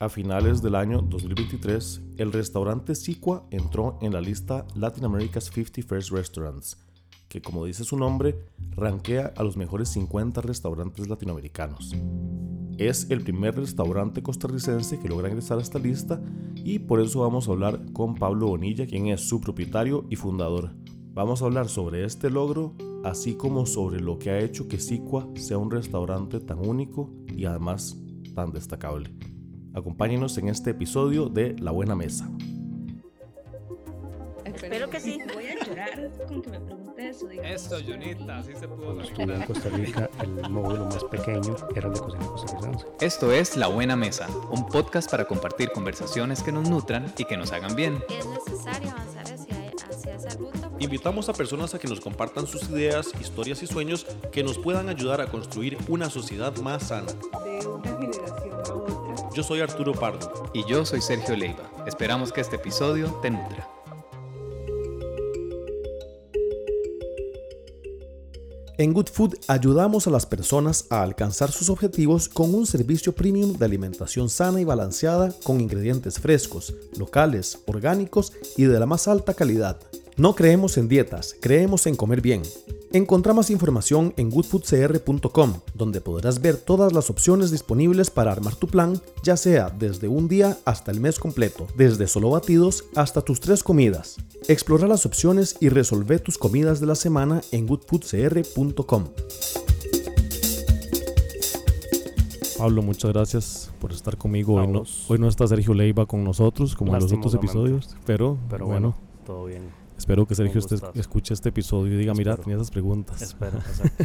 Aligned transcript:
A 0.00 0.08
finales 0.08 0.62
del 0.62 0.76
año 0.76 1.02
2023, 1.02 2.02
el 2.18 2.32
restaurante 2.32 2.94
Sicua 2.94 3.48
entró 3.50 3.98
en 4.00 4.12
la 4.12 4.20
lista 4.20 4.64
Latin 4.76 5.06
America's 5.06 5.50
50 5.52 5.82
First 5.82 6.12
Restaurants, 6.12 6.78
que 7.28 7.42
como 7.42 7.64
dice 7.64 7.82
su 7.82 7.96
nombre, 7.96 8.46
rankea 8.76 9.32
a 9.36 9.42
los 9.42 9.56
mejores 9.56 9.88
50 9.88 10.40
restaurantes 10.40 11.08
latinoamericanos. 11.08 11.96
Es 12.76 13.10
el 13.10 13.22
primer 13.22 13.56
restaurante 13.56 14.22
costarricense 14.22 15.00
que 15.00 15.08
logra 15.08 15.30
ingresar 15.30 15.58
a 15.58 15.62
esta 15.62 15.80
lista 15.80 16.22
y 16.54 16.78
por 16.78 17.00
eso 17.00 17.22
vamos 17.22 17.48
a 17.48 17.50
hablar 17.50 17.92
con 17.92 18.14
Pablo 18.14 18.46
Bonilla, 18.46 18.86
quien 18.86 19.08
es 19.08 19.28
su 19.28 19.40
propietario 19.40 20.06
y 20.08 20.14
fundador. 20.14 20.76
Vamos 21.12 21.42
a 21.42 21.46
hablar 21.46 21.68
sobre 21.68 22.04
este 22.04 22.30
logro, 22.30 22.76
así 23.02 23.34
como 23.34 23.66
sobre 23.66 23.98
lo 23.98 24.16
que 24.20 24.30
ha 24.30 24.38
hecho 24.38 24.68
que 24.68 24.78
Sicua 24.78 25.28
sea 25.34 25.58
un 25.58 25.72
restaurante 25.72 26.38
tan 26.38 26.64
único 26.64 27.10
y 27.36 27.46
además 27.46 27.96
tan 28.36 28.52
destacable. 28.52 29.10
Acompáñenos 29.78 30.36
en 30.38 30.48
este 30.48 30.70
episodio 30.70 31.28
de 31.28 31.54
La 31.60 31.70
Buena 31.70 31.94
Mesa. 31.94 32.28
Espero 34.44 34.90
que 34.90 34.98
sí. 34.98 35.18
Voy 35.32 35.46
a 35.46 35.64
llorar 35.64 36.10
con 36.26 36.42
que 36.42 36.50
me 36.50 36.60
pregunte 36.60 37.08
eso. 37.08 37.30
Eso, 37.30 37.76
Jonita, 37.86 38.38
así 38.38 38.54
se 38.58 38.66
pudo 38.66 39.00
Estuve 39.00 39.34
en 39.36 39.42
Costa 39.42 39.68
Rica, 39.68 40.10
el 40.20 40.50
módulo 40.50 40.86
más 40.86 41.04
pequeño 41.04 41.54
era 41.76 41.86
el 41.86 41.94
de 41.94 42.00
cocina 42.00 42.26
costarricense. 42.26 42.86
Esto 43.00 43.32
es 43.32 43.56
La 43.56 43.68
Buena 43.68 43.94
Mesa, 43.94 44.26
un 44.50 44.66
podcast 44.66 45.08
para 45.08 45.26
compartir 45.26 45.70
conversaciones 45.70 46.42
que 46.42 46.50
nos 46.50 46.68
nutran 46.68 47.12
y 47.16 47.24
que 47.24 47.36
nos 47.36 47.52
hagan 47.52 47.76
bien. 47.76 48.02
Es 48.08 48.26
necesario 48.26 48.90
avanzar 48.90 49.32
hacia, 49.32 49.70
hacia 49.88 50.14
esa 50.16 50.36
ruta. 50.38 50.72
Invitamos 50.80 51.28
a 51.28 51.34
personas 51.34 51.72
a 51.74 51.78
que 51.78 51.86
nos 51.86 52.00
compartan 52.00 52.48
sus 52.48 52.68
ideas, 52.68 53.12
historias 53.20 53.62
y 53.62 53.68
sueños 53.68 54.06
que 54.32 54.42
nos 54.42 54.58
puedan 54.58 54.88
ayudar 54.88 55.20
a 55.20 55.26
construir 55.26 55.78
una 55.88 56.10
sociedad 56.10 56.56
más 56.56 56.88
sana. 56.88 57.12
De 57.44 57.64
una 57.64 57.96
generación. 57.96 58.47
Yo 59.38 59.44
soy 59.44 59.60
Arturo 59.60 59.92
Pardo. 59.92 60.50
Y 60.52 60.64
yo 60.64 60.84
soy 60.84 61.00
Sergio 61.00 61.36
Leiva. 61.36 61.70
Esperamos 61.86 62.32
que 62.32 62.40
este 62.40 62.56
episodio 62.56 63.20
te 63.22 63.30
nutra. 63.30 63.70
En 68.78 68.92
Good 68.92 69.06
Food 69.12 69.34
ayudamos 69.46 70.08
a 70.08 70.10
las 70.10 70.26
personas 70.26 70.86
a 70.90 71.04
alcanzar 71.04 71.52
sus 71.52 71.70
objetivos 71.70 72.28
con 72.28 72.52
un 72.52 72.66
servicio 72.66 73.14
premium 73.14 73.52
de 73.52 73.64
alimentación 73.64 74.28
sana 74.28 74.60
y 74.60 74.64
balanceada 74.64 75.32
con 75.44 75.60
ingredientes 75.60 76.18
frescos, 76.18 76.74
locales, 76.96 77.60
orgánicos 77.66 78.32
y 78.56 78.64
de 78.64 78.80
la 78.80 78.86
más 78.86 79.06
alta 79.06 79.34
calidad. 79.34 79.78
No 80.16 80.34
creemos 80.34 80.76
en 80.78 80.88
dietas, 80.88 81.36
creemos 81.40 81.86
en 81.86 81.94
comer 81.94 82.20
bien. 82.20 82.42
Encontrá 82.92 83.34
más 83.34 83.50
información 83.50 84.14
en 84.16 84.30
goodfoodcr.com, 84.30 85.54
donde 85.74 86.00
podrás 86.00 86.40
ver 86.40 86.56
todas 86.56 86.94
las 86.94 87.10
opciones 87.10 87.50
disponibles 87.50 88.10
para 88.10 88.32
armar 88.32 88.56
tu 88.56 88.66
plan, 88.66 88.98
ya 89.22 89.36
sea 89.36 89.68
desde 89.68 90.08
un 90.08 90.26
día 90.26 90.56
hasta 90.64 90.90
el 90.90 90.98
mes 91.00 91.18
completo, 91.18 91.66
desde 91.76 92.06
solo 92.06 92.30
batidos 92.30 92.86
hasta 92.94 93.20
tus 93.20 93.40
tres 93.40 93.62
comidas. 93.62 94.16
Explora 94.48 94.88
las 94.88 95.04
opciones 95.04 95.56
y 95.60 95.68
resolve 95.68 96.18
tus 96.18 96.38
comidas 96.38 96.80
de 96.80 96.86
la 96.86 96.94
semana 96.94 97.42
en 97.52 97.66
goodfoodcr.com. 97.66 99.04
Pablo, 102.56 102.82
muchas 102.82 103.12
gracias 103.12 103.70
por 103.80 103.92
estar 103.92 104.16
conmigo. 104.16 104.54
Hoy 104.54 104.66
no, 104.66 104.84
hoy 105.08 105.18
no 105.18 105.28
está 105.28 105.46
Sergio 105.46 105.74
Leiva 105.74 106.06
con 106.06 106.24
nosotros, 106.24 106.74
como 106.74 106.94
en 106.94 107.02
los 107.02 107.12
otros 107.12 107.34
episodios, 107.34 107.94
pero, 108.06 108.38
Pero 108.48 108.66
bueno, 108.66 108.94
bueno, 108.94 108.96
todo 109.26 109.44
bien. 109.44 109.87
Espero 109.98 110.24
que 110.26 110.34
Sergio 110.34 110.54
gustazo. 110.54 110.92
escuche 110.94 111.34
este 111.34 111.50
episodio 111.50 111.92
y 111.94 111.96
diga, 111.98 112.14
mira, 112.14 112.30
Espero. 112.32 112.44
tenía 112.44 112.56
esas 112.56 112.70
preguntas. 112.70 113.20
Espero, 113.20 113.58
exacto. 113.68 114.04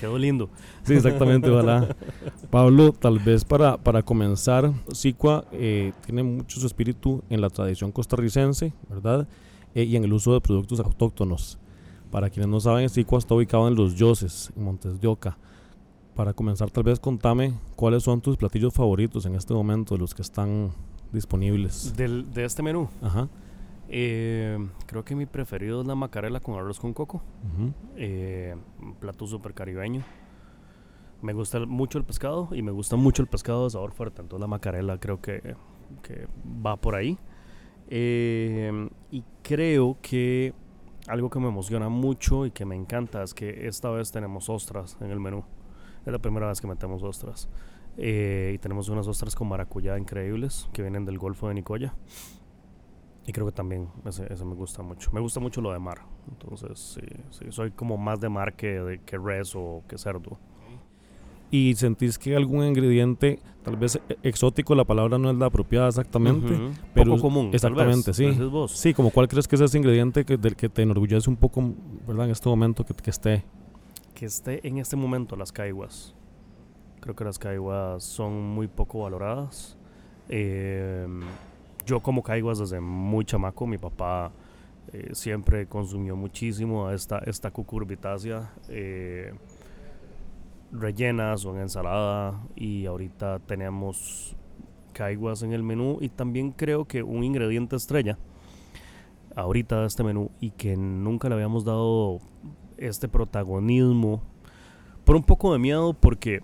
Quedó 0.00 0.18
lindo. 0.18 0.48
Sí, 0.82 0.94
exactamente, 0.94 1.48
ojalá. 1.50 1.94
Pablo, 2.50 2.92
tal 2.92 3.18
vez 3.20 3.44
para, 3.44 3.76
para 3.76 4.02
comenzar, 4.02 4.72
Sicua 4.92 5.44
eh, 5.52 5.92
tiene 6.04 6.22
mucho 6.24 6.58
su 6.58 6.66
espíritu 6.66 7.22
en 7.30 7.40
la 7.40 7.50
tradición 7.50 7.92
costarricense, 7.92 8.72
¿verdad? 8.88 9.28
Eh, 9.74 9.84
y 9.84 9.94
en 9.96 10.04
el 10.04 10.12
uso 10.12 10.32
de 10.32 10.40
productos 10.40 10.80
autóctonos. 10.80 11.58
Para 12.10 12.30
quienes 12.30 12.48
no 12.48 12.60
saben, 12.60 12.88
Sicua 12.88 13.18
está 13.18 13.34
ubicado 13.34 13.68
en 13.68 13.74
Los 13.74 13.94
Yoses, 13.96 14.50
en 14.56 14.64
Montes 14.64 15.00
de 15.00 15.06
Oca. 15.08 15.36
Para 16.14 16.32
comenzar, 16.32 16.70
tal 16.70 16.84
vez 16.84 16.98
contame 16.98 17.52
cuáles 17.74 18.02
son 18.04 18.22
tus 18.22 18.38
platillos 18.38 18.72
favoritos 18.72 19.26
en 19.26 19.34
este 19.34 19.52
momento, 19.52 19.94
de 19.94 20.00
los 20.00 20.14
que 20.14 20.22
están 20.22 20.70
disponibles. 21.12 21.94
Del, 21.94 22.32
de 22.32 22.44
este 22.46 22.62
menú, 22.62 22.88
Ajá. 23.02 23.28
Eh, 23.88 24.58
creo 24.86 25.04
que 25.04 25.14
mi 25.14 25.26
preferido 25.26 25.80
es 25.80 25.86
la 25.86 25.94
macarela 25.94 26.40
con 26.40 26.56
arroz 26.56 26.80
con 26.80 26.92
coco. 26.92 27.22
Eh, 27.96 28.56
un 28.80 28.94
plato 28.94 29.26
súper 29.26 29.54
caribeño. 29.54 30.02
Me 31.22 31.32
gusta 31.32 31.60
mucho 31.60 31.98
el 31.98 32.04
pescado 32.04 32.48
y 32.52 32.62
me 32.62 32.72
gusta 32.72 32.96
mucho 32.96 33.22
el 33.22 33.28
pescado 33.28 33.64
de 33.64 33.70
sabor 33.70 33.92
fuerte. 33.92 34.22
Entonces 34.22 34.40
la 34.40 34.46
macarela 34.46 34.98
creo 34.98 35.20
que, 35.20 35.56
que 36.02 36.26
va 36.64 36.76
por 36.76 36.94
ahí. 36.94 37.18
Eh, 37.88 38.88
y 39.10 39.22
creo 39.42 39.96
que 40.02 40.52
algo 41.06 41.30
que 41.30 41.38
me 41.38 41.48
emociona 41.48 41.88
mucho 41.88 42.46
y 42.46 42.50
que 42.50 42.64
me 42.64 42.74
encanta 42.74 43.22
es 43.22 43.32
que 43.32 43.68
esta 43.68 43.90
vez 43.90 44.10
tenemos 44.10 44.48
ostras 44.48 44.96
en 45.00 45.10
el 45.10 45.20
menú. 45.20 45.44
Es 46.04 46.12
la 46.12 46.18
primera 46.18 46.48
vez 46.48 46.60
que 46.60 46.66
metemos 46.66 47.02
ostras. 47.02 47.48
Y 47.98 48.58
tenemos 48.58 48.90
unas 48.90 49.08
ostras 49.08 49.34
con 49.34 49.48
maracuyá 49.48 49.96
increíbles 49.96 50.68
que 50.74 50.82
vienen 50.82 51.06
del 51.06 51.18
Golfo 51.18 51.48
de 51.48 51.54
Nicoya. 51.54 51.94
Y 53.26 53.32
creo 53.32 53.46
que 53.46 53.52
también 53.52 53.88
ese, 54.04 54.32
ese 54.32 54.44
me 54.44 54.54
gusta 54.54 54.82
mucho. 54.82 55.10
Me 55.12 55.20
gusta 55.20 55.40
mucho 55.40 55.60
lo 55.60 55.72
de 55.72 55.80
mar. 55.80 55.98
Entonces, 56.30 56.78
sí, 56.78 57.00
sí, 57.30 57.46
soy 57.50 57.72
como 57.72 57.96
más 57.96 58.20
de 58.20 58.28
mar 58.28 58.54
que, 58.54 58.80
de, 58.80 59.00
que 59.00 59.18
res 59.18 59.54
o 59.56 59.82
que 59.88 59.98
cerdo. 59.98 60.38
¿Y 61.50 61.74
sentís 61.74 62.18
que 62.18 62.36
algún 62.36 62.64
ingrediente, 62.64 63.38
tal 63.64 63.76
vez 63.76 64.00
e- 64.08 64.18
exótico, 64.22 64.74
la 64.74 64.84
palabra 64.84 65.18
no 65.18 65.30
es 65.30 65.36
la 65.36 65.46
apropiada 65.46 65.88
exactamente? 65.88 66.52
Ujú. 66.52 66.70
pero 66.94 67.12
Poco 67.12 67.22
común. 67.22 67.50
exactamente, 67.52 68.12
sí. 68.14 68.30
vos. 68.30 68.72
Sí, 68.72 68.94
como 68.94 69.10
cuál 69.10 69.28
crees 69.28 69.46
que 69.46 69.56
es 69.56 69.60
ese 69.62 69.78
ingrediente 69.78 70.24
que, 70.24 70.36
del 70.36 70.56
que 70.56 70.68
te 70.68 70.82
enorgullece 70.82 71.28
un 71.30 71.36
poco, 71.36 71.72
¿verdad? 72.06 72.26
En 72.26 72.32
este 72.32 72.48
momento 72.48 72.84
que, 72.84 72.94
que 72.94 73.10
esté. 73.10 73.44
Que 74.14 74.26
esté 74.26 74.66
en 74.66 74.78
este 74.78 74.96
momento 74.96 75.36
las 75.36 75.52
caiguas. 75.52 76.14
Creo 77.00 77.14
que 77.14 77.24
las 77.24 77.38
caiguas 77.38 78.02
son 78.02 78.40
muy 78.50 78.66
poco 78.66 79.00
valoradas. 79.00 79.76
Eh, 80.28 81.06
yo 81.86 82.00
como 82.00 82.22
caiguas 82.22 82.58
desde 82.58 82.80
muy 82.80 83.24
chamaco. 83.24 83.66
Mi 83.66 83.78
papá 83.78 84.32
eh, 84.92 85.10
siempre 85.12 85.66
consumió 85.66 86.16
muchísimo 86.16 86.90
esta, 86.90 87.18
esta 87.18 87.50
cucurbitácea. 87.50 88.52
eh, 88.68 89.32
rellenas 90.72 91.44
o 91.44 91.54
en 91.54 91.62
ensalada. 91.62 92.42
Y 92.56 92.86
ahorita 92.86 93.38
tenemos 93.38 94.36
caiguas 94.92 95.42
en 95.42 95.52
el 95.52 95.62
menú. 95.62 95.98
Y 96.00 96.08
también 96.08 96.50
creo 96.50 96.84
que 96.84 97.02
un 97.02 97.24
ingrediente 97.24 97.76
estrella 97.76 98.18
ahorita 99.36 99.82
de 99.82 99.86
este 99.86 100.02
menú 100.02 100.30
y 100.40 100.50
que 100.50 100.76
nunca 100.76 101.28
le 101.28 101.34
habíamos 101.34 101.64
dado 101.64 102.20
este 102.78 103.06
protagonismo 103.06 104.22
por 105.04 105.14
un 105.14 105.22
poco 105.22 105.52
de 105.52 105.58
miedo 105.58 105.92
porque 105.92 106.40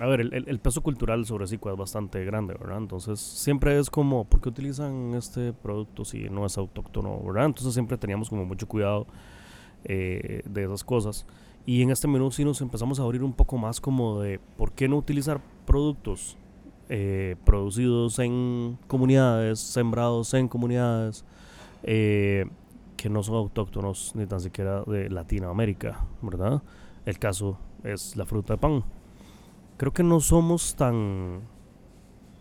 a 0.00 0.06
ver, 0.06 0.20
el, 0.20 0.58
peso 0.58 0.82
cultural 0.82 1.24
sobre 1.24 1.46
Sicua 1.46 1.72
es 1.72 1.78
bastante 1.78 2.24
grande, 2.24 2.54
¿verdad? 2.54 2.78
Entonces 2.78 3.20
siempre 3.20 3.78
es 3.78 3.90
como, 3.90 4.24
¿por 4.24 4.40
qué 4.40 4.48
utilizan 4.48 5.14
este 5.14 5.52
producto 5.52 6.04
si 6.04 6.28
no 6.30 6.44
es 6.46 6.58
autóctono, 6.58 7.20
¿verdad? 7.22 7.46
Entonces 7.46 7.74
siempre 7.74 7.96
teníamos 7.96 8.28
como 8.28 8.44
mucho 8.44 8.66
cuidado 8.66 9.06
eh, 9.84 10.42
de 10.46 10.64
esas 10.64 10.82
cosas. 10.82 11.26
Y 11.64 11.82
en 11.82 11.90
este 11.90 12.08
menú 12.08 12.30
sí 12.30 12.44
nos 12.44 12.60
empezamos 12.60 12.98
a 12.98 13.04
abrir 13.04 13.22
un 13.22 13.32
poco 13.32 13.56
más 13.56 13.80
como 13.80 14.20
de, 14.20 14.40
¿por 14.56 14.72
qué 14.72 14.88
no 14.88 14.96
utilizar 14.96 15.40
productos 15.64 16.36
eh, 16.88 17.36
producidos 17.46 18.18
en 18.18 18.78
comunidades, 18.86 19.58
sembrados 19.58 20.34
en 20.34 20.48
comunidades, 20.48 21.24
eh, 21.82 22.44
que 22.96 23.08
no 23.08 23.22
son 23.22 23.36
autóctonos 23.36 24.12
ni 24.14 24.26
tan 24.26 24.40
siquiera 24.40 24.82
de 24.82 25.08
Latinoamérica, 25.08 26.04
¿verdad? 26.20 26.62
El 27.06 27.18
caso 27.18 27.58
es 27.84 28.16
la 28.16 28.26
fruta 28.26 28.54
de 28.54 28.58
pan. 28.58 28.84
Creo 29.76 29.92
que 29.92 30.04
no 30.04 30.20
somos 30.20 30.76
tan 30.76 31.40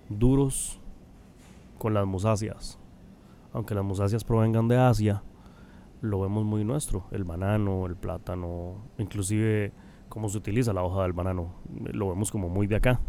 duros 0.07 0.79
con 1.79 1.93
las 1.93 2.05
musáceas. 2.05 2.79
Aunque 3.53 3.73
las 3.73 3.83
musáceas 3.83 4.23
provengan 4.23 4.67
de 4.67 4.77
Asia, 4.77 5.23
lo 6.01 6.21
vemos 6.21 6.45
muy 6.45 6.63
nuestro. 6.63 7.05
El 7.11 7.23
banano, 7.23 7.87
el 7.87 7.95
plátano, 7.95 8.75
inclusive 8.97 9.71
cómo 10.09 10.29
se 10.29 10.37
utiliza 10.37 10.73
la 10.73 10.83
hoja 10.83 11.03
del 11.03 11.13
banano, 11.13 11.55
lo 11.91 12.09
vemos 12.09 12.31
como 12.31 12.49
muy 12.49 12.67
de 12.67 12.75
acá. 12.75 12.99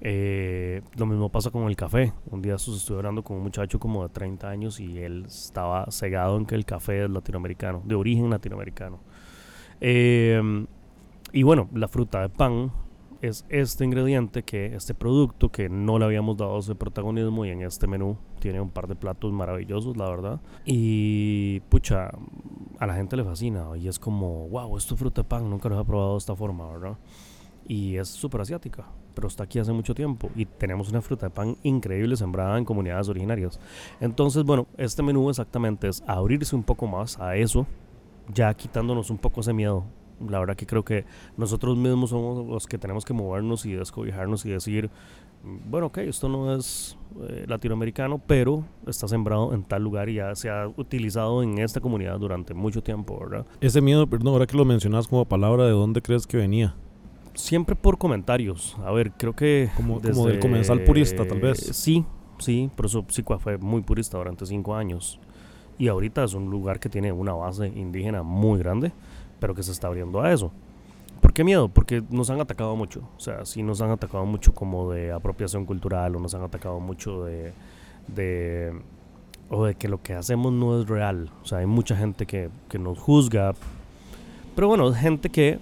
Eh, 0.00 0.82
lo 0.96 1.06
mismo 1.06 1.30
pasa 1.30 1.50
con 1.50 1.68
el 1.68 1.76
café. 1.76 2.12
Un 2.30 2.42
día 2.42 2.56
estuve 2.56 2.98
hablando 2.98 3.22
con 3.22 3.36
un 3.36 3.44
muchacho 3.44 3.78
como 3.78 4.02
de 4.02 4.08
30 4.08 4.48
años 4.48 4.80
y 4.80 4.98
él 4.98 5.26
estaba 5.26 5.86
cegado 5.90 6.36
en 6.36 6.44
que 6.44 6.56
el 6.56 6.64
café 6.64 7.04
es 7.04 7.10
latinoamericano, 7.10 7.82
de 7.84 7.94
origen 7.94 8.30
latinoamericano. 8.30 8.98
Eh, 9.80 10.66
y 11.32 11.42
bueno, 11.42 11.68
la 11.72 11.88
fruta 11.88 12.20
de 12.20 12.28
pan 12.28 12.72
es 13.26 13.44
este 13.48 13.84
ingrediente, 13.84 14.42
que 14.42 14.74
este 14.74 14.94
producto 14.94 15.50
que 15.50 15.68
no 15.68 15.98
le 15.98 16.04
habíamos 16.04 16.36
dado 16.36 16.58
ese 16.58 16.74
protagonismo 16.74 17.44
y 17.44 17.50
en 17.50 17.62
este 17.62 17.86
menú 17.86 18.16
tiene 18.40 18.60
un 18.60 18.70
par 18.70 18.86
de 18.86 18.96
platos 18.96 19.32
maravillosos, 19.32 19.96
la 19.96 20.08
verdad. 20.08 20.40
Y 20.64 21.60
pucha, 21.68 22.10
a 22.78 22.86
la 22.86 22.94
gente 22.94 23.16
le 23.16 23.24
fascina 23.24 23.66
y 23.76 23.88
es 23.88 23.98
como, 23.98 24.48
wow, 24.48 24.76
esto 24.76 24.94
es 24.94 25.00
fruta 25.00 25.22
de 25.22 25.28
pan, 25.28 25.48
nunca 25.48 25.68
lo 25.68 25.76
había 25.76 25.86
probado 25.86 26.12
de 26.12 26.18
esta 26.18 26.34
forma, 26.34 26.70
¿verdad? 26.70 26.98
Y 27.68 27.96
es 27.96 28.08
súper 28.08 28.40
asiática. 28.40 28.86
pero 29.16 29.28
está 29.28 29.44
aquí 29.44 29.58
hace 29.58 29.72
mucho 29.72 29.94
tiempo 29.94 30.28
y 30.36 30.44
tenemos 30.44 30.90
una 30.90 31.00
fruta 31.00 31.26
de 31.26 31.30
pan 31.30 31.56
increíble 31.62 32.16
sembrada 32.16 32.58
en 32.58 32.66
comunidades 32.66 33.08
originarias. 33.08 33.58
Entonces, 33.98 34.44
bueno, 34.44 34.66
este 34.76 35.02
menú 35.02 35.30
exactamente 35.30 35.88
es 35.88 36.04
abrirse 36.06 36.54
un 36.54 36.62
poco 36.62 36.86
más 36.86 37.18
a 37.18 37.34
eso, 37.34 37.66
ya 38.32 38.52
quitándonos 38.52 39.08
un 39.08 39.16
poco 39.16 39.40
ese 39.40 39.54
miedo. 39.54 39.84
La 40.28 40.38
verdad 40.38 40.56
que 40.56 40.66
creo 40.66 40.84
que 40.84 41.04
nosotros 41.36 41.76
mismos 41.76 42.10
somos 42.10 42.46
los 42.46 42.66
que 42.66 42.78
tenemos 42.78 43.04
que 43.04 43.12
movernos 43.12 43.66
y 43.66 43.72
descobijarnos 43.72 44.46
y 44.46 44.50
decir, 44.50 44.90
bueno, 45.68 45.86
ok, 45.86 45.98
esto 45.98 46.28
no 46.28 46.54
es 46.54 46.96
eh, 47.28 47.44
latinoamericano, 47.46 48.20
pero 48.26 48.64
está 48.86 49.06
sembrado 49.06 49.54
en 49.54 49.62
tal 49.62 49.82
lugar 49.82 50.08
y 50.08 50.14
ya 50.14 50.34
se 50.34 50.50
ha 50.50 50.66
utilizado 50.68 51.42
en 51.42 51.58
esta 51.58 51.80
comunidad 51.80 52.18
durante 52.18 52.54
mucho 52.54 52.82
tiempo, 52.82 53.18
¿verdad? 53.18 53.46
Ese 53.60 53.80
miedo, 53.80 54.06
perdón, 54.06 54.32
ahora 54.34 54.46
que 54.46 54.56
lo 54.56 54.64
mencionas 54.64 55.06
como 55.06 55.24
palabra, 55.24 55.64
¿de 55.64 55.70
dónde 55.70 56.02
crees 56.02 56.26
que 56.26 56.36
venía? 56.36 56.74
Siempre 57.34 57.76
por 57.76 57.98
comentarios. 57.98 58.76
A 58.84 58.90
ver, 58.92 59.12
creo 59.12 59.34
que... 59.34 59.70
Como, 59.76 60.00
como 60.00 60.26
del 60.26 60.40
comensal 60.40 60.82
purista, 60.84 61.26
tal 61.26 61.40
vez. 61.40 61.58
Sí, 61.58 62.04
sí, 62.38 62.70
por 62.74 62.86
eso 62.86 63.04
Psicua 63.08 63.38
fue 63.38 63.58
muy 63.58 63.82
purista 63.82 64.18
durante 64.18 64.46
cinco 64.46 64.74
años. 64.74 65.20
Y 65.78 65.88
ahorita 65.88 66.24
es 66.24 66.32
un 66.32 66.50
lugar 66.50 66.80
que 66.80 66.88
tiene 66.88 67.12
una 67.12 67.34
base 67.34 67.68
indígena 67.68 68.22
muy 68.22 68.58
grande, 68.58 68.92
pero 69.40 69.54
que 69.54 69.62
se 69.62 69.72
está 69.72 69.88
abriendo 69.88 70.20
a 70.20 70.32
eso. 70.32 70.52
¿Por 71.20 71.32
qué 71.32 71.44
miedo? 71.44 71.68
Porque 71.68 72.02
nos 72.10 72.30
han 72.30 72.40
atacado 72.40 72.76
mucho. 72.76 73.08
O 73.16 73.20
sea, 73.20 73.44
sí 73.44 73.62
nos 73.62 73.80
han 73.80 73.90
atacado 73.90 74.24
mucho 74.26 74.54
como 74.54 74.90
de 74.90 75.12
apropiación 75.12 75.64
cultural 75.64 76.14
o 76.16 76.20
nos 76.20 76.34
han 76.34 76.42
atacado 76.42 76.78
mucho 76.80 77.24
de, 77.24 77.52
de 78.08 78.72
o 79.48 79.64
de 79.64 79.74
que 79.74 79.88
lo 79.88 80.02
que 80.02 80.14
hacemos 80.14 80.52
no 80.52 80.80
es 80.80 80.88
real. 80.88 81.30
O 81.42 81.46
sea, 81.46 81.58
hay 81.58 81.66
mucha 81.66 81.96
gente 81.96 82.26
que, 82.26 82.50
que 82.68 82.78
nos 82.78 82.98
juzga. 82.98 83.54
Pero 84.56 84.66
bueno, 84.68 84.92
gente 84.92 85.28
que 85.30 85.60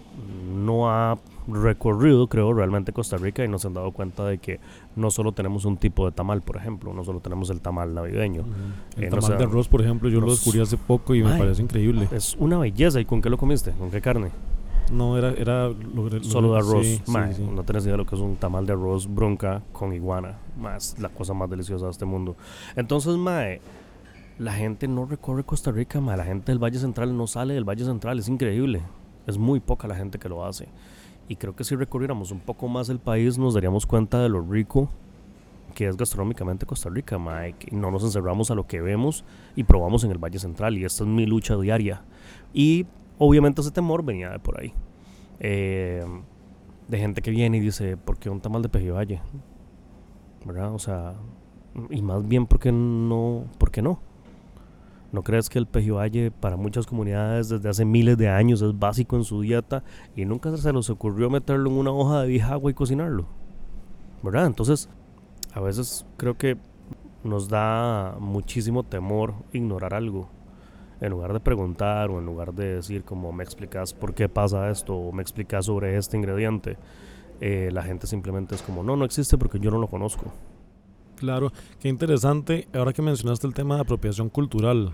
no 0.55 0.89
ha 0.89 1.19
recorrido, 1.47 2.27
creo, 2.29 2.55
realmente 2.55 2.93
Costa 2.95 3.19
Rica 3.19 3.45
y 3.45 3.49
nos 3.49 3.67
han 3.67 3.75
dado 3.75 3.93
cuenta 3.93 4.25
de 4.25 4.39
que 4.39 4.61
no 4.97 5.11
solo 5.11 5.33
tenemos 5.33 5.67
un 5.67 5.77
tipo 5.77 6.07
de 6.07 6.13
tamal, 6.13 6.41
por 6.41 6.57
ejemplo, 6.57 6.95
no 6.95 7.05
solo 7.05 7.21
tenemos 7.21 7.51
el 7.51 7.61
tamal 7.61 7.93
navideño. 7.93 8.45
El 8.97 9.05
Eh, 9.05 9.09
tamal 9.11 9.37
de 9.37 9.45
arroz, 9.45 9.69
por 9.69 9.83
ejemplo, 9.83 10.09
yo 10.09 10.21
lo 10.23 10.31
descubrí 10.31 10.61
hace 10.61 10.79
poco 10.79 11.15
y 11.15 11.23
me 11.23 11.37
parece 11.37 11.61
increíble. 11.61 12.09
Es 12.13 12.35
una 12.39 12.57
belleza. 12.57 12.99
¿Y 13.01 13.05
con 13.05 13.21
qué 13.21 13.29
lo 13.29 13.37
comiste? 13.37 13.73
¿Con 13.73 13.91
qué 13.91 14.01
carne? 14.01 14.31
No, 14.93 15.19
era... 15.19 15.33
era 15.33 15.69
lo- 15.69 16.09
lo- 16.09 16.25
Solo 16.25 16.53
de 16.53 16.59
arroz. 16.59 16.87
sí, 16.87 17.03
sí, 17.05 17.13
sí. 17.37 17.43
No 17.55 17.63
tenés 17.65 17.83
idea 17.85 17.93
de 17.93 17.99
lo 17.99 18.07
que 18.07 18.15
es 18.15 18.21
un 18.23 18.37
tamal 18.37 18.65
de 18.65 18.73
arroz 18.73 19.07
bronca 19.13 19.63
con 19.73 19.93
iguana. 19.93 20.39
Más 20.59 20.99
la 20.99 21.09
cosa 21.11 21.35
más 21.35 21.51
deliciosa 21.51 21.87
de 21.87 21.91
este 21.91 22.05
mundo. 22.07 22.37
Entonces, 22.77 23.17
mae, 23.17 23.61
la 24.39 24.53
gente 24.53 24.89
no 24.89 25.07
recorre 25.07 25.45
Costa 25.45 25.71
Rica, 25.71 26.01
mae. 26.01 26.17
La 26.17 26.25
gente 26.25 26.51
del 26.51 26.63
Valle 26.63 26.79
Central 26.79 27.17
no 27.17 27.27
sale 27.27 27.55
del 27.55 27.69
Valle 27.69 27.85
Central. 27.85 28.19
Es 28.19 28.29
increíble. 28.29 28.83
Es 29.27 29.39
muy 29.39 29.61
poca 29.61 29.87
la 29.87 29.95
gente 29.95 30.19
que 30.19 30.29
lo 30.29 30.45
hace. 30.45 30.69
Y 31.29 31.37
creo 31.37 31.55
que 31.55 31.65
si 31.65 31.77
recorriéramos 31.77 32.31
un 32.31 32.41
poco 32.41 32.69
más 32.69 32.89
el 32.89 32.99
país, 32.99 33.39
nos 33.39 33.55
daríamos 33.55 33.87
cuenta 33.87 34.21
de 34.21 34.29
lo 34.29 34.43
rico 34.43 34.91
que 35.75 35.89
es 35.89 35.97
gastronómicamente 35.97 36.67
Costa 36.67 36.89
Rica, 36.89 37.19
mae. 37.19 37.55
Y 37.67 37.77
no 37.77 37.91
nos 37.91 38.05
encerramos 38.05 38.51
a 38.51 38.55
lo 38.55 38.67
que 38.67 38.81
vemos 38.81 39.25
y 39.57 39.65
probamos 39.65 40.05
en 40.05 40.11
el 40.11 40.19
Valle 40.19 40.39
Central. 40.39 40.79
Y 40.79 40.85
esta 40.85 41.05
es 41.05 41.09
mi 41.09 41.27
lucha 41.27 41.57
diaria. 41.57 42.03
Y 42.53 42.87
obviamente 43.19 43.61
ese 43.61 43.71
temor 43.71 44.05
venía 44.05 44.31
de 44.31 44.39
por 44.39 44.61
ahí. 44.61 44.73
Eh, 45.41 46.05
de 46.89 46.99
gente 46.99 47.23
que 47.23 47.31
viene 47.31 47.59
y 47.59 47.61
dice, 47.61 47.97
¿por 47.97 48.19
qué 48.19 48.31
un 48.31 48.41
tamal 48.41 48.63
de 48.63 48.69
pejibaye? 48.69 49.21
¿Verdad? 50.45 50.75
O 50.75 50.79
sea, 50.79 51.15
y 51.91 52.03
más 52.03 52.27
bien, 52.27 52.47
¿por 52.47 52.61
qué 52.61 52.71
no? 52.71 53.47
¿Por 53.59 53.71
qué 53.71 53.83
no? 53.83 54.01
¿No 55.15 55.23
crees 55.23 55.49
que 55.49 55.61
el 55.61 55.69
pejibaye 55.69 56.33
para 56.33 56.57
muchas 56.57 56.87
comunidades 56.87 57.49
desde 57.49 57.69
hace 57.69 57.85
miles 57.85 58.19
de 58.19 58.29
años 58.29 58.61
es 58.63 58.77
básico 58.77 59.15
en 59.15 59.23
su 59.23 59.43
dieta 59.43 59.85
y 60.17 60.25
nunca 60.25 60.57
se 60.57 60.73
les 60.73 60.91
ocurrió 60.91 61.31
meterlo 61.31 61.71
en 61.71 61.77
una 61.77 61.93
hoja 61.93 62.23
de 62.23 62.27
bijagua 62.27 62.69
y 62.73 62.75
cocinarlo? 62.75 63.29
¿Verdad? 64.25 64.47
Entonces, 64.47 64.89
a 65.53 65.61
veces 65.61 66.05
creo 66.17 66.37
que 66.37 66.57
nos 67.23 67.49
da 67.49 68.17
muchísimo 68.19 68.83
temor 68.83 69.35
ignorar 69.53 69.95
algo. 69.95 70.31
En 71.01 71.11
lugar 71.11 71.33
de 71.33 71.39
preguntar 71.39 72.11
o 72.11 72.19
en 72.19 72.27
lugar 72.27 72.53
de 72.53 72.75
decir 72.75 73.05
como 73.05 73.31
me 73.31 73.45
explicas 73.45 73.95
por 73.95 74.15
qué 74.15 74.29
pasa 74.29 74.69
esto 74.69 74.97
o 74.97 75.13
me 75.13 75.23
explicas 75.23 75.67
sobre 75.67 75.97
este 75.97 76.17
ingrediente, 76.17 76.77
eh, 77.41 77.71
la 77.73 77.85
gente 77.85 78.09
simplemente 78.09 78.57
es 78.57 78.63
como 78.63 78.83
no, 78.83 78.97
no 78.97 79.05
existe 79.05 79.39
porque 79.39 79.61
yo 79.61 79.71
no 79.71 79.79
lo 79.79 79.87
conozco. 79.87 80.33
Claro, 81.25 81.53
qué 81.81 81.89
interesante. 81.89 82.69
Ahora 82.75 82.93
que 82.93 83.01
mencionaste 83.03 83.47
el 83.47 83.55
tema 83.55 83.77
de 83.77 83.81
apropiación 83.81 84.29
cultural, 84.29 84.93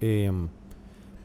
em, 0.00 0.48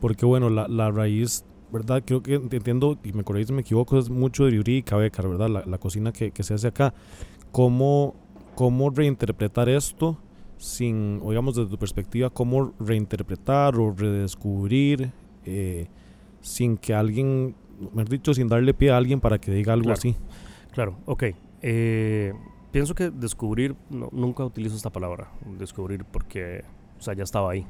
porque 0.01 0.25
bueno, 0.25 0.50
la, 0.50 0.68
la 0.68 0.89
raíz, 0.89 1.45
¿verdad? 1.71 2.01
Creo 2.06 2.24
que 2.24 2.39
ent- 2.42 2.51
entiendo, 2.54 2.98
y 3.04 3.13
me 3.13 3.24
corregís 3.24 3.48
si 3.48 3.54
me 3.54 3.62
equivoco, 3.62 4.00
es 4.00 4.09
mucho 4.09 4.45
de 4.45 4.51
Riuri 4.51 4.77
y 4.77 4.83
Cabecar, 4.83 5.27
¿verdad? 5.27 5.50
La, 5.50 5.63
la 5.65 5.77
cocina 5.77 6.12
que, 6.12 6.31
que 6.31 6.42
se 6.44 6.56
hace 6.56 6.68
acá. 6.68 6.94
¿Cómo, 7.51 8.15
¿Cómo 8.56 8.89
reinterpretar 8.89 9.69
esto 9.69 10.18
sin, 10.57 11.19
o 11.24 11.30
digamos 11.30 11.56
desde 11.56 11.69
tu 11.69 11.77
perspectiva, 11.77 12.31
cómo 12.31 12.74
reinterpretar 12.80 13.75
o 13.75 13.92
redescubrir 13.95 15.12
eh, 15.45 15.88
sin 16.42 16.77
que 16.77 16.95
alguien, 16.95 17.53
mejor 17.94 18.10
dicho, 18.10 18.33
sin 18.33 18.48
darle 18.48 18.74
pie 18.74 18.89
a 18.89 18.98
alguien 18.98 19.19
para 19.19 19.38
que 19.38 19.51
diga 19.51 19.74
algo 19.74 19.86
Claro. 19.86 20.00
así? 20.00 20.15
Claro, 20.71 20.98
ok. 21.06 21.24
Eh, 21.62 22.33
pienso 22.71 22.93
que 22.95 23.09
descubrir, 23.09 23.75
no, 23.89 24.09
nunca 24.11 24.43
utilizo 24.45 24.75
esta 24.75 24.89
palabra, 24.89 25.29
descubrir 25.57 26.05
porque, 26.05 26.63
o 26.99 27.01
sea, 27.01 27.13
ya 27.13 27.23
estaba 27.23 27.51
ahí. 27.51 27.65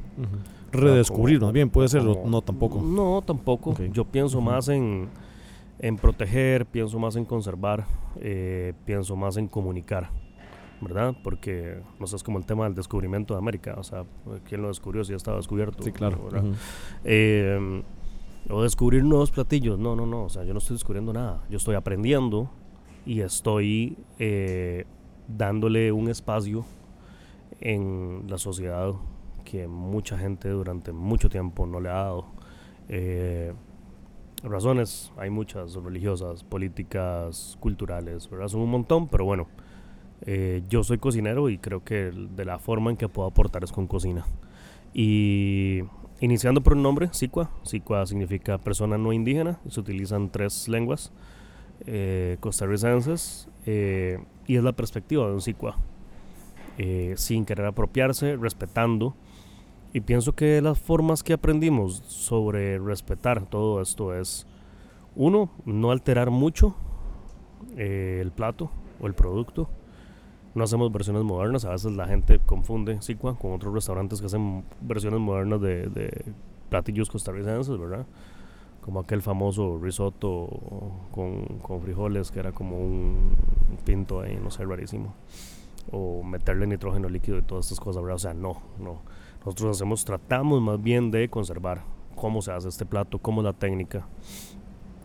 Redescubrir, 0.71 1.39
como- 1.39 1.47
más 1.47 1.53
bien, 1.53 1.69
puede 1.69 1.87
ser, 1.87 2.01
como- 2.03 2.29
no 2.29 2.41
tampoco. 2.41 2.81
No, 2.81 3.21
tampoco. 3.25 3.75
Yo 3.91 4.05
pienso 4.05 4.41
más 4.41 4.67
en, 4.69 5.09
en 5.79 5.95
proteger, 5.97 6.65
pienso 6.65 6.99
más 6.99 7.15
en 7.15 7.25
conservar, 7.25 7.85
eh, 8.19 8.73
pienso 8.85 9.15
más 9.15 9.37
en 9.37 9.47
comunicar, 9.47 10.09
¿verdad? 10.81 11.15
Porque, 11.23 11.79
no 11.99 12.07
sé, 12.07 12.15
es 12.17 12.23
como 12.23 12.37
el 12.39 12.45
tema 12.45 12.65
del 12.65 12.75
descubrimiento 12.75 13.33
de 13.33 13.37
América. 13.39 13.75
O 13.77 13.83
sea, 13.83 14.03
¿quién 14.47 14.61
lo 14.61 14.67
descubrió 14.69 15.03
si 15.03 15.11
ya 15.11 15.17
estaba 15.17 15.37
descubierto? 15.37 15.83
Sí, 15.83 15.91
claro. 15.91 16.19
Eh, 17.03 17.83
o 18.49 18.63
descubrir 18.63 19.03
nuevos 19.03 19.29
platillos. 19.31 19.77
No, 19.77 19.95
no, 19.95 20.05
no. 20.05 20.23
O 20.23 20.29
sea, 20.29 20.43
yo 20.43 20.53
no 20.53 20.59
estoy 20.59 20.75
descubriendo 20.75 21.11
nada. 21.13 21.43
Yo 21.49 21.57
estoy 21.57 21.75
aprendiendo 21.75 22.49
y 23.07 23.21
estoy 23.21 23.97
eh, 24.19 24.83
dándole 25.29 25.93
un 25.93 26.09
espacio 26.09 26.65
en 27.61 28.25
la 28.27 28.37
sociedad 28.37 28.91
que 29.45 29.65
mucha 29.65 30.17
gente 30.17 30.49
durante 30.49 30.91
mucho 30.91 31.29
tiempo 31.29 31.65
no 31.65 31.79
le 31.79 31.87
ha 31.87 31.93
dado. 31.93 32.25
Eh, 32.89 33.53
razones, 34.43 35.13
hay 35.17 35.29
muchas 35.29 35.73
religiosas, 35.75 36.43
políticas, 36.43 37.55
culturales, 37.61 38.29
¿verdad? 38.29 38.49
Son 38.49 38.59
un 38.59 38.71
montón, 38.71 39.07
pero 39.07 39.23
bueno, 39.23 39.47
eh, 40.25 40.63
yo 40.67 40.83
soy 40.83 40.97
cocinero 40.97 41.47
y 41.47 41.59
creo 41.59 41.85
que 41.85 42.11
de 42.11 42.43
la 42.43 42.59
forma 42.59 42.91
en 42.91 42.97
que 42.97 43.07
puedo 43.07 43.25
aportar 43.25 43.63
es 43.63 43.71
con 43.71 43.87
cocina. 43.87 44.25
Y 44.93 45.79
iniciando 46.19 46.61
por 46.61 46.73
el 46.73 46.81
nombre, 46.81 47.07
Sicua. 47.13 47.51
Sicua 47.63 48.05
significa 48.05 48.57
persona 48.57 48.97
no 48.97 49.13
indígena. 49.13 49.61
Se 49.69 49.79
utilizan 49.79 50.29
tres 50.29 50.67
lenguas 50.67 51.13
eh, 51.85 52.37
costarricenses 52.39 53.47
eh, 53.65 54.19
y 54.47 54.55
es 54.55 54.63
la 54.63 54.73
perspectiva 54.73 55.27
de 55.27 55.33
un 55.33 55.41
Sicua. 55.41 55.77
Eh, 56.79 57.15
sin 57.17 57.43
querer 57.43 57.65
apropiarse, 57.65 58.35
respetando. 58.35 59.15
Y 59.93 60.01
pienso 60.01 60.33
que 60.33 60.61
las 60.61 60.77
formas 60.77 61.23
que 61.23 61.33
aprendimos 61.33 62.03
sobre 62.05 62.77
respetar 62.77 63.47
todo 63.47 63.81
esto 63.81 64.13
es, 64.13 64.45
uno, 65.15 65.49
no 65.65 65.89
alterar 65.89 66.29
mucho 66.29 66.75
eh, 67.77 68.19
el 68.21 68.31
plato 68.31 68.69
o 68.99 69.07
el 69.07 69.15
producto. 69.15 69.69
No 70.53 70.63
hacemos 70.63 70.91
versiones 70.91 71.23
modernas, 71.23 71.65
a 71.65 71.71
veces 71.71 71.93
la 71.93 72.05
gente 72.07 72.39
confunde 72.45 73.01
Sicua 73.01 73.37
con 73.37 73.53
otros 73.53 73.73
restaurantes 73.73 74.19
que 74.19 74.27
hacen 74.27 74.63
versiones 74.81 75.19
modernas 75.19 75.61
de, 75.61 75.87
de 75.87 76.25
platillos 76.69 77.09
costarricenses, 77.09 77.75
¿verdad? 77.77 78.05
Como 78.87 79.01
aquel 79.01 79.21
famoso 79.21 79.77
risotto 79.77 80.47
con, 81.11 81.43
con 81.61 81.81
frijoles 81.81 82.31
que 82.31 82.39
era 82.39 82.53
como 82.53 82.79
un 82.79 83.35
pinto 83.83 84.21
ahí, 84.21 84.39
no 84.41 84.49
sé, 84.49 84.63
rarísimo. 84.63 85.13
O 85.91 86.23
meterle 86.23 86.65
nitrógeno 86.67 87.09
líquido 87.09 87.37
y 87.37 87.41
todas 87.41 87.65
estas 87.65 87.81
cosas, 87.81 88.01
¿verdad? 88.01 88.15
O 88.15 88.19
sea, 88.19 88.33
no, 88.33 88.61
no. 88.79 89.01
Nosotros 89.45 89.75
hacemos, 89.75 90.05
tratamos 90.05 90.61
más 90.61 90.81
bien 90.81 91.11
de 91.11 91.27
conservar 91.27 91.81
cómo 92.15 92.41
se 92.41 92.53
hace 92.53 92.69
este 92.69 92.85
plato, 92.85 93.19
cómo 93.19 93.41
es 93.41 93.45
la 93.45 93.51
técnica. 93.51 94.07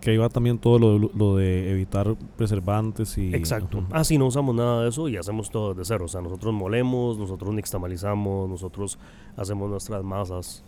Que 0.01 0.13
ahí 0.13 0.17
va 0.17 0.29
también 0.29 0.59
todo 0.59 0.79
lo, 0.79 0.99
lo 0.99 1.35
de 1.35 1.73
evitar 1.73 2.15
preservantes 2.37 3.19
y... 3.19 3.35
Exacto. 3.35 3.79
Ujú. 3.79 3.87
Ah, 3.91 4.05
sí, 4.05 4.17
no 4.17 4.27
usamos 4.27 4.55
nada 4.55 4.85
de 4.85 4.91
eso 4.91 5.09
y 5.09 5.17
hacemos 5.17 5.51
todo 5.51 5.75
de 5.75 5.85
cero. 5.85 6.05
O 6.05 6.09
sea, 6.09 6.21
nosotros 6.21 6.55
molemos, 6.55 7.19
nosotros 7.19 7.53
nixtamalizamos, 7.53 8.49
nosotros 8.49 8.97
hacemos 9.37 9.69
nuestras 9.69 10.05
masas. 10.05 10.63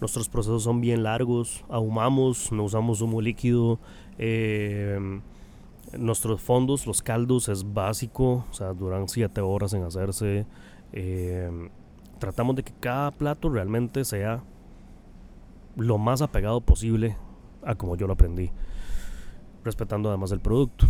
Nuestros 0.00 0.28
procesos 0.28 0.62
son 0.62 0.80
bien 0.80 1.02
largos, 1.02 1.64
ahumamos, 1.68 2.52
no 2.52 2.64
usamos 2.64 3.00
humo 3.00 3.20
líquido. 3.20 3.78
eh, 4.18 5.20
nuestros 5.96 6.40
fondos, 6.42 6.86
los 6.86 7.00
caldos, 7.02 7.48
es 7.48 7.72
básico, 7.72 8.44
o 8.50 8.52
sea, 8.52 8.74
duran 8.74 9.08
7 9.08 9.40
horas 9.40 9.72
en 9.72 9.82
hacerse. 9.84 10.46
eh, 10.92 11.50
tratamos 12.18 12.56
de 12.56 12.62
que 12.62 12.72
cada 12.80 13.10
plato 13.10 13.48
realmente 13.48 14.04
sea 14.04 14.42
lo 15.76 15.98
más 15.98 16.20
apegado 16.22 16.60
posible 16.60 17.16
a 17.62 17.74
como 17.76 17.96
yo 17.96 18.06
lo 18.06 18.14
aprendí, 18.14 18.50
respetando 19.64 20.08
además 20.08 20.32
el 20.32 20.40
producto. 20.40 20.86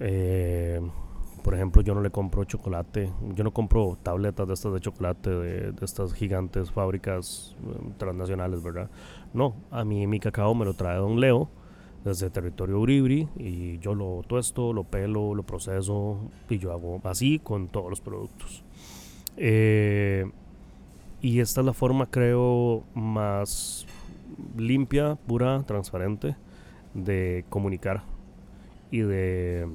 Eh, 0.00 0.80
Por 1.46 1.54
ejemplo, 1.54 1.80
yo 1.80 1.94
no 1.94 2.00
le 2.00 2.10
compro 2.10 2.42
chocolate, 2.42 3.12
yo 3.36 3.44
no 3.44 3.52
compro 3.52 3.96
tabletas 4.02 4.48
de 4.48 4.54
estas 4.54 4.72
de 4.72 4.80
chocolate 4.80 5.30
de, 5.30 5.70
de 5.70 5.84
estas 5.84 6.12
gigantes 6.12 6.72
fábricas 6.72 7.54
eh, 7.64 7.92
transnacionales, 7.98 8.64
¿verdad? 8.64 8.90
No, 9.32 9.54
a 9.70 9.84
mí 9.84 10.08
mi 10.08 10.18
cacao 10.18 10.56
me 10.56 10.64
lo 10.64 10.74
trae 10.74 10.96
Don 10.96 11.20
Leo 11.20 11.48
desde 12.04 12.30
territorio 12.30 12.80
Uribri 12.80 13.28
y 13.36 13.78
yo 13.78 13.94
lo 13.94 14.24
tuesto, 14.26 14.72
lo 14.72 14.82
pelo, 14.82 15.36
lo 15.36 15.44
proceso 15.44 16.18
y 16.50 16.58
yo 16.58 16.72
hago 16.72 17.00
así 17.04 17.38
con 17.38 17.68
todos 17.68 17.90
los 17.90 18.00
productos. 18.00 18.64
Eh, 19.36 20.28
y 21.22 21.38
esta 21.38 21.60
es 21.60 21.64
la 21.64 21.74
forma, 21.74 22.06
creo, 22.06 22.82
más 22.96 23.86
limpia, 24.56 25.14
pura, 25.14 25.62
transparente 25.62 26.34
de 26.92 27.44
comunicar 27.50 28.02
y 28.90 29.02
de 29.02 29.68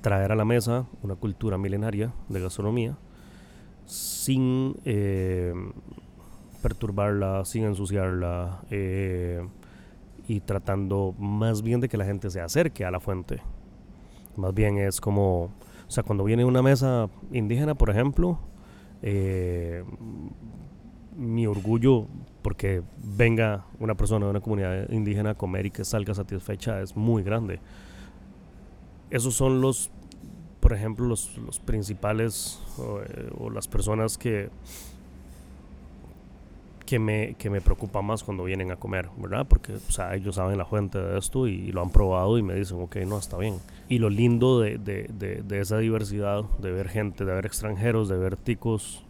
traer 0.00 0.32
a 0.32 0.34
la 0.34 0.44
mesa 0.44 0.86
una 1.02 1.16
cultura 1.16 1.58
milenaria 1.58 2.12
de 2.28 2.40
gastronomía 2.40 2.96
sin 3.84 4.76
eh, 4.84 5.52
perturbarla, 6.62 7.44
sin 7.44 7.64
ensuciarla 7.64 8.62
eh, 8.70 9.46
y 10.28 10.40
tratando 10.40 11.14
más 11.18 11.62
bien 11.62 11.80
de 11.80 11.88
que 11.88 11.96
la 11.96 12.04
gente 12.04 12.30
se 12.30 12.40
acerque 12.40 12.84
a 12.84 12.90
la 12.90 13.00
fuente. 13.00 13.42
Más 14.36 14.54
bien 14.54 14.78
es 14.78 15.00
como, 15.00 15.44
o 15.44 15.50
sea, 15.88 16.04
cuando 16.04 16.24
viene 16.24 16.44
una 16.44 16.62
mesa 16.62 17.08
indígena, 17.32 17.74
por 17.74 17.90
ejemplo, 17.90 18.38
eh, 19.02 19.84
mi 21.16 21.46
orgullo 21.46 22.06
porque 22.42 22.82
venga 22.96 23.66
una 23.78 23.94
persona 23.94 24.26
de 24.26 24.30
una 24.30 24.40
comunidad 24.40 24.88
indígena 24.90 25.30
a 25.30 25.34
comer 25.34 25.66
y 25.66 25.70
que 25.70 25.84
salga 25.84 26.14
satisfecha 26.14 26.80
es 26.80 26.96
muy 26.96 27.22
grande. 27.22 27.60
Esos 29.10 29.34
son 29.34 29.60
los, 29.60 29.90
por 30.60 30.72
ejemplo, 30.72 31.06
los, 31.06 31.36
los 31.38 31.58
principales 31.58 32.60
o, 32.78 33.00
eh, 33.00 33.30
o 33.38 33.50
las 33.50 33.68
personas 33.68 34.16
que, 34.16 34.50
que 36.90 36.98
me, 36.98 37.34
que 37.34 37.50
me 37.50 37.60
preocupa 37.60 38.02
más 38.02 38.24
cuando 38.24 38.42
vienen 38.42 38.72
a 38.72 38.76
comer, 38.76 39.08
¿verdad? 39.16 39.46
Porque 39.48 39.74
o 39.74 39.92
sea, 39.92 40.14
ellos 40.16 40.34
saben 40.34 40.58
la 40.58 40.64
fuente 40.64 40.98
de 40.98 41.18
esto 41.18 41.46
y, 41.46 41.70
lo 41.70 41.82
han 41.82 41.90
probado 41.90 42.36
y 42.36 42.42
me 42.42 42.54
dicen, 42.54 42.82
ok, 42.82 42.96
no, 43.06 43.16
está 43.16 43.36
bien. 43.36 43.58
Y 43.88 43.98
lo 43.98 44.10
lindo 44.10 44.58
de, 44.58 44.78
de, 44.78 45.08
de, 45.12 45.42
de 45.42 45.60
esa 45.60 45.78
diversidad, 45.78 46.42
de 46.58 46.72
ver 46.72 46.88
gente, 46.88 47.24
de 47.24 47.32
ver 47.32 47.46
extranjeros, 47.46 48.08
de 48.08 48.18
ver 48.18 48.36
ticos 48.36 49.04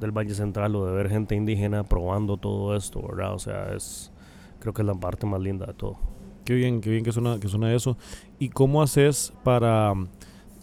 del 0.00 0.12
Valle 0.12 0.34
Central 0.34 0.76
o 0.76 0.86
de 0.86 0.92
ver 0.92 1.08
gente 1.08 1.34
indígena 1.34 1.82
probando 1.82 2.36
todo 2.36 2.76
esto, 2.76 3.02
¿verdad? 3.02 3.34
O 3.34 3.38
sea, 3.40 3.72
es 3.74 4.12
creo 4.60 4.72
que 4.72 4.82
es 4.82 4.86
la 4.86 4.94
parte 4.94 5.26
más 5.26 5.40
linda 5.40 5.66
de 5.66 5.74
todo. 5.74 5.96
Qué 6.48 6.54
bien, 6.54 6.80
qué 6.80 6.88
bien 6.88 7.04
que 7.04 7.12
suena, 7.12 7.38
que 7.38 7.46
suena 7.46 7.74
eso. 7.74 7.98
¿Y 8.38 8.48
cómo 8.48 8.80
haces 8.80 9.34
para, 9.44 9.92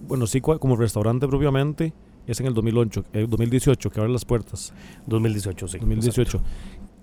bueno, 0.08 0.26
sí, 0.26 0.42
como 0.42 0.76
restaurante 0.76 1.28
propiamente, 1.28 1.94
es 2.26 2.40
en 2.40 2.48
el 2.48 2.56
2008, 2.56 3.04
eh, 3.14 3.28
2018 3.30 3.92
que 3.92 4.00
abre 4.00 4.12
las 4.12 4.26
puertas? 4.26 4.74
2018, 5.06 5.68
sí. 5.68 5.78
2018. 5.78 6.22
exacto. 6.40 6.48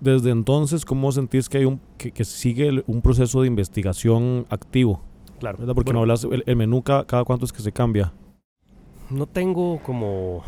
Desde 0.01 0.31
entonces, 0.31 0.83
¿cómo 0.83 1.13
sentís 1.13 1.47
que 1.47 1.59
hay 1.59 1.63
un 1.63 1.79
que, 1.97 2.11
que 2.11 2.25
sigue 2.25 2.67
el- 2.67 2.83
un 2.85 3.01
proceso 3.01 3.39
de 3.39 3.47
investigación 3.47 4.45
activo? 4.49 4.99
Claro. 5.39 5.59
¿verdad? 5.59 5.75
Porque 5.75 5.87
Bueno, 5.93 5.99
no 5.99 6.01
hablas, 6.01 6.25
el, 6.25 6.43
el 6.45 6.55
menú 6.57 6.81
cada, 6.83 7.05
cada 7.05 7.23
cuánto 7.23 7.45
es 7.45 7.53
que 7.53 7.61
se 7.61 7.71
cambia. 7.71 8.11
No 9.09 9.27
tengo 9.27 9.79
como 9.81 10.43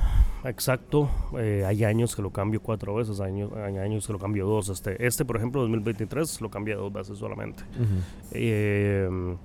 exacto, 0.49 1.09
eh, 1.37 1.63
hay 1.65 1.83
años 1.83 2.15
que 2.15 2.21
lo 2.21 2.31
cambio 2.31 2.61
cuatro 2.61 2.95
veces, 2.95 3.19
años, 3.19 3.51
hay 3.53 3.77
años 3.77 4.07
que 4.07 4.13
lo 4.13 4.19
cambio 4.19 4.45
dos. 4.45 4.69
Este, 4.69 5.05
este 5.05 5.25
por 5.25 5.37
ejemplo, 5.37 5.61
2023 5.61 6.41
lo 6.41 6.49
cambié 6.49 6.75
dos 6.75 6.91
veces 6.91 7.17
solamente. 7.17 7.63
Eh, 8.31 9.35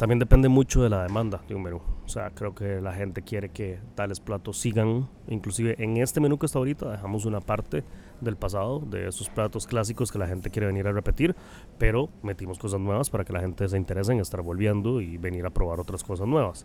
también 0.00 0.18
depende 0.18 0.48
mucho 0.48 0.82
de 0.82 0.88
la 0.88 1.02
demanda 1.02 1.42
de 1.46 1.54
un 1.54 1.62
menú. 1.62 1.82
O 2.06 2.08
sea, 2.08 2.30
creo 2.30 2.54
que 2.54 2.80
la 2.80 2.94
gente 2.94 3.20
quiere 3.20 3.50
que 3.50 3.80
tales 3.94 4.18
platos 4.18 4.56
sigan. 4.56 5.10
Inclusive 5.28 5.74
en 5.78 5.98
este 5.98 6.20
menú 6.20 6.38
que 6.38 6.46
está 6.46 6.58
ahorita 6.58 6.90
dejamos 6.90 7.26
una 7.26 7.42
parte 7.42 7.84
del 8.22 8.36
pasado, 8.36 8.80
de 8.80 9.08
esos 9.08 9.28
platos 9.28 9.66
clásicos 9.66 10.10
que 10.10 10.18
la 10.18 10.26
gente 10.26 10.48
quiere 10.48 10.68
venir 10.68 10.86
a 10.86 10.92
repetir, 10.92 11.36
pero 11.76 12.08
metimos 12.22 12.58
cosas 12.58 12.80
nuevas 12.80 13.10
para 13.10 13.24
que 13.26 13.34
la 13.34 13.40
gente 13.40 13.68
se 13.68 13.76
interese 13.76 14.12
en 14.12 14.20
estar 14.20 14.40
volviendo 14.40 15.02
y 15.02 15.18
venir 15.18 15.44
a 15.44 15.50
probar 15.50 15.80
otras 15.80 16.02
cosas 16.02 16.26
nuevas. 16.26 16.64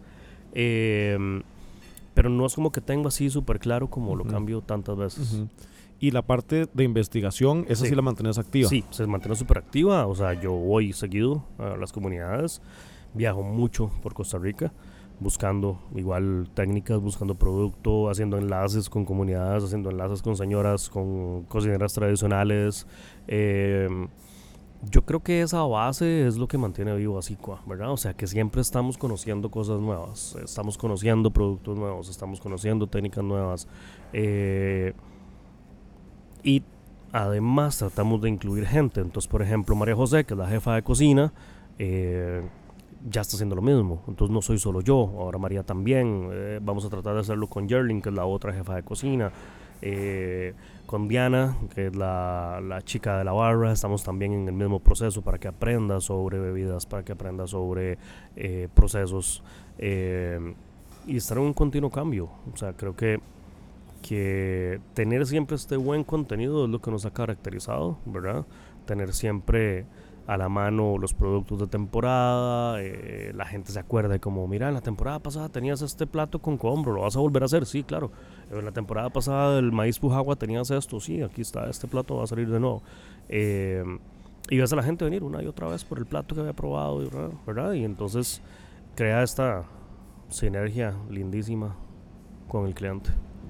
Eh, 0.53 1.43
pero 2.15 2.29
no 2.29 2.47
es 2.47 2.55
como 2.55 2.71
que 2.71 2.81
tengo 2.81 3.09
así 3.09 3.29
súper 3.29 3.59
claro 3.59 3.87
como 3.91 4.15
lo 4.15 4.23
cambio 4.25 4.61
tantas 4.61 4.97
veces. 4.97 5.43
Y 5.99 6.11
la 6.11 6.23
parte 6.23 6.67
de 6.73 6.83
investigación, 6.83 7.65
esa 7.69 7.83
sí, 7.83 7.89
Sí. 7.89 7.95
la 7.95 8.01
mantienes 8.01 8.37
activa. 8.39 8.67
Sí, 8.67 8.83
se 8.89 9.05
mantiene 9.05 9.35
súper 9.35 9.59
activa. 9.59 10.07
O 10.07 10.15
sea, 10.15 10.33
yo 10.33 10.51
voy 10.51 10.91
seguido 10.93 11.45
a 11.59 11.77
las 11.77 11.93
comunidades, 11.93 12.61
viajo 13.13 13.43
mucho 13.43 13.91
por 14.01 14.13
Costa 14.13 14.37
Rica, 14.37 14.73
buscando 15.21 15.79
igual 15.95 16.49
técnicas, 16.53 16.99
buscando 16.99 17.35
producto, 17.35 18.09
haciendo 18.09 18.37
enlaces 18.37 18.89
con 18.89 19.05
comunidades, 19.05 19.63
haciendo 19.63 19.89
enlaces 19.89 20.21
con 20.21 20.35
señoras, 20.35 20.89
con 20.89 21.43
cocineras 21.43 21.93
tradicionales. 21.93 22.85
Eh, 23.27 23.87
yo 24.89 25.03
creo 25.03 25.21
que 25.21 25.41
esa 25.41 25.63
base 25.63 26.27
es 26.27 26.37
lo 26.37 26.47
que 26.47 26.57
mantiene 26.57 26.95
vivo 26.95 27.17
a 27.17 27.21
Sicua, 27.21 27.61
¿verdad? 27.65 27.91
O 27.91 27.97
sea, 27.97 28.13
que 28.13 28.27
siempre 28.27 28.61
estamos 28.61 28.97
conociendo 28.97 29.49
cosas 29.49 29.79
nuevas, 29.79 30.35
estamos 30.43 30.77
conociendo 30.77 31.31
productos 31.31 31.77
nuevos, 31.77 32.09
estamos 32.09 32.39
conociendo 32.39 32.87
técnicas 32.87 33.23
nuevas. 33.23 33.67
eh, 34.13 34.93
y 36.43 36.63
además 37.11 37.77
tratamos 37.79 38.21
de 38.21 38.29
incluir 38.29 38.65
gente. 38.67 39.01
Entonces, 39.01 39.27
por 39.27 39.41
ejemplo, 39.41 39.75
María 39.75 39.95
José, 39.95 40.25
que 40.25 40.35
es 40.35 40.37
la 40.37 40.47
jefa 40.47 40.75
de 40.75 40.83
cocina, 40.83 41.33
eh, 41.79 42.47
ya 43.09 43.21
está 43.21 43.35
haciendo 43.35 43.55
lo 43.55 43.61
mismo. 43.61 44.03
Entonces 44.07 44.33
no 44.33 44.41
soy 44.41 44.59
solo 44.59 44.81
yo, 44.81 45.11
ahora 45.17 45.39
María 45.39 45.63
también. 45.63 46.29
Eh, 46.31 46.59
vamos 46.61 46.85
a 46.85 46.89
tratar 46.89 47.15
de 47.15 47.21
hacerlo 47.21 47.47
con 47.47 47.67
Jerling, 47.67 48.01
que 48.01 48.09
es 48.09 48.15
la 48.15 48.25
otra 48.25 48.53
jefa 48.53 48.75
de 48.75 48.83
cocina. 48.83 49.31
Eh, 49.81 50.53
con 50.85 51.07
Diana, 51.07 51.57
que 51.73 51.87
es 51.87 51.95
la, 51.95 52.61
la 52.63 52.81
chica 52.81 53.17
de 53.17 53.23
la 53.23 53.33
barra, 53.33 53.71
estamos 53.71 54.03
también 54.03 54.33
en 54.33 54.47
el 54.47 54.53
mismo 54.53 54.79
proceso 54.79 55.21
para 55.21 55.37
que 55.37 55.47
aprenda 55.47 55.99
sobre 55.99 56.39
bebidas, 56.39 56.85
para 56.85 57.03
que 57.03 57.11
aprenda 57.11 57.47
sobre 57.47 57.97
eh, 58.35 58.69
procesos 58.73 59.43
eh, 59.77 60.53
y 61.07 61.17
estar 61.17 61.37
en 61.37 61.45
un 61.45 61.53
continuo 61.53 61.89
cambio. 61.89 62.29
O 62.53 62.57
sea, 62.57 62.73
creo 62.73 62.95
que, 62.95 63.19
que 64.01 64.79
tener 64.93 65.25
siempre 65.25 65.55
este 65.55 65.75
buen 65.75 66.03
contenido 66.03 66.65
es 66.65 66.69
lo 66.69 66.79
que 66.79 66.91
nos 66.91 67.05
ha 67.05 67.11
caracterizado, 67.11 67.97
¿verdad? 68.05 68.45
Tener 68.85 69.13
siempre 69.13 69.85
a 70.27 70.37
la 70.37 70.49
mano 70.49 70.97
los 70.97 71.13
productos 71.13 71.59
de 71.59 71.67
temporada, 71.67 72.81
eh, 72.81 73.31
la 73.35 73.45
gente 73.45 73.71
se 73.71 73.79
acuerda 73.79 74.17
como, 74.19 74.47
mira, 74.47 74.67
en 74.67 74.73
la 74.73 74.81
temporada 74.81 75.19
pasada 75.19 75.49
tenías 75.49 75.81
este 75.81 76.07
plato 76.07 76.39
con 76.39 76.57
combro, 76.57 76.93
¿lo 76.93 77.01
vas 77.01 77.15
a 77.15 77.19
volver 77.19 77.43
a 77.43 77.45
hacer? 77.45 77.65
Sí, 77.65 77.83
claro. 77.83 78.11
En 78.51 78.63
la 78.63 78.71
temporada 78.71 79.09
pasada 79.09 79.55
del 79.55 79.71
maíz 79.71 79.99
pujagua 79.99 80.35
tenías 80.35 80.69
esto, 80.71 80.99
sí, 80.99 81.21
aquí 81.21 81.41
está, 81.41 81.69
este 81.69 81.87
plato 81.87 82.17
va 82.17 82.23
a 82.23 82.27
salir 82.27 82.49
de 82.49 82.59
nuevo. 82.59 82.83
Eh, 83.27 83.83
y 84.49 84.57
ves 84.57 84.71
a 84.71 84.75
la 84.75 84.83
gente 84.83 85.03
venir 85.03 85.23
una 85.23 85.41
y 85.41 85.47
otra 85.47 85.67
vez 85.67 85.83
por 85.83 85.97
el 85.97 86.05
plato 86.05 86.35
que 86.35 86.41
había 86.41 86.53
probado. 86.53 87.01
¿verdad? 87.47 87.73
Y 87.73 87.83
entonces 87.83 88.41
crea 88.95 89.23
esta 89.23 89.63
sinergia 90.29 90.95
lindísima 91.09 91.75
con 92.47 92.67
el 92.67 92.73
cliente. 92.73 93.09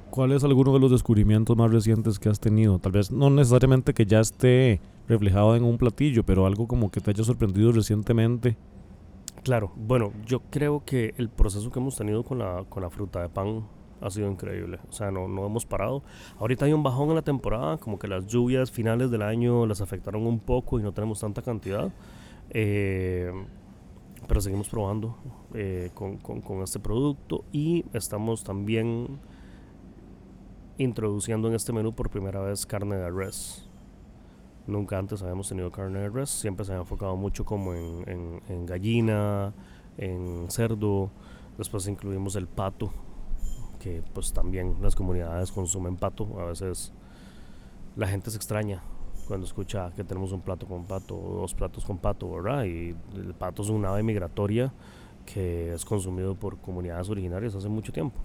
¿Cuál 0.10 0.32
es 0.32 0.44
alguno 0.46 0.72
de 0.74 0.80
los 0.80 0.92
descubrimientos 0.92 1.58
más 1.58 1.72
recientes 1.72 2.20
que 2.20 2.30
has 2.30 2.40
tenido? 2.40 2.80
Tal 2.80 2.94
vez 2.94 3.12
no 3.12 3.30
necesariamente 3.30 3.94
que 3.94 4.06
ya 4.06 4.22
esté 4.22 4.80
reflejado 5.10 5.56
en 5.58 5.64
un 5.64 5.78
platillo, 5.78 6.24
pero 6.24 6.46
algo 6.46 6.68
como 6.68 6.90
que 6.90 7.02
te 7.02 7.12
haya 7.12 7.24
sorprendido 7.24 7.74
recientemente. 7.74 8.56
Claro, 9.44 9.72
bueno, 9.76 10.14
yo 10.26 10.40
creo 10.50 10.84
que 10.86 11.14
el 11.18 11.30
proceso 11.30 11.70
que 11.70 11.80
hemos 11.80 11.98
tenido 11.98 12.24
con 12.24 12.40
la, 12.40 12.64
con 12.70 12.82
la 12.82 12.90
fruta 12.90 13.22
de 13.22 13.30
pan 13.30 13.66
ha 14.02 14.10
sido 14.10 14.30
increíble. 14.30 14.80
O 14.90 14.92
sea, 14.92 15.12
no, 15.12 15.28
no 15.28 15.46
hemos 15.46 15.66
parado. 15.66 16.04
Ahorita 16.40 16.66
hay 16.66 16.74
un 16.74 16.84
bajón 16.84 17.10
en 17.10 17.16
la 17.16 17.22
temporada, 17.22 17.78
como 17.78 17.98
que 18.00 18.08
las 18.08 18.26
lluvias 18.28 18.72
finales 18.72 19.10
del 19.12 19.22
año 19.22 19.66
las 19.66 19.82
afectaron 19.82 20.26
un 20.28 20.40
poco 20.40 20.80
y 20.80 20.84
no 20.84 20.92
tenemos 20.94 21.20
tanta 21.20 21.42
cantidad. 21.42 21.92
Eh, 22.50 23.32
pero 24.28 24.42
seguimos 24.42 24.70
probando 24.70 25.18
eh, 25.54 25.92
con, 25.94 26.18
con, 26.18 26.42
con 26.42 26.62
este 26.64 26.80
producto 26.80 27.44
y 27.52 27.86
estamos 27.94 28.44
también 28.44 29.20
introduciendo 30.78 31.48
en 31.48 31.56
este 31.56 31.72
menú 31.74 31.94
por 31.94 32.10
primera 32.10 32.42
vez 32.42 32.66
carne 32.66 32.96
de 32.98 33.10
res. 33.10 33.68
Nunca 34.68 34.98
antes 34.98 35.22
habíamos 35.22 35.48
tenido 35.48 35.72
carne 35.72 36.00
de 36.00 36.10
res, 36.10 36.30
siempre 36.30 36.66
se 36.66 36.72
había 36.72 36.82
enfocado 36.82 37.16
mucho 37.16 37.46
como 37.46 37.74
en, 37.76 38.04
en- 38.10 38.42
en 38.50 38.66
gallina, 38.66 39.54
en 39.98 40.48
cerdo, 40.50 41.12
después 41.58 41.88
incluimos 41.88 42.36
el 42.36 42.48
pato, 42.48 42.92
que 43.86 44.02
pues 44.16 44.34
también 44.34 44.78
las 44.82 44.96
comunidades 44.96 45.52
consumen 45.52 45.96
pato, 45.96 46.40
a 46.40 46.46
veces 46.46 46.92
la 47.96 48.08
gente 48.08 48.32
se 48.32 48.38
extraña 48.38 48.82
cuando 49.28 49.46
escucha 49.46 49.92
que 49.96 50.04
tenemos 50.04 50.32
un 50.32 50.42
plato 50.42 50.66
con 50.66 50.86
pato 50.86 51.16
dos 51.16 51.54
platos 51.54 51.86
con 51.86 52.00
pato, 52.00 52.32
¿verdad? 52.32 52.64
Y 52.64 52.96
el 53.16 53.36
pato 53.38 53.62
es 53.62 53.70
un 53.70 53.86
ave 53.86 54.02
migratoria 54.02 54.74
que 55.24 55.72
es 55.72 55.86
consumido 55.86 56.34
por 56.34 56.58
comunidades 56.58 57.10
originarias 57.10 57.54
hace 57.54 57.70
mucho 57.70 57.94
tiempo. 57.94 58.20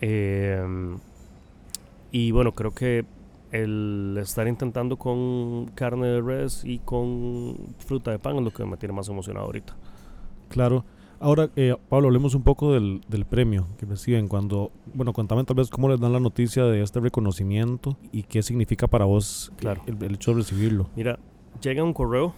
Em, 0.00 0.98
y 2.10 2.30
bueno, 2.30 2.52
creo 2.52 2.74
que 2.74 3.04
el 3.52 4.16
estar 4.18 4.48
intentando 4.48 4.96
con 4.96 5.66
carne 5.74 6.06
de 6.06 6.22
res 6.22 6.64
y 6.64 6.78
con 6.78 7.74
fruta 7.80 8.10
de 8.12 8.18
pan 8.18 8.36
es 8.36 8.42
lo 8.42 8.50
que 8.50 8.64
me 8.64 8.78
tiene 8.78 8.94
más 8.94 9.10
emocionado 9.10 9.44
ahorita. 9.44 9.76
Claro, 10.48 10.86
Ahora, 11.20 11.50
eh, 11.56 11.74
Pablo, 11.88 12.08
hablemos 12.08 12.34
un 12.34 12.42
poco 12.42 12.72
del, 12.72 13.00
del, 13.08 13.24
premio 13.24 13.66
que 13.78 13.86
reciben. 13.86 14.28
Cuando, 14.28 14.70
bueno, 14.92 15.12
contame 15.12 15.44
tal 15.44 15.56
vez 15.56 15.70
cómo 15.70 15.88
les 15.88 16.00
dan 16.00 16.12
la 16.12 16.20
noticia 16.20 16.64
de 16.64 16.82
este 16.82 17.00
reconocimiento 17.00 17.96
y 18.12 18.24
qué 18.24 18.42
significa 18.42 18.86
para 18.86 19.04
vos 19.04 19.52
claro. 19.56 19.82
el, 19.86 20.02
el 20.02 20.14
hecho 20.14 20.32
de 20.32 20.38
recibirlo. 20.38 20.88
Mira, 20.96 21.18
llega 21.62 21.82
un 21.82 21.92
correo 21.92 22.34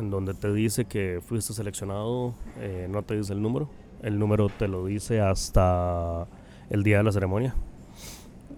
en 0.00 0.10
donde 0.10 0.34
te 0.34 0.52
dice 0.52 0.86
que 0.86 1.20
fuiste 1.24 1.52
seleccionado, 1.52 2.34
eh, 2.58 2.88
no 2.90 3.02
te 3.02 3.16
dice 3.16 3.34
el 3.34 3.42
número, 3.42 3.68
el 4.02 4.18
número 4.18 4.48
te 4.48 4.66
lo 4.66 4.86
dice 4.86 5.20
hasta 5.20 6.26
el 6.70 6.82
día 6.82 6.98
de 6.98 7.04
la 7.04 7.12
ceremonia. 7.12 7.54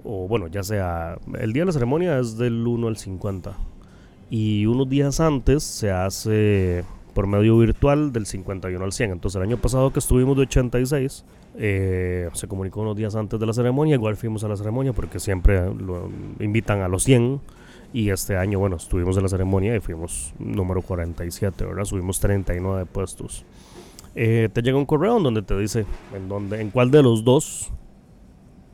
O 0.05 0.29
bueno, 0.29 0.47
ya 0.47 0.63
sea, 0.63 1.19
el 1.39 1.53
día 1.53 1.63
de 1.63 1.67
la 1.67 1.73
ceremonia 1.73 2.19
es 2.19 2.39
del 2.39 2.67
1 2.67 2.89
al 2.89 2.97
50. 2.97 3.57
Y 4.31 4.67
unos 4.67 4.89
días 4.89 5.21
antes 5.21 5.63
se 5.65 5.91
hace 5.91 6.85
por 7.15 7.27
medio 7.27 7.59
virtual 7.59 8.13
del 8.13 8.27
51 8.27 8.85
al 8.85 8.93
100. 8.93 9.13
Entonces 9.13 9.37
el 9.37 9.49
año 9.49 9.59
pasado 9.59 9.93
que 9.93 9.99
estuvimos 9.99 10.37
de 10.37 10.43
86, 10.43 11.25
eh, 11.59 12.31
se 12.33 12.49
comunicó 12.49 12.81
unos 12.81 12.97
días 12.97 13.15
antes 13.15 13.39
de 13.39 13.47
la 13.47 13.53
ceremonia, 13.53 13.95
igual 13.95 14.17
fuimos 14.17 14.45
a 14.45 14.49
la 14.49 14.57
ceremonia 14.57 14.93
porque 14.93 15.21
siempre 15.21 15.73
lo 15.75 16.11
invitan 16.41 16.81
a 16.81 16.89
los 16.89 17.05
100 17.05 17.41
y 17.93 18.11
este 18.11 18.37
año, 18.37 18.59
bueno, 18.59 18.77
estuvimos 18.77 19.17
en 19.19 19.23
la 19.23 19.29
ceremonia 19.29 19.77
y 19.77 19.81
fuimos 19.81 20.33
número 20.39 20.81
47, 20.81 21.65
¿verdad? 21.65 21.85
Subimos 21.85 22.21
39 22.21 22.87
puestos. 22.87 23.45
Eh, 24.15 24.49
te 24.53 24.63
llega 24.63 24.79
un 24.79 24.87
correo 24.87 25.19
en 25.19 25.23
donde 25.23 25.43
te 25.43 25.57
dice 25.59 25.87
en, 26.15 26.29
donde, 26.29 26.61
en 26.61 26.71
cuál 26.71 26.91
de 26.91 27.03
los 27.03 27.25
dos 27.25 27.71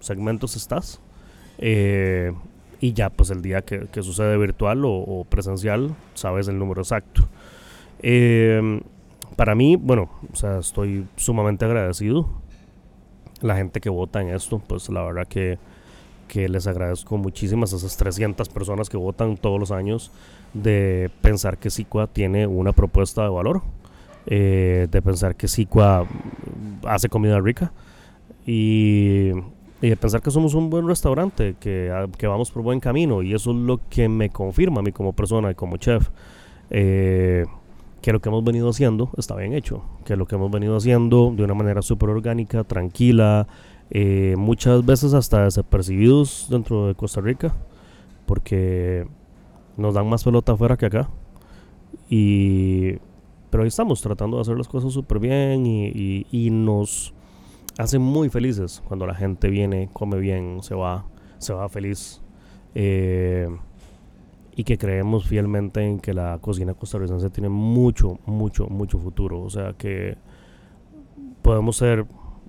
segmentos 0.00 0.56
estás. 0.56 1.00
Eh, 1.58 2.32
y 2.80 2.92
ya, 2.92 3.10
pues 3.10 3.30
el 3.30 3.42
día 3.42 3.62
que, 3.62 3.88
sucede 4.02 4.36
virtual 4.36 4.82
o, 4.84 5.26
presencial, 5.28 5.96
sabes 6.14 6.46
el 6.46 6.58
número 6.58 6.82
exacto. 6.82 7.28
Eh, 8.02 8.80
para 9.36 9.54
mí, 9.54 9.76
bueno, 9.76 10.10
o 10.32 10.36
sea, 10.36 10.58
estoy 10.58 11.06
sumamente 11.16 11.64
agradecido. 11.64 12.28
La 13.40 13.56
gente 13.56 13.80
que 13.80 13.88
vota 13.88 14.20
en 14.20 14.30
esto, 14.30 14.58
pues 14.58 14.88
la 14.88 15.02
verdad 15.02 15.26
que 15.28 15.58
que 16.28 16.48
les 16.48 16.66
agradezco 16.68 17.16
muchísimas 17.16 17.72
a 17.72 17.76
esas 17.76 17.96
300 17.96 18.48
personas 18.50 18.88
que 18.88 18.96
votan 18.96 19.36
todos 19.36 19.58
los 19.58 19.72
años 19.72 20.12
de 20.54 21.10
pensar 21.22 21.58
que 21.58 21.70
SICUA 21.70 22.06
tiene 22.06 22.46
una 22.46 22.72
propuesta 22.72 23.22
de 23.22 23.30
valor, 23.30 23.62
eh, 24.26 24.86
de 24.90 25.02
pensar 25.02 25.34
que 25.34 25.48
SICUA 25.48 26.06
hace 26.84 27.08
comida 27.08 27.40
rica 27.40 27.72
y, 28.46 29.30
de 29.80 29.96
pensar 29.96 30.20
que 30.20 30.30
somos 30.30 30.54
un 30.54 30.70
buen 30.70 30.86
restaurante, 30.86 31.56
que, 31.58 31.92
que, 32.16 32.26
vamos 32.26 32.50
por 32.50 32.62
buen 32.62 32.80
camino 32.80 33.22
y 33.22 33.34
eso 33.34 33.50
es 33.50 33.56
lo 33.56 33.80
que 33.88 34.08
me 34.08 34.28
confirma 34.28 34.80
a 34.80 34.82
mí 34.82 34.92
como 34.92 35.12
persona 35.12 35.50
y 35.50 35.54
como 35.54 35.76
chef. 35.76 36.10
Eh, 36.70 37.46
que 38.00 38.12
lo 38.12 38.20
que 38.20 38.28
hemos 38.28 38.44
venido 38.44 38.68
haciendo 38.68 39.10
está 39.16 39.34
bien 39.34 39.52
hecho, 39.52 39.82
que 40.04 40.16
lo 40.16 40.26
que 40.26 40.36
hemos 40.36 40.50
venido 40.50 40.76
haciendo 40.76 41.32
de 41.34 41.44
una 41.44 41.54
manera 41.54 41.82
súper 41.82 42.10
orgánica, 42.10 42.64
tranquila, 42.64 43.46
eh, 43.90 44.34
muchas 44.36 44.84
veces 44.84 45.14
hasta 45.14 45.44
desapercibidos 45.44 46.46
dentro 46.50 46.86
de 46.86 46.94
Costa 46.94 47.20
Rica, 47.20 47.54
porque 48.26 49.06
nos 49.76 49.94
dan 49.94 50.08
más 50.08 50.24
pelota 50.24 50.52
afuera 50.52 50.76
que 50.76 50.86
acá. 50.86 51.08
Y, 52.08 52.96
pero 53.50 53.62
ahí 53.62 53.68
estamos 53.68 54.00
tratando 54.00 54.36
de 54.36 54.42
hacer 54.42 54.56
las 54.56 54.68
cosas 54.68 54.92
súper 54.92 55.18
bien 55.18 55.66
y, 55.66 56.26
y, 56.30 56.50
nos 56.50 57.14
hace 57.78 57.98
muy 57.98 58.28
felices 58.28 58.82
cuando 58.86 59.06
la 59.06 59.14
gente 59.14 59.48
viene, 59.48 59.88
come 59.92 60.18
bien, 60.18 60.62
se 60.62 60.74
va, 60.74 61.06
se 61.38 61.52
va 61.52 61.68
feliz. 61.68 62.20
Eh, 62.74 63.48
y 64.58 64.64
que 64.64 64.76
creemos 64.76 65.24
fielmente 65.24 65.80
en 65.84 66.00
que 66.00 66.12
la 66.12 66.36
cocina 66.40 66.74
costarricense 66.74 67.30
tiene 67.30 67.48
mucho, 67.48 68.18
mucho, 68.26 68.66
mucho 68.66 68.98
futuro. 68.98 69.40
O 69.40 69.48
sea 69.48 69.74
que 69.74 70.18
podemos 71.42 71.76
ser 71.76 72.04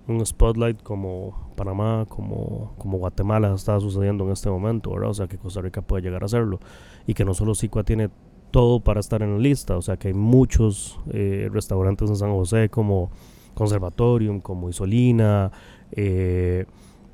un 0.07 0.25
spotlight 0.25 0.81
como 0.81 1.51
Panamá, 1.55 2.07
como, 2.09 2.73
como 2.79 2.97
Guatemala 2.97 3.53
está 3.53 3.79
sucediendo 3.79 4.25
en 4.25 4.31
este 4.31 4.49
momento, 4.49 4.89
¿verdad? 4.89 5.11
O 5.11 5.13
sea, 5.13 5.27
que 5.27 5.37
Costa 5.37 5.61
Rica 5.61 5.83
puede 5.83 6.01
llegar 6.01 6.23
a 6.23 6.25
hacerlo. 6.25 6.59
Y 7.05 7.13
que 7.13 7.23
no 7.25 7.35
solo 7.35 7.53
SICUA 7.53 7.83
tiene 7.83 8.09
todo 8.49 8.79
para 8.79 9.01
estar 9.01 9.21
en 9.21 9.33
la 9.33 9.39
lista, 9.39 9.77
o 9.77 9.83
sea, 9.83 9.97
que 9.97 10.07
hay 10.07 10.15
muchos 10.15 10.99
eh, 11.11 11.47
restaurantes 11.53 12.09
en 12.09 12.15
San 12.15 12.31
José 12.31 12.69
como 12.69 13.11
Conservatorium, 13.53 14.41
como 14.41 14.67
Isolina, 14.67 15.51
eh, 15.91 16.65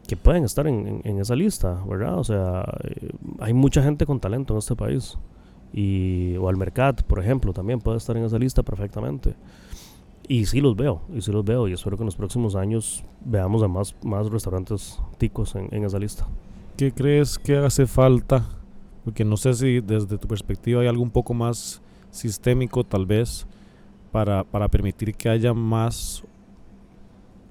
que 0.07 0.17
pueden 0.17 0.43
estar 0.43 0.67
en, 0.67 1.01
esa 1.19 1.35
lista, 1.35 1.83
¿verdad? 1.87 2.19
O 2.19 2.23
sea, 2.23 2.65
hay 3.39 3.53
mucha 3.53 3.81
gente 3.81 4.05
con 4.05 4.19
talento 4.19 4.53
en 4.53 4.59
este 4.59 4.75
país. 4.75 5.17
Y, 5.73 6.37
o 6.37 6.47
Almercat, 6.47 7.03
por 7.03 7.19
ejemplo, 7.19 7.51
también 7.53 7.79
puede 7.79 7.97
estar 7.97 8.15
en 8.15 8.23
esa 8.23 8.37
lista 8.37 8.63
perfectamente. 8.63 9.35
Y 10.27 10.45
sí 10.45 10.61
los 10.61 10.75
veo, 10.75 11.01
y 11.13 11.21
sí 11.21 11.31
los 11.31 11.43
veo, 11.43 11.67
y 11.67 11.73
espero 11.73 11.97
que 11.97 12.03
en 12.03 12.07
los 12.07 12.15
próximos 12.15 12.55
años 12.55 13.03
veamos 13.23 13.61
a 13.61 13.67
más, 13.67 13.95
más 14.03 14.29
restaurantes 14.29 14.99
ticos 15.17 15.55
en, 15.55 15.83
esa 15.83 15.99
lista. 15.99 16.25
¿Qué 16.77 16.91
crees 16.91 17.37
que 17.37 17.57
hace 17.57 17.85
falta? 17.85 18.47
Porque 19.03 19.23
no 19.23 19.37
sé 19.37 19.53
si 19.53 19.81
desde 19.81 20.17
tu 20.17 20.27
perspectiva 20.27 20.81
hay 20.81 20.87
algo 20.87 21.03
un 21.03 21.11
poco 21.11 21.33
más 21.33 21.81
sistémico 22.09 22.83
tal 22.83 23.05
vez 23.05 23.45
para, 24.11 24.43
para 24.43 24.67
permitir 24.67 25.13
que 25.13 25.29
haya 25.29 25.53
más 25.53 26.23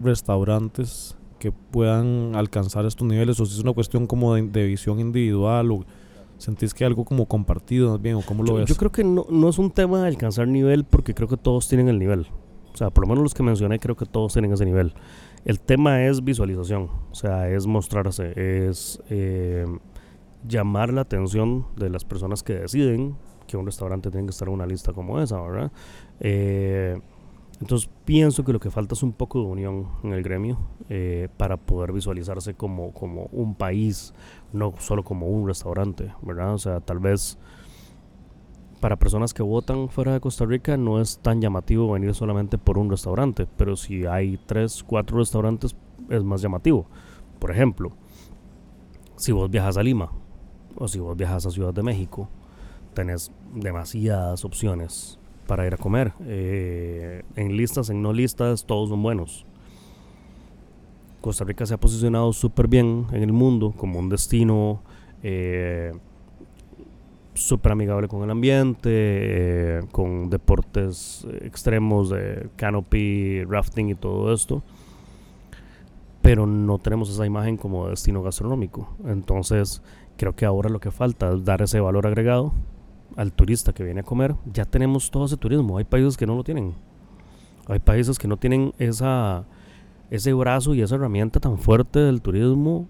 restaurantes 0.00 1.16
que 1.44 1.52
puedan 1.52 2.34
alcanzar 2.36 2.86
estos 2.86 3.06
niveles 3.06 3.38
o 3.38 3.44
si 3.44 3.52
es 3.52 3.62
una 3.62 3.74
cuestión 3.74 4.06
como 4.06 4.34
de, 4.34 4.64
visión 4.64 4.98
individual 4.98 5.72
o 5.72 5.84
sentís 6.38 6.72
que 6.72 6.86
algo 6.86 7.04
como 7.04 7.26
compartido 7.26 7.98
bien 7.98 8.14
o 8.14 8.22
cómo 8.22 8.42
lo 8.42 8.54
ves? 8.54 8.66
Yo 8.66 8.76
creo 8.76 8.90
que 8.90 9.04
no, 9.04 9.26
no 9.28 9.50
es 9.50 9.58
un 9.58 9.70
tema 9.70 10.00
de 10.00 10.08
alcanzar 10.08 10.48
nivel 10.48 10.84
porque 10.84 11.12
creo 11.12 11.28
que 11.28 11.36
todos 11.36 11.68
tienen 11.68 11.88
el 11.88 11.98
nivel. 11.98 12.28
O 12.72 12.78
sea, 12.78 12.88
por 12.88 13.04
lo 13.04 13.08
menos 13.08 13.24
los 13.24 13.34
que 13.34 13.42
mencioné 13.42 13.78
creo 13.78 13.94
que 13.94 14.06
todos 14.06 14.32
tienen 14.32 14.54
ese 14.54 14.64
nivel. 14.64 14.94
El 15.44 15.60
tema 15.60 16.06
es 16.06 16.24
visualización, 16.24 16.88
o 17.10 17.14
sea, 17.14 17.50
es 17.50 17.66
mostrarse, 17.66 18.32
es 18.70 19.02
eh, 19.10 19.66
llamar 20.48 20.94
la 20.94 21.02
atención 21.02 21.66
de 21.76 21.90
las 21.90 22.06
personas 22.06 22.42
que 22.42 22.54
deciden 22.54 23.16
que 23.46 23.58
un 23.58 23.66
restaurante 23.66 24.10
tiene 24.10 24.26
que 24.26 24.30
estar 24.30 24.48
en 24.48 24.54
una 24.54 24.64
lista 24.64 24.94
como 24.94 25.20
esa, 25.20 25.42
¿verdad? 25.42 25.70
Eh, 26.20 26.98
entonces 27.60 27.88
pienso 28.04 28.44
que 28.44 28.52
lo 28.52 28.60
que 28.60 28.70
falta 28.70 28.94
es 28.94 29.02
un 29.02 29.12
poco 29.12 29.40
de 29.40 29.46
unión 29.46 29.88
en 30.02 30.12
el 30.12 30.22
gremio 30.22 30.58
eh, 30.88 31.28
para 31.36 31.56
poder 31.56 31.92
visualizarse 31.92 32.54
como, 32.54 32.92
como 32.92 33.28
un 33.32 33.54
país, 33.54 34.12
no 34.52 34.74
solo 34.78 35.04
como 35.04 35.26
un 35.28 35.46
restaurante, 35.46 36.12
¿verdad? 36.22 36.54
O 36.54 36.58
sea, 36.58 36.80
tal 36.80 36.98
vez 36.98 37.38
para 38.80 38.96
personas 38.96 39.32
que 39.32 39.42
votan 39.42 39.88
fuera 39.88 40.12
de 40.12 40.20
Costa 40.20 40.44
Rica 40.44 40.76
no 40.76 41.00
es 41.00 41.18
tan 41.18 41.40
llamativo 41.40 41.90
venir 41.92 42.14
solamente 42.14 42.58
por 42.58 42.76
un 42.76 42.90
restaurante, 42.90 43.46
pero 43.56 43.76
si 43.76 44.04
hay 44.04 44.38
tres, 44.46 44.82
cuatro 44.84 45.18
restaurantes 45.18 45.76
es 46.10 46.22
más 46.22 46.42
llamativo. 46.42 46.86
Por 47.38 47.50
ejemplo, 47.50 47.92
si 49.16 49.32
vos 49.32 49.48
viajas 49.48 49.76
a 49.76 49.82
Lima 49.82 50.10
o 50.76 50.88
si 50.88 50.98
vos 50.98 51.16
viajas 51.16 51.46
a 51.46 51.50
Ciudad 51.50 51.72
de 51.72 51.82
México, 51.82 52.28
tenés 52.94 53.32
demasiadas 53.54 54.44
opciones 54.44 55.18
para 55.46 55.66
ir 55.66 55.74
a 55.74 55.76
comer. 55.76 56.12
Eh, 56.20 57.13
en 57.36 57.56
listas, 57.56 57.90
en 57.90 58.02
no 58.02 58.12
listas, 58.12 58.64
todos 58.64 58.88
son 58.88 59.02
buenos. 59.02 59.46
Costa 61.20 61.44
Rica 61.44 61.64
se 61.64 61.74
ha 61.74 61.80
posicionado 61.80 62.32
súper 62.32 62.68
bien 62.68 63.06
en 63.12 63.22
el 63.22 63.32
mundo 63.32 63.72
como 63.76 63.98
un 63.98 64.10
destino 64.10 64.82
eh, 65.22 65.92
súper 67.32 67.72
amigable 67.72 68.08
con 68.08 68.22
el 68.22 68.30
ambiente, 68.30 68.90
eh, 68.90 69.80
con 69.90 70.28
deportes 70.30 71.26
extremos 71.40 72.10
de 72.10 72.48
canopy, 72.56 73.42
rafting 73.44 73.88
y 73.88 73.94
todo 73.94 74.32
esto. 74.32 74.62
Pero 76.20 76.46
no 76.46 76.78
tenemos 76.78 77.10
esa 77.10 77.26
imagen 77.26 77.56
como 77.56 77.88
destino 77.88 78.22
gastronómico. 78.22 78.94
Entonces, 79.06 79.82
creo 80.16 80.34
que 80.34 80.44
ahora 80.44 80.70
lo 80.70 80.80
que 80.80 80.90
falta 80.90 81.32
es 81.32 81.44
dar 81.44 81.62
ese 81.62 81.80
valor 81.80 82.06
agregado 82.06 82.52
al 83.16 83.32
turista 83.32 83.72
que 83.72 83.84
viene 83.84 84.00
a 84.00 84.04
comer. 84.04 84.34
Ya 84.52 84.64
tenemos 84.64 85.10
todo 85.10 85.26
ese 85.26 85.36
turismo. 85.36 85.78
Hay 85.78 85.84
países 85.84 86.16
que 86.16 86.26
no 86.26 86.34
lo 86.34 86.44
tienen. 86.44 86.74
Hay 87.66 87.78
países 87.78 88.18
que 88.18 88.28
no 88.28 88.36
tienen 88.36 88.72
esa, 88.78 89.46
ese 90.10 90.32
brazo 90.32 90.74
y 90.74 90.82
esa 90.82 90.96
herramienta 90.96 91.40
tan 91.40 91.58
fuerte 91.58 91.98
del 91.98 92.20
turismo. 92.20 92.88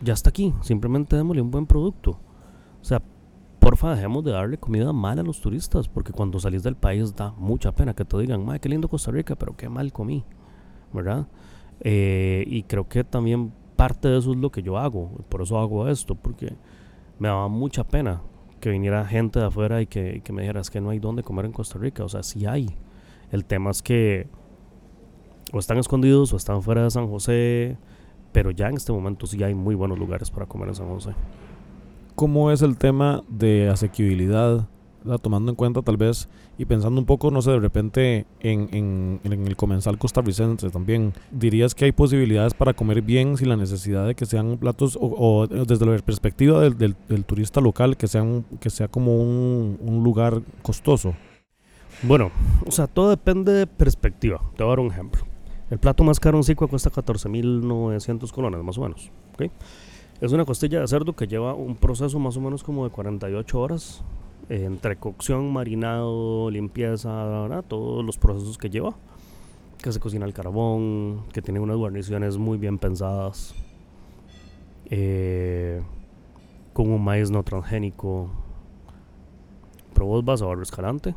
Ya 0.00 0.12
está 0.12 0.30
aquí. 0.30 0.54
Simplemente 0.62 1.16
démosle 1.16 1.42
un 1.42 1.50
buen 1.50 1.66
producto. 1.66 2.20
O 2.80 2.84
sea, 2.84 3.02
porfa, 3.64 3.94
dejemos 3.94 4.22
de 4.22 4.32
darle 4.32 4.58
comida 4.58 4.92
mala 4.92 5.22
a 5.22 5.24
los 5.24 5.40
turistas, 5.40 5.88
porque 5.88 6.12
cuando 6.12 6.38
salís 6.38 6.62
del 6.62 6.76
país 6.76 7.16
da 7.16 7.32
mucha 7.38 7.72
pena 7.72 7.94
que 7.94 8.04
te 8.04 8.18
digan, 8.18 8.44
madre, 8.44 8.60
qué 8.60 8.68
lindo 8.68 8.88
Costa 8.88 9.10
Rica, 9.10 9.36
pero 9.36 9.56
qué 9.56 9.70
mal 9.70 9.90
comí, 9.90 10.22
¿verdad? 10.92 11.26
Eh, 11.80 12.44
y 12.46 12.64
creo 12.64 12.86
que 12.88 13.04
también 13.04 13.52
parte 13.74 14.08
de 14.08 14.18
eso 14.18 14.32
es 14.32 14.36
lo 14.36 14.50
que 14.50 14.62
yo 14.62 14.76
hago, 14.76 15.10
por 15.30 15.40
eso 15.40 15.58
hago 15.58 15.88
esto, 15.88 16.14
porque 16.14 16.54
me 17.18 17.28
daba 17.28 17.48
mucha 17.48 17.84
pena 17.84 18.20
que 18.60 18.68
viniera 18.68 19.06
gente 19.06 19.40
de 19.40 19.46
afuera 19.46 19.80
y 19.80 19.86
que, 19.86 20.20
que 20.22 20.32
me 20.34 20.42
dijera, 20.42 20.60
es 20.60 20.68
que 20.68 20.82
no 20.82 20.90
hay 20.90 20.98
dónde 20.98 21.22
comer 21.22 21.46
en 21.46 21.52
Costa 21.52 21.78
Rica, 21.78 22.04
o 22.04 22.08
sea, 22.10 22.22
sí 22.22 22.44
hay. 22.44 22.68
El 23.34 23.44
tema 23.44 23.72
es 23.72 23.82
que 23.82 24.28
o 25.52 25.58
están 25.58 25.78
escondidos 25.78 26.32
o 26.32 26.36
están 26.36 26.62
fuera 26.62 26.84
de 26.84 26.90
San 26.92 27.08
José, 27.08 27.76
pero 28.30 28.52
ya 28.52 28.68
en 28.68 28.76
este 28.76 28.92
momento 28.92 29.26
sí 29.26 29.42
hay 29.42 29.56
muy 29.56 29.74
buenos 29.74 29.98
lugares 29.98 30.30
para 30.30 30.46
comer 30.46 30.68
en 30.68 30.76
San 30.76 30.86
José. 30.86 31.10
¿Cómo 32.14 32.52
es 32.52 32.62
el 32.62 32.78
tema 32.78 33.24
de 33.28 33.68
asequibilidad 33.68 34.68
¿verdad? 35.02 35.18
tomando 35.20 35.50
en 35.50 35.56
cuenta 35.56 35.82
tal 35.82 35.96
vez 35.96 36.28
y 36.58 36.64
pensando 36.64 37.00
un 37.00 37.06
poco, 37.06 37.32
no 37.32 37.42
sé, 37.42 37.50
de 37.50 37.58
repente 37.58 38.24
en, 38.38 39.20
el 39.24 39.56
comensal 39.56 39.98
costarricense 39.98 40.70
también, 40.70 41.12
¿dirías 41.32 41.74
que 41.74 41.86
hay 41.86 41.92
posibilidades 41.92 42.54
para 42.54 42.72
comer 42.72 43.02
bien 43.02 43.36
sin 43.36 43.48
la 43.48 43.56
necesidad 43.56 44.06
de 44.06 44.14
que 44.14 44.26
sean 44.26 44.58
platos 44.58 44.94
o, 44.94 45.08
o 45.08 45.46
desde 45.48 45.84
la 45.84 45.98
perspectiva 45.98 46.60
del, 46.60 46.78
del, 46.78 47.24
turista 47.24 47.60
local 47.60 47.96
que, 47.96 48.06
sean, 48.06 48.44
que 48.60 48.70
sea 48.70 48.86
como 48.86 49.20
un 49.20 50.02
lugar 50.04 50.40
costoso? 50.62 51.16
Bueno, 52.06 52.30
o 52.66 52.70
sea, 52.70 52.86
todo 52.86 53.08
depende 53.08 53.50
de 53.50 53.66
perspectiva. 53.66 54.38
Te 54.56 54.62
voy 54.62 54.72
a 54.72 54.76
dar 54.76 54.80
un 54.80 54.88
ejemplo. 54.88 55.22
El 55.70 55.78
plato 55.78 56.04
más 56.04 56.20
caro 56.20 56.36
en 56.36 56.44
Sicua 56.44 56.68
cuesta 56.68 56.90
14.900 56.90 58.30
colones, 58.30 58.62
más 58.62 58.76
o 58.76 58.82
menos. 58.82 59.10
¿okay? 59.32 59.50
Es 60.20 60.30
una 60.32 60.44
costilla 60.44 60.80
de 60.80 60.86
cerdo 60.86 61.14
que 61.14 61.26
lleva 61.26 61.54
un 61.54 61.76
proceso 61.76 62.18
más 62.18 62.36
o 62.36 62.42
menos 62.42 62.62
como 62.62 62.84
de 62.84 62.90
48 62.90 63.58
horas 63.58 64.04
eh, 64.50 64.64
entre 64.66 64.96
cocción, 64.96 65.50
marinado, 65.50 66.50
limpieza, 66.50 67.24
¿verdad? 67.24 67.64
todos 67.66 68.04
los 68.04 68.18
procesos 68.18 68.58
que 68.58 68.68
lleva. 68.68 68.94
Que 69.82 69.90
se 69.90 69.98
cocina 69.98 70.26
al 70.26 70.34
carbón, 70.34 71.22
que 71.32 71.40
tiene 71.40 71.58
unas 71.58 71.78
guarniciones 71.78 72.36
muy 72.36 72.58
bien 72.58 72.76
pensadas, 72.78 73.54
eh, 74.90 75.80
con 76.74 76.90
un 76.90 77.02
maíz 77.02 77.30
no 77.30 77.42
transgénico. 77.42 78.28
Pero 79.94 80.04
vos 80.04 80.22
vas 80.22 80.42
a 80.42 80.46
Barrio 80.46 80.62
Escalante, 80.64 81.14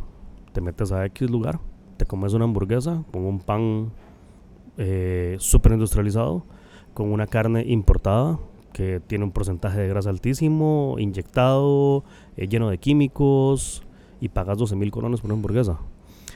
te 0.58 0.62
metes 0.62 0.92
a 0.92 1.06
X 1.06 1.30
lugar, 1.30 1.60
te 1.98 2.08
comes 2.08 2.34
una 2.34 2.46
hamburguesa 2.46 3.04
con 3.12 3.24
un 3.26 3.40
pan 3.40 3.92
eh, 4.78 5.36
súper 5.38 5.74
industrializado, 5.74 6.46
con 6.96 7.12
una 7.12 7.28
carne 7.28 7.64
importada 7.68 8.40
que 8.74 9.00
tiene 9.00 9.24
un 9.24 9.32
porcentaje 9.32 9.80
de 9.80 9.88
grasa 9.88 10.10
altísimo, 10.10 10.96
inyectado, 10.98 12.04
eh, 12.38 12.48
lleno 12.48 12.72
de 12.72 12.80
químicos, 12.80 13.84
y 14.20 14.30
pagas 14.30 14.58
12 14.58 14.76
mil 14.76 14.90
colones 14.90 15.22
por 15.22 15.28
una 15.30 15.36
hamburguesa. 15.36 15.78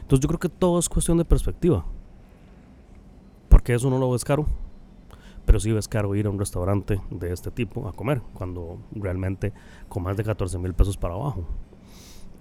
Entonces 0.02 0.20
yo 0.20 0.28
creo 0.28 0.40
que 0.40 0.50
todo 0.50 0.78
es 0.78 0.88
cuestión 0.88 1.18
de 1.18 1.26
perspectiva. 1.26 1.84
Porque 3.50 3.74
eso 3.74 3.90
no 3.90 3.98
lo 3.98 4.12
ves 4.12 4.24
caro. 4.24 4.46
Pero 5.48 5.60
sí 5.60 5.72
ves 5.72 5.88
caro 5.88 6.14
ir 6.14 6.28
a 6.28 6.30
un 6.30 6.38
restaurante 6.38 7.02
de 7.10 7.34
este 7.34 7.50
tipo 7.50 7.88
a 7.88 7.94
comer, 7.94 8.22
cuando 8.36 8.78
realmente 8.92 9.52
con 9.90 10.04
más 10.04 10.16
de 10.16 10.24
14 10.24 10.60
mil 10.60 10.76
pesos 10.76 10.96
para 10.96 11.16
abajo. 11.16 11.44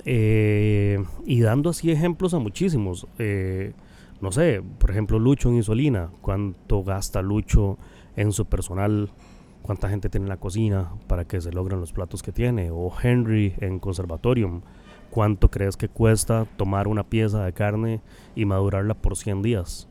Eh, 0.04 1.02
y 1.26 1.40
dando 1.40 1.70
así 1.70 1.90
ejemplos 1.90 2.34
a 2.34 2.38
muchísimos. 2.38 3.06
Eh, 3.18 3.72
no 4.20 4.32
sé, 4.32 4.62
por 4.78 4.90
ejemplo, 4.90 5.18
Lucho 5.18 5.48
en 5.48 5.56
Isolina, 5.56 6.10
cuánto 6.20 6.82
gasta 6.82 7.22
Lucho 7.22 7.78
en 8.16 8.32
su 8.32 8.46
personal 8.46 9.10
cuánta 9.62 9.88
gente 9.88 10.08
tiene 10.08 10.24
en 10.24 10.30
la 10.30 10.36
cocina 10.36 10.90
para 11.06 11.24
que 11.24 11.40
se 11.40 11.52
logren 11.52 11.80
los 11.80 11.92
platos 11.92 12.22
que 12.22 12.32
tiene. 12.32 12.70
O 12.70 12.92
Henry 13.02 13.54
en 13.60 13.78
Conservatorium, 13.78 14.62
cuánto 15.10 15.50
crees 15.50 15.76
que 15.76 15.88
cuesta 15.88 16.46
tomar 16.56 16.88
una 16.88 17.04
pieza 17.04 17.44
de 17.44 17.52
carne 17.52 18.00
y 18.34 18.44
madurarla 18.44 18.94
por 18.94 19.16
100 19.16 19.42
días. 19.42 19.88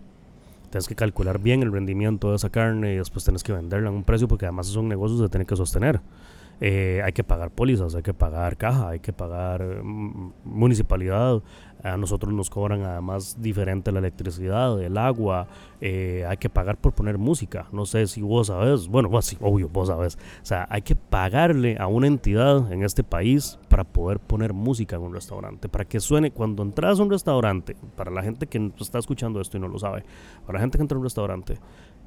Tienes 0.70 0.88
que 0.88 0.96
calcular 0.96 1.40
bien 1.40 1.64
el 1.64 1.72
rendimiento 1.72 2.30
de 2.30 2.36
esa 2.36 2.50
carne 2.50 2.94
y 2.94 2.98
después 2.98 3.24
tienes 3.24 3.44
que 3.44 3.54
venderla 3.54 3.90
a 3.90 3.94
un 3.94 4.04
precio 4.04 4.28
porque 4.28 4.46
además 4.46 4.68
son 4.68 4.88
negocios 4.88 5.22
que 5.22 5.30
tienen 5.30 5.48
que 5.48 5.56
sostener. 5.56 6.02
Eh, 6.62 7.02
hay 7.06 7.14
que 7.14 7.24
pagar 7.24 7.52
pólizas, 7.52 7.96
hay 7.96 8.04
que 8.04 8.14
pagar 8.14 8.58
caja, 8.58 8.90
hay 8.90 9.00
que 9.00 9.14
pagar 9.14 9.84
mm, 9.84 10.34
municipalidad. 10.44 11.42
A 11.82 11.96
nosotros 11.96 12.34
nos 12.34 12.50
cobran 12.50 12.82
además 12.82 13.38
diferente 13.42 13.94
la 13.94 14.00
electricidad, 14.00 14.82
el 14.82 14.98
agua, 14.98 15.48
eh, 15.80 16.26
hay 16.28 16.36
que 16.36 16.50
pagar 16.50 16.76
por 16.76 16.92
poner 16.92 17.18
música. 17.18 17.68
No 17.72 17.86
sé 17.86 18.06
si 18.08 18.22
vos 18.22 18.48
sabes, 18.48 18.90
bueno, 18.90 19.10
pues, 19.10 19.28
sí, 19.28 19.38
obvio, 19.40 19.70
vos 19.70 19.88
sabes. 19.88 20.18
O 20.42 20.46
sea, 20.46 20.68
hay 20.70 20.82
que 20.82 20.98
pagarle 20.98 21.78
a 21.80 21.88
una 21.88 22.08
entidad 22.08 22.70
en 22.74 22.84
este 22.84 23.06
país 23.06 23.58
para 23.70 23.86
poder 23.86 24.20
poner 24.20 24.52
música 24.52 24.98
en 24.98 25.04
un 25.04 25.14
restaurante, 25.14 25.70
para 25.70 25.86
que 25.86 26.02
suene 26.02 26.32
cuando 26.32 26.64
entras 26.64 27.00
a 27.00 27.04
un 27.04 27.10
restaurante, 27.10 27.78
para 27.96 28.12
la 28.12 28.24
gente 28.24 28.48
que 28.48 28.74
está 28.78 29.00
escuchando 29.00 29.40
esto 29.40 29.56
y 29.56 29.62
no 29.62 29.70
lo 29.70 29.80
sabe, 29.80 30.04
para 30.46 30.58
la 30.58 30.62
gente 30.62 30.78
que 30.78 30.82
entra 30.82 30.98
a 30.98 31.00
un 31.00 31.06
restaurante 31.06 31.60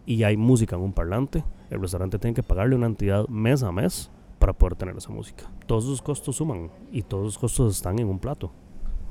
y 0.04 0.24
hay 0.24 0.36
música 0.36 0.76
en 0.76 0.82
un 0.82 0.92
parlante, 0.92 1.44
el 1.70 1.80
restaurante 1.80 2.18
tiene 2.18 2.34
que 2.34 2.42
pagarle 2.42 2.76
una 2.76 2.86
entidad 2.86 3.26
mes 3.28 3.62
a 3.62 3.72
mes 3.72 4.10
para 4.42 4.52
poder 4.52 4.74
tener 4.74 4.96
esa 4.96 5.12
música. 5.12 5.48
Todos 5.68 5.84
esos 5.84 6.02
costos 6.02 6.34
suman 6.34 6.68
y 6.90 7.02
todos 7.02 7.28
esos 7.28 7.38
costos 7.38 7.76
están 7.76 8.00
en 8.00 8.08
un 8.08 8.18
plato. 8.18 8.50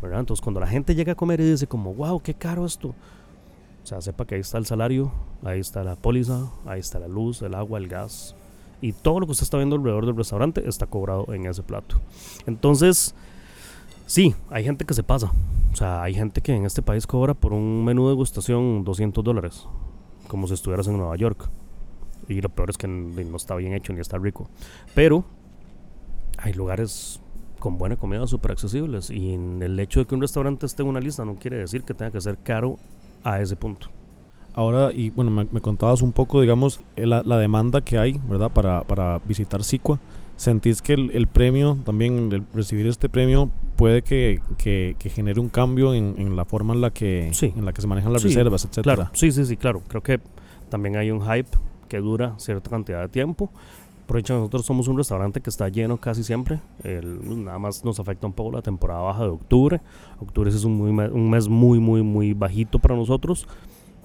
¿verdad? 0.01 0.19
Entonces 0.19 0.41
cuando 0.43 0.59
la 0.59 0.67
gente 0.67 0.93
llega 0.93 1.13
a 1.13 1.15
comer 1.15 1.39
y 1.39 1.51
dice 1.51 1.67
como, 1.67 1.93
wow, 1.93 2.21
qué 2.21 2.33
caro 2.33 2.65
esto. 2.65 2.89
O 2.89 3.85
sea, 3.85 4.01
sepa 4.01 4.25
que 4.25 4.35
ahí 4.35 4.41
está 4.41 4.57
el 4.57 4.65
salario, 4.65 5.09
ahí 5.41 5.61
está 5.61 5.85
la 5.85 5.95
póliza, 5.95 6.51
ahí 6.65 6.81
está 6.81 6.99
la 6.99 7.07
luz, 7.07 7.41
el 7.43 7.55
agua, 7.55 7.79
el 7.79 7.87
gas. 7.87 8.35
Y 8.81 8.91
todo 8.91 9.21
lo 9.21 9.25
que 9.25 9.31
usted 9.31 9.43
está 9.43 9.55
viendo 9.55 9.77
alrededor 9.77 10.05
del 10.05 10.17
restaurante 10.17 10.67
está 10.67 10.85
cobrado 10.85 11.33
en 11.33 11.45
ese 11.45 11.63
plato. 11.63 12.01
Entonces, 12.45 13.15
sí, 14.07 14.35
hay 14.49 14.65
gente 14.65 14.83
que 14.83 14.93
se 14.93 15.03
pasa. 15.03 15.31
O 15.71 15.77
sea, 15.77 16.03
hay 16.03 16.13
gente 16.13 16.41
que 16.41 16.53
en 16.53 16.65
este 16.65 16.81
país 16.81 17.07
cobra 17.07 17.35
por 17.35 17.53
un 17.53 17.85
menú 17.85 18.03
de 18.03 18.09
degustación 18.09 18.83
200 18.83 19.23
dólares. 19.23 19.65
Como 20.27 20.45
si 20.47 20.55
estuvieras 20.55 20.89
en 20.89 20.97
Nueva 20.97 21.15
York. 21.15 21.49
Y 22.27 22.41
lo 22.41 22.49
peor 22.49 22.69
es 22.69 22.77
que 22.77 22.87
no 22.87 23.35
está 23.35 23.55
bien 23.55 23.73
hecho 23.73 23.93
ni 23.93 23.99
está 23.99 24.17
rico. 24.17 24.49
Pero 24.93 25.25
hay 26.37 26.53
lugares 26.53 27.21
con 27.59 27.77
buena 27.77 27.95
comida 27.95 28.27
súper 28.27 28.51
accesibles. 28.51 29.09
Y 29.09 29.33
en 29.33 29.61
el 29.61 29.79
hecho 29.79 30.01
de 30.01 30.05
que 30.05 30.15
un 30.15 30.21
restaurante 30.21 30.65
esté 30.65 30.83
en 30.83 30.89
una 30.89 30.99
lista 30.99 31.23
no 31.23 31.35
quiere 31.35 31.57
decir 31.57 31.83
que 31.83 31.93
tenga 31.93 32.11
que 32.11 32.19
ser 32.19 32.37
caro 32.37 32.77
a 33.23 33.39
ese 33.39 33.55
punto. 33.55 33.87
Ahora, 34.53 34.91
y 34.91 35.11
bueno, 35.11 35.31
me, 35.31 35.61
contabas 35.61 36.01
un 36.01 36.11
poco, 36.11 36.41
digamos, 36.41 36.81
eh, 36.97 37.05
la, 37.05 37.23
la, 37.23 37.37
demanda 37.37 37.79
que 37.79 37.97
hay, 37.97 38.19
¿verdad? 38.27 38.51
Para, 38.51 38.81
para 38.81 39.19
visitar 39.19 39.63
Sicua. 39.63 39.99
¿Sentís 40.35 40.81
que 40.81 40.93
el, 40.93 41.11
el 41.11 41.27
premio, 41.27 41.77
también 41.85 42.31
el 42.33 42.43
recibir 42.53 42.87
este 42.87 43.07
premio, 43.07 43.49
puede 43.77 44.01
que, 44.01 44.41
que, 44.57 44.95
que 44.97 45.09
genere 45.09 45.39
un 45.39 45.49
cambio 45.49 45.93
en, 45.93 46.15
en, 46.17 46.35
la 46.35 46.45
forma 46.45 46.73
en 46.73 46.81
la 46.81 46.89
que, 46.89 47.29
sí. 47.31 47.53
en 47.55 47.63
la 47.63 47.71
que 47.71 47.81
se 47.81 47.87
manejan 47.87 48.11
las 48.11 48.23
sí, 48.23 48.29
reservas, 48.29 48.65
etcétera? 48.65 48.95
Claro, 48.95 49.11
sí, 49.13 49.31
sí, 49.31 49.45
sí, 49.45 49.55
claro. 49.55 49.83
Creo 49.87 50.01
que 50.01 50.19
también 50.69 50.97
hay 50.97 51.11
un 51.11 51.21
hype 51.21 51.49
que 51.91 51.97
dura 51.97 52.35
cierta 52.37 52.69
cantidad 52.69 53.01
de 53.01 53.09
tiempo. 53.09 53.51
Por 54.07 54.17
hecho, 54.17 54.33
nosotros 54.33 54.65
somos 54.65 54.87
un 54.87 54.97
restaurante 54.97 55.41
que 55.41 55.49
está 55.49 55.67
lleno 55.67 55.97
casi 55.97 56.23
siempre. 56.23 56.61
El, 56.85 57.43
nada 57.43 57.59
más 57.59 57.83
nos 57.83 57.99
afecta 57.99 58.27
un 58.27 58.31
poco 58.31 58.53
la 58.53 58.61
temporada 58.61 59.01
baja 59.01 59.23
de 59.23 59.29
octubre. 59.29 59.81
Octubre 60.21 60.49
es 60.49 60.63
un, 60.63 60.77
muy, 60.77 60.89
un 60.89 61.29
mes 61.29 61.49
muy, 61.49 61.79
muy, 61.79 62.01
muy 62.01 62.33
bajito 62.33 62.79
para 62.79 62.95
nosotros, 62.95 63.45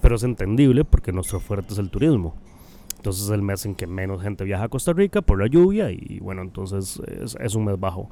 pero 0.01 0.17
es 0.17 0.23
entendible 0.23 0.83
porque 0.83 1.13
nuestro 1.13 1.39
fuerte 1.39 1.71
es 1.71 1.79
el 1.79 1.89
turismo. 1.89 2.35
Entonces 2.97 3.23
es 3.23 3.29
el 3.29 3.41
mes 3.41 3.65
en 3.65 3.73
que 3.73 3.87
menos 3.87 4.21
gente 4.21 4.43
viaja 4.43 4.65
a 4.65 4.69
Costa 4.69 4.91
Rica 4.91 5.21
por 5.21 5.39
la 5.39 5.47
lluvia 5.47 5.89
y 5.89 6.19
bueno, 6.19 6.41
entonces 6.41 7.01
es, 7.07 7.37
es 7.39 7.55
un 7.55 7.63
mes 7.63 7.79
bajo. 7.79 8.09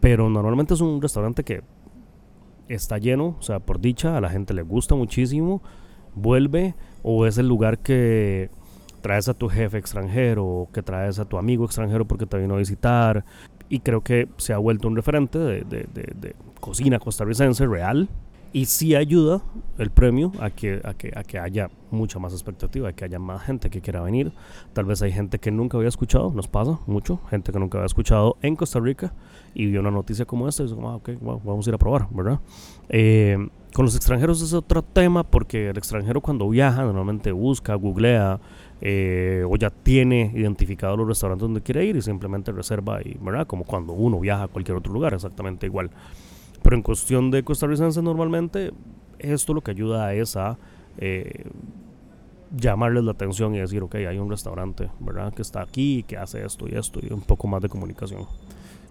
Pero 0.00 0.30
normalmente 0.30 0.72
es 0.72 0.80
un 0.80 1.02
restaurante 1.02 1.44
que 1.44 1.62
está 2.68 2.96
lleno, 2.96 3.36
o 3.38 3.42
sea, 3.42 3.60
por 3.60 3.80
dicha, 3.80 4.16
a 4.16 4.20
la 4.22 4.30
gente 4.30 4.54
le 4.54 4.62
gusta 4.62 4.94
muchísimo, 4.94 5.60
vuelve 6.14 6.74
o 7.02 7.26
es 7.26 7.36
el 7.36 7.48
lugar 7.48 7.80
que 7.80 8.50
traes 9.00 9.28
a 9.28 9.34
tu 9.34 9.48
jefe 9.48 9.78
extranjero, 9.78 10.68
que 10.72 10.82
traes 10.82 11.18
a 11.18 11.24
tu 11.24 11.38
amigo 11.38 11.64
extranjero 11.64 12.06
porque 12.06 12.26
te 12.26 12.38
vino 12.38 12.54
a 12.54 12.58
visitar. 12.58 13.24
Y 13.68 13.80
creo 13.80 14.02
que 14.02 14.28
se 14.36 14.52
ha 14.52 14.58
vuelto 14.58 14.88
un 14.88 14.96
referente 14.96 15.38
de, 15.38 15.62
de, 15.62 15.86
de, 15.92 16.12
de 16.14 16.36
cocina 16.60 16.98
costarricense 16.98 17.66
real. 17.66 18.08
Y 18.52 18.64
sí 18.64 18.96
ayuda 18.96 19.42
el 19.78 19.90
premio 19.90 20.32
a 20.40 20.50
que, 20.50 20.80
a, 20.82 20.94
que, 20.94 21.12
a 21.14 21.22
que 21.22 21.38
haya 21.38 21.70
mucha 21.92 22.18
más 22.18 22.32
expectativa, 22.32 22.88
a 22.88 22.92
que 22.92 23.04
haya 23.04 23.20
más 23.20 23.42
gente 23.44 23.70
que 23.70 23.80
quiera 23.80 24.00
venir. 24.00 24.32
Tal 24.72 24.86
vez 24.86 25.02
hay 25.02 25.12
gente 25.12 25.38
que 25.38 25.52
nunca 25.52 25.76
había 25.76 25.88
escuchado, 25.88 26.32
nos 26.34 26.48
pasa 26.48 26.80
mucho, 26.86 27.20
gente 27.30 27.52
que 27.52 27.60
nunca 27.60 27.78
había 27.78 27.86
escuchado 27.86 28.38
en 28.42 28.56
Costa 28.56 28.80
Rica 28.80 29.14
y 29.54 29.66
vio 29.66 29.78
una 29.78 29.92
noticia 29.92 30.24
como 30.24 30.48
esta 30.48 30.64
y 30.64 30.66
dice, 30.66 30.80
ah, 30.82 30.96
ok, 30.96 31.10
vamos 31.20 31.64
a 31.64 31.70
ir 31.70 31.74
a 31.76 31.78
probar, 31.78 32.08
¿verdad? 32.10 32.40
Eh, 32.88 33.38
con 33.72 33.84
los 33.84 33.94
extranjeros 33.94 34.42
es 34.42 34.52
otro 34.52 34.82
tema 34.82 35.22
porque 35.22 35.68
el 35.68 35.78
extranjero 35.78 36.20
cuando 36.20 36.48
viaja 36.48 36.82
normalmente 36.82 37.30
busca, 37.30 37.76
googlea 37.76 38.40
eh, 38.80 39.44
o 39.48 39.56
ya 39.56 39.70
tiene 39.70 40.32
identificado 40.34 40.96
los 40.96 41.06
restaurantes 41.06 41.42
donde 41.42 41.62
quiere 41.62 41.84
ir 41.84 41.96
y 41.96 42.02
simplemente 42.02 42.52
reserva 42.52 43.00
y, 43.02 43.16
¿verdad? 43.20 43.46
Como 43.46 43.64
cuando 43.64 43.92
uno 43.92 44.20
viaja 44.20 44.44
a 44.44 44.48
cualquier 44.48 44.76
otro 44.76 44.92
lugar, 44.92 45.14
exactamente 45.14 45.66
igual. 45.66 45.90
Pero 46.62 46.76
en 46.76 46.82
cuestión 46.82 47.30
de 47.30 47.42
costarricenses 47.42 48.02
normalmente 48.02 48.72
esto 49.18 49.54
lo 49.54 49.60
que 49.60 49.70
ayuda 49.70 50.14
es 50.14 50.36
a 50.36 50.58
eh, 50.98 51.44
llamarles 52.56 53.04
la 53.04 53.12
atención 53.12 53.54
y 53.54 53.58
decir, 53.58 53.82
ok, 53.82 53.96
hay 53.96 54.18
un 54.18 54.30
restaurante, 54.30 54.90
¿verdad? 54.98 55.32
Que 55.32 55.42
está 55.42 55.62
aquí, 55.62 56.04
que 56.06 56.16
hace 56.16 56.44
esto 56.44 56.66
y 56.68 56.74
esto 56.74 57.00
y 57.02 57.12
un 57.12 57.22
poco 57.22 57.48
más 57.48 57.62
de 57.62 57.68
comunicación. 57.68 58.26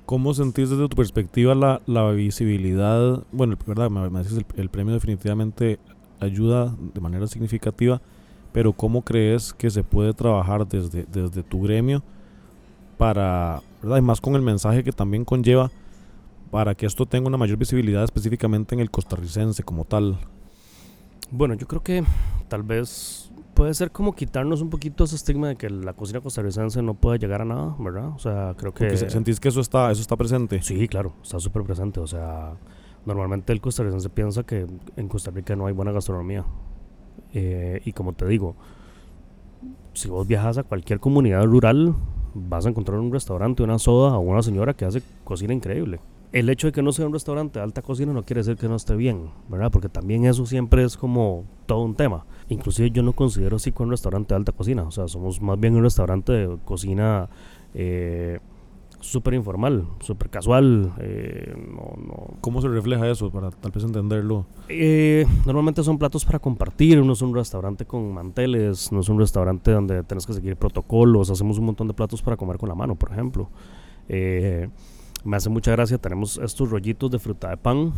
¿Cómo 0.06 0.34
sentís 0.34 0.70
desde 0.70 0.88
tu 0.88 0.96
perspectiva 0.96 1.54
la, 1.54 1.82
la 1.86 2.10
visibilidad? 2.12 3.24
Bueno, 3.32 3.58
verdad, 3.68 3.90
me, 3.90 4.10
me 4.10 4.20
dices 4.20 4.38
el, 4.38 4.46
el, 4.56 4.70
premio 4.70 4.94
definitivamente 4.94 5.78
ayuda 6.20 6.76
de 6.80 7.00
manera 7.00 7.28
significativa, 7.28 8.02
pero 8.52 8.74
¿cómo 8.74 9.02
crees 9.02 9.54
que 9.54 9.70
se 9.70 9.84
puede 9.84 10.14
trabajar 10.14 10.68
desde, 10.68 11.06
desde 11.06 11.44
tu 11.44 11.62
gremio 11.62 12.04
para, 12.98 13.62
¿verdad? 13.82 13.98
Y 13.98 14.02
más 14.02 14.22
con 14.22 14.36
el 14.36 14.42
mensaje 14.42 14.84
que 14.84 14.92
también 14.92 15.26
conlleva 15.26 15.72
para 16.52 16.76
que 16.76 16.86
esto 16.86 17.06
tenga 17.06 17.28
una 17.28 17.38
mayor 17.38 17.58
visibilidad 17.58 18.04
específicamente 18.04 18.76
en 18.76 18.82
el 18.82 18.90
costarricense 18.90 19.64
como 19.64 19.86
tal? 19.86 20.18
Bueno, 21.32 21.54
yo 21.54 21.68
creo 21.68 21.84
que 21.84 22.04
tal 22.48 22.64
vez 22.64 23.32
puede 23.54 23.74
ser 23.74 23.92
como 23.92 24.16
quitarnos 24.16 24.62
un 24.62 24.70
poquito 24.70 25.04
ese 25.04 25.16
estigma 25.16 25.50
de 25.50 25.56
que 25.56 25.70
la 25.70 25.94
cocina 25.94 26.22
costarricense 26.22 26.82
no 26.82 26.96
puede 26.96 27.20
llegar 27.20 27.42
a 27.42 27.46
nada, 27.46 27.76
¿verdad? 27.78 28.10
O 28.16 28.20
sea, 28.20 28.56
creo 28.58 28.74
que... 28.74 28.86
Porque 28.88 29.10
¿Sentís 29.10 29.40
que 29.40 29.50
eso 29.50 29.62
está, 29.62 29.92
eso 29.92 30.02
está 30.02 30.16
presente? 30.16 30.62
Sí, 30.62 30.88
claro, 30.88 31.14
está 31.22 31.40
súper 31.40 31.64
presente. 31.64 32.00
O 32.00 32.08
sea, 32.08 32.54
normalmente 33.06 33.54
el 33.54 33.62
costarricense 33.62 34.10
piensa 34.10 34.44
que 34.44 34.66
en 34.96 35.08
Costa 35.08 35.30
Rica 35.30 35.56
no 35.56 35.68
hay 35.68 35.74
buena 35.74 35.92
gastronomía. 35.92 36.46
Eh, 37.34 37.82
y 37.86 37.94
como 37.94 38.14
te 38.14 38.26
digo, 38.28 38.56
si 39.94 40.10
vos 40.10 40.28
viajas 40.28 40.58
a 40.58 40.64
cualquier 40.64 41.00
comunidad 41.00 41.44
rural, 41.46 41.96
vas 42.34 42.66
a 42.66 42.70
encontrar 42.70 43.00
un 43.00 43.12
restaurante, 43.12 43.64
una 43.64 43.80
soda 43.80 44.18
o 44.18 44.22
una 44.22 44.42
señora 44.42 44.74
que 44.74 44.86
hace 44.86 45.02
cocina 45.24 45.54
increíble. 45.54 46.00
El 46.32 46.48
hecho 46.50 46.68
de 46.68 46.74
que 46.74 46.84
no 46.84 46.92
sea 46.92 47.08
un 47.08 47.14
restaurante 47.14 47.58
de 47.58 47.64
alta 47.64 47.82
cocina 47.82 48.14
no 48.14 48.24
quiere 48.24 48.42
decir 48.42 48.56
que 48.56 48.68
no 48.68 48.76
esté 48.76 48.96
bien, 48.96 49.32
¿verdad? 49.50 49.72
Porque 49.72 49.90
también 49.90 50.26
eso 50.26 50.46
siempre 50.46 50.84
es 50.84 50.96
como 50.96 51.46
todo 51.66 51.84
un 51.84 51.96
tema. 51.96 52.26
Inclusive 52.50 52.92
yo 52.92 53.02
no 53.02 53.14
considero 53.14 53.56
así 53.56 53.74
un 53.80 53.90
restaurante 53.90 54.34
de 54.34 54.38
alta 54.38 54.52
cocina. 54.52 54.84
O 54.84 54.92
sea, 54.92 55.08
somos 55.08 55.42
más 55.42 55.60
bien 55.60 55.76
un 55.76 55.82
restaurante 55.82 56.32
de 56.32 56.58
cocina 56.64 57.30
eh, 57.74 58.40
súper 59.02 59.34
informal, 59.34 59.88
súper 60.02 60.30
casual. 60.30 60.94
eh, 61.00 61.54
no, 61.56 61.94
no, 62.06 62.38
¿Cómo 62.42 62.62
se 62.62 62.68
refleja 62.68 63.08
eso 63.10 63.32
para 63.32 63.50
tal 63.52 63.72
vez 63.72 63.84
entenderlo? 63.84 64.46
eh, 64.68 65.26
normalmente 65.46 65.84
son 65.84 65.98
platos 65.98 66.26
para 66.26 66.40
compartir, 66.40 67.04
no 67.04 67.14
es 67.14 67.22
un 67.22 67.34
restaurante 67.34 67.86
con 67.86 68.14
manteles, 68.14 68.92
no 68.92 69.00
es 69.00 69.10
un 69.10 69.18
restaurante 69.20 69.72
donde 69.72 70.04
tenés 70.04 70.26
que 70.26 70.34
seguir 70.34 70.56
protocolos, 70.58 71.30
hacemos 71.30 71.58
un 71.60 71.66
montón 71.66 71.88
de 71.88 71.94
platos 71.94 72.22
para 72.22 72.36
comer 72.38 72.58
con 72.58 72.70
la 72.70 72.76
mano, 72.76 72.96
por 72.96 73.12
ejemplo. 73.12 73.50
Eh, 74.08 74.70
me 75.24 75.38
hace 75.38 75.50
mucha 75.50 75.72
gracia, 75.72 75.98
tenemos 75.98 76.38
estos 76.38 76.70
rollitos 76.70 77.10
de 77.12 77.20
fruta 77.20 77.50
de 77.50 77.58
pan, 77.58 77.94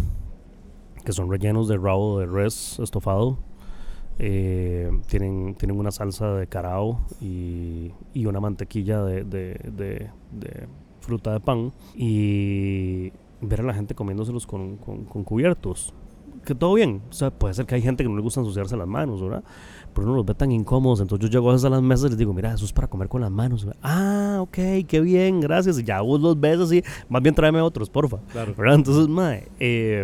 que 1.06 1.12
son 1.14 1.30
rellenos 1.32 1.68
de 1.68 1.78
rabo 1.78 2.20
de 2.20 2.26
res 2.28 2.78
estofado. 2.80 3.38
Eh, 4.20 4.92
tienen, 5.08 5.56
tienen 5.56 5.80
una 5.80 5.90
salsa 5.90 6.34
de 6.36 6.46
carao 6.46 7.00
y, 7.22 7.92
y 8.14 8.26
una 8.28 8.40
mantequilla 8.40 9.02
de, 9.04 9.24
de- 9.24 9.60
de- 9.72 10.10
de 10.32 10.68
fruta 11.02 11.34
de 11.34 11.40
pan. 11.42 11.74
Y 11.96 13.12
ver 13.42 13.62
a 13.62 13.64
la 13.64 13.74
gente 13.74 13.94
comiéndoselos 13.96 14.48
con, 14.48 14.78
con- 14.78 15.04
con 15.06 15.24
cubiertos. 15.24 15.94
Que 16.46 16.56
todo 16.56 16.74
bien. 16.74 17.02
O 17.10 17.14
sea, 17.14 17.30
puede 17.30 17.54
ser 17.54 17.66
que 17.66 17.76
hay 17.76 17.82
gente 17.82 18.04
que 18.04 18.10
no 18.10 18.16
le 18.16 18.22
gusta 18.22 18.40
ensuciarse 18.40 18.76
las 18.78 18.88
manos, 18.88 19.22
¿verdad? 19.22 19.44
Pero 19.94 20.08
uno 20.08 20.16
los 20.16 20.26
ve 20.26 20.34
tan 20.34 20.52
incómodos. 20.52 21.00
Entonces 21.02 21.30
yo 21.30 21.32
llego 21.32 21.50
a 21.50 21.54
veces 21.54 21.66
a 21.66 21.70
las 21.70 21.82
mesas 21.84 22.06
y 22.06 22.10
les 22.10 22.18
digo, 22.18 22.34
mira, 22.34 22.54
eso 22.54 22.66
es 22.66 22.74
para 22.74 22.88
comer 22.88 23.10
con 23.10 23.22
las 23.22 23.30
manos. 23.30 23.68
Ah, 23.84 24.38
ok, 24.42 24.58
qué 24.88 25.02
bien, 25.02 25.40
gracias. 25.42 25.78
Y 25.80 25.84
ya 25.84 26.02
vos 26.02 26.20
los 26.22 26.40
ves 26.40 26.60
así. 26.60 26.84
Más 27.10 27.22
bien 27.22 27.36
tráeme 27.36 27.62
otros, 27.62 27.90
porfa. 27.90 28.18
Claro. 28.32 28.56
¿verdad? 28.58 28.76
Entonces, 28.76 29.08
mae, 29.08 29.50
eh, 29.60 30.04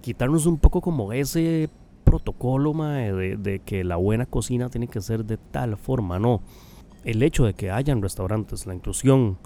quitarnos 0.00 0.46
un 0.46 0.56
poco 0.58 0.80
como 0.80 1.12
ese 1.12 1.68
protocolo, 2.04 2.72
mae, 2.72 3.12
de, 3.12 3.36
de 3.36 3.58
que 3.58 3.84
la 3.84 3.96
buena 3.96 4.24
cocina 4.26 4.68
tiene 4.70 4.88
que 4.88 5.00
ser 5.02 5.24
de 5.24 5.36
tal 5.36 5.76
forma, 5.76 6.18
no. 6.18 6.40
El 7.04 7.22
hecho 7.22 7.44
de 7.44 7.52
que 7.54 7.70
hayan 7.70 8.00
restaurantes, 8.00 8.66
la 8.66 8.74
inclusión 8.74 9.36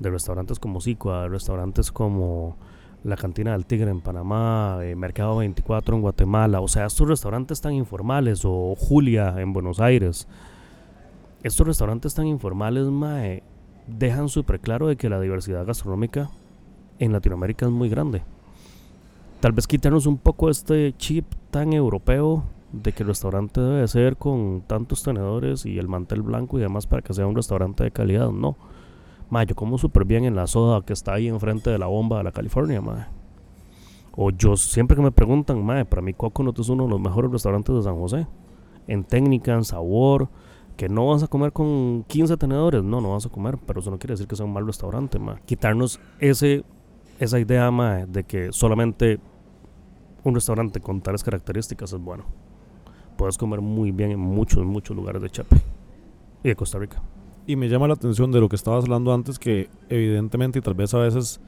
de 0.00 0.10
restaurantes 0.10 0.58
como 0.58 0.80
Sicua, 0.80 1.28
restaurantes 1.28 1.92
como 1.92 2.56
la 3.04 3.16
Cantina 3.16 3.52
del 3.52 3.66
Tigre 3.66 3.90
en 3.90 4.00
Panamá, 4.00 4.78
eh, 4.82 4.96
Mercado 4.96 5.36
24 5.36 5.94
en 5.94 6.02
Guatemala, 6.02 6.60
o 6.60 6.68
sea, 6.68 6.86
estos 6.86 7.08
restaurantes 7.08 7.60
tan 7.60 7.72
informales, 7.74 8.42
o 8.44 8.74
Julia 8.76 9.36
en 9.38 9.52
Buenos 9.52 9.80
Aires, 9.80 10.26
estos 11.42 11.66
restaurantes 11.66 12.14
tan 12.14 12.26
informales, 12.26 12.86
mae, 12.86 13.42
dejan 13.86 14.28
súper 14.28 14.60
claro 14.60 14.88
de 14.88 14.96
que 14.96 15.08
la 15.08 15.20
diversidad 15.20 15.64
gastronómica 15.64 16.30
en 16.98 17.12
Latinoamérica 17.12 17.66
es 17.66 17.72
muy 17.72 17.88
grande. 17.88 18.22
Tal 19.40 19.52
vez 19.52 19.66
quitarnos 19.66 20.04
un 20.04 20.18
poco 20.18 20.50
este 20.50 20.94
chip 20.98 21.24
tan 21.50 21.72
europeo 21.72 22.44
de 22.72 22.92
que 22.92 23.02
el 23.02 23.08
restaurante 23.08 23.60
debe 23.60 23.88
ser 23.88 24.16
con 24.16 24.62
tantos 24.66 25.02
tenedores 25.02 25.64
y 25.64 25.78
el 25.78 25.88
mantel 25.88 26.22
blanco 26.22 26.58
y 26.58 26.60
demás 26.60 26.86
para 26.86 27.02
que 27.02 27.14
sea 27.14 27.26
un 27.26 27.34
restaurante 27.34 27.84
de 27.84 27.90
calidad. 27.90 28.30
No. 28.30 28.56
Ma, 29.30 29.44
yo 29.44 29.54
como 29.54 29.78
súper 29.78 30.04
bien 30.04 30.24
en 30.24 30.34
la 30.34 30.46
soda 30.46 30.82
que 30.82 30.92
está 30.92 31.14
ahí 31.14 31.28
enfrente 31.28 31.70
de 31.70 31.78
la 31.78 31.86
bomba 31.86 32.18
de 32.18 32.24
la 32.24 32.32
California, 32.32 32.80
ma. 32.80 33.08
O 34.16 34.30
yo 34.30 34.56
siempre 34.56 34.96
que 34.96 35.02
me 35.02 35.12
preguntan, 35.12 35.64
ma, 35.64 35.84
para 35.84 36.02
mí 36.02 36.12
Coconut 36.12 36.58
es 36.58 36.68
uno 36.68 36.84
de 36.84 36.90
los 36.90 37.00
mejores 37.00 37.30
restaurantes 37.30 37.74
de 37.74 37.82
San 37.82 37.96
José. 37.96 38.26
En 38.88 39.04
técnica, 39.04 39.54
en 39.54 39.64
sabor, 39.64 40.28
que 40.76 40.88
no 40.88 41.06
vas 41.06 41.22
a 41.22 41.28
comer 41.28 41.52
con 41.52 42.04
15 42.08 42.36
tenedores. 42.36 42.82
No, 42.82 43.00
no 43.00 43.12
vas 43.12 43.26
a 43.26 43.28
comer, 43.28 43.56
pero 43.66 43.80
eso 43.80 43.90
no 43.90 43.98
quiere 43.98 44.14
decir 44.14 44.26
que 44.26 44.34
sea 44.34 44.46
un 44.46 44.52
mal 44.52 44.66
restaurante, 44.66 45.18
ma. 45.20 45.38
Quitarnos 45.46 46.00
ese, 46.18 46.64
esa 47.20 47.38
idea, 47.38 47.70
ma, 47.70 48.06
de 48.06 48.24
que 48.24 48.52
solamente 48.52 49.20
un 50.24 50.34
restaurante 50.34 50.80
con 50.80 51.00
tales 51.00 51.22
características 51.22 51.92
es 51.92 52.00
bueno. 52.00 52.24
Puedes 53.16 53.38
comer 53.38 53.60
muy 53.60 53.92
bien 53.92 54.10
en 54.10 54.20
muchos, 54.20 54.64
muchos 54.64 54.96
lugares 54.96 55.22
de 55.22 55.30
Chape 55.30 55.56
y 56.42 56.48
de 56.48 56.56
Costa 56.56 56.78
Rica. 56.78 57.02
Y 57.46 57.56
me 57.56 57.68
llama 57.68 57.88
la 57.88 57.94
atención 57.94 58.30
de 58.32 58.40
lo 58.40 58.48
que 58.48 58.56
estabas 58.56 58.84
hablando 58.84 59.12
antes, 59.12 59.38
que 59.38 59.68
evidentemente 59.88 60.58
y 60.58 60.62
tal 60.62 60.74
vez 60.74 60.94
a 60.94 60.98
veces 60.98 61.40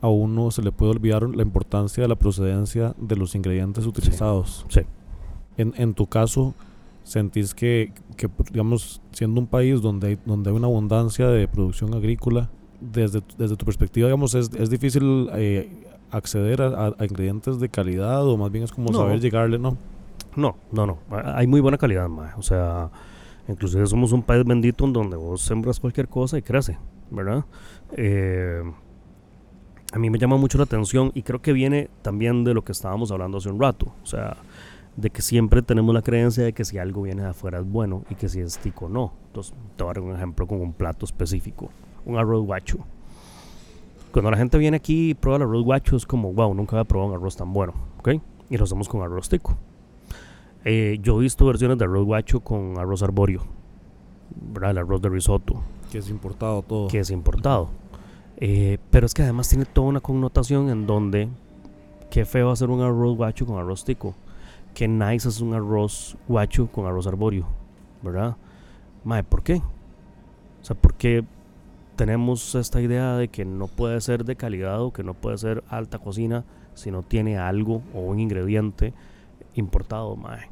a 0.00 0.08
uno 0.08 0.50
se 0.50 0.62
le 0.62 0.72
puede 0.72 0.92
olvidar 0.92 1.22
la 1.28 1.42
importancia 1.42 2.02
de 2.02 2.08
la 2.08 2.16
procedencia 2.16 2.94
de 2.98 3.16
los 3.16 3.34
ingredientes 3.34 3.86
utilizados. 3.86 4.64
Sí. 4.68 4.80
En, 5.56 5.72
en 5.78 5.94
tu 5.94 6.06
caso, 6.06 6.54
¿sentís 7.02 7.54
que, 7.54 7.92
que, 8.16 8.28
digamos, 8.52 9.00
siendo 9.10 9.40
un 9.40 9.46
país 9.46 9.80
donde 9.80 10.08
hay, 10.08 10.18
donde 10.26 10.50
hay 10.50 10.56
una 10.56 10.66
abundancia 10.66 11.28
de 11.28 11.48
producción 11.48 11.94
agrícola, 11.94 12.50
desde, 12.80 13.22
tu- 13.22 13.34
desde 13.38 13.56
tu 13.56 13.64
perspectiva, 13.64 14.06
digamos, 14.08 14.34
es, 14.34 14.50
es 14.52 14.68
difícil 14.68 15.28
eh, 15.32 15.82
acceder 16.10 16.60
a, 16.60 16.94
ingredientes 17.00 17.58
de 17.58 17.68
calidad 17.70 18.24
o 18.28 18.36
más 18.36 18.52
bien 18.52 18.64
es 18.64 18.70
como 18.72 18.90
No. 18.90 18.98
saber 18.98 19.18
llegarle, 19.18 19.58
¿no? 19.58 19.78
No, 20.36 20.56
no, 20.72 20.86
no. 20.86 20.98
Ha- 21.10 21.38
Hay 21.38 21.46
muy 21.46 21.60
buena 21.60 21.78
calidad, 21.78 22.06
mae. 22.10 22.32
O 22.36 22.42
sea, 22.42 22.90
inclusive 23.48 23.86
somos 23.86 24.12
un 24.12 24.22
país 24.22 24.44
bendito 24.44 24.84
en 24.84 24.92
donde 24.92 25.16
vos 25.16 25.42
sembras 25.42 25.80
cualquier 25.80 26.08
cosa 26.08 26.38
y 26.38 26.42
crece, 26.42 26.78
¿verdad? 27.10 27.44
Eh, 27.92 28.62
a 29.92 29.98
mí 29.98 30.10
me 30.10 30.18
llama 30.18 30.36
mucho 30.36 30.58
la 30.58 30.64
atención 30.64 31.10
y 31.14 31.22
creo 31.22 31.40
que 31.40 31.52
viene 31.52 31.88
también 32.02 32.44
de 32.44 32.54
lo 32.54 32.64
que 32.64 32.72
estábamos 32.72 33.10
hablando 33.10 33.38
hace 33.38 33.48
un 33.48 33.60
rato. 33.60 33.92
O 34.02 34.06
sea, 34.06 34.36
de 34.96 35.10
que 35.10 35.22
siempre 35.22 35.62
tenemos 35.62 35.94
la 35.94 36.02
creencia 36.02 36.44
de 36.44 36.52
que 36.52 36.64
si 36.64 36.78
algo 36.78 37.02
viene 37.02 37.22
de 37.22 37.28
afuera 37.28 37.58
es 37.58 37.66
bueno 37.66 38.04
y 38.10 38.14
que 38.14 38.28
si 38.28 38.40
es 38.40 38.58
tico 38.58 38.88
no. 38.88 39.12
Entonces, 39.28 39.54
te 39.76 39.84
voy 39.84 39.90
a 39.90 39.94
dar 39.94 40.02
un 40.02 40.16
ejemplo 40.16 40.46
con 40.46 40.60
un 40.60 40.72
plato 40.72 41.04
específico. 41.04 41.70
Un 42.04 42.16
arroz 42.16 42.44
guacho. 42.44 42.78
Cuando 44.12 44.30
la 44.30 44.38
gente 44.38 44.56
viene 44.58 44.78
aquí 44.78 45.10
y 45.10 45.14
prueba 45.14 45.36
el 45.36 45.42
arroz 45.42 45.64
guacho 45.64 45.96
es 45.96 46.06
como, 46.06 46.32
wow, 46.32 46.54
nunca 46.54 46.76
había 46.76 46.88
probado 46.88 47.10
un 47.12 47.16
arroz 47.18 47.36
tan 47.36 47.52
bueno, 47.52 47.74
¿ok? 47.98 48.14
Y 48.48 48.56
lo 48.56 48.64
hacemos 48.64 48.88
con 48.88 49.02
arroz 49.02 49.28
tico. 49.28 49.56
Eh, 50.68 50.98
yo 51.00 51.16
he 51.18 51.22
visto 51.22 51.46
versiones 51.46 51.78
de 51.78 51.84
arroz 51.84 52.04
guacho 52.04 52.40
con 52.40 52.76
arroz 52.76 53.00
arborio, 53.00 53.42
¿verdad? 54.52 54.72
El 54.72 54.78
arroz 54.78 55.00
de 55.00 55.08
risotto, 55.08 55.62
Que 55.92 55.98
es 55.98 56.10
importado 56.10 56.62
todo. 56.62 56.88
que 56.88 56.98
es 56.98 57.10
importado. 57.10 57.68
Eh, 58.38 58.78
pero 58.90 59.06
es 59.06 59.14
que 59.14 59.22
además 59.22 59.48
tiene 59.48 59.64
toda 59.64 59.86
una 59.86 60.00
connotación 60.00 60.68
en 60.68 60.84
donde 60.84 61.28
qué 62.10 62.24
feo 62.24 62.50
hacer 62.50 62.68
un 62.68 62.80
arroz 62.82 63.16
guacho 63.16 63.46
con 63.46 63.58
arroz 63.58 63.84
tico. 63.84 64.16
Qué 64.74 64.88
nice 64.88 65.28
es 65.28 65.40
un 65.40 65.54
arroz 65.54 66.16
guacho 66.26 66.66
con 66.66 66.84
arroz 66.84 67.06
arborio, 67.06 67.46
¿verdad? 68.02 68.36
Mae, 69.04 69.22
¿por 69.22 69.44
qué? 69.44 69.62
O 70.60 70.64
sea, 70.64 70.74
¿por 70.74 70.94
qué 70.94 71.24
tenemos 71.94 72.56
esta 72.56 72.80
idea 72.80 73.16
de 73.16 73.28
que 73.28 73.44
no 73.44 73.68
puede 73.68 74.00
ser 74.00 74.24
de 74.24 74.34
calidad 74.34 74.82
o 74.82 74.92
que 74.92 75.04
no 75.04 75.14
puede 75.14 75.38
ser 75.38 75.62
alta 75.68 76.00
cocina 76.00 76.44
si 76.74 76.90
no 76.90 77.04
tiene 77.04 77.38
algo 77.38 77.82
o 77.94 78.00
un 78.00 78.18
ingrediente 78.18 78.92
importado, 79.54 80.16
mae? 80.16 80.48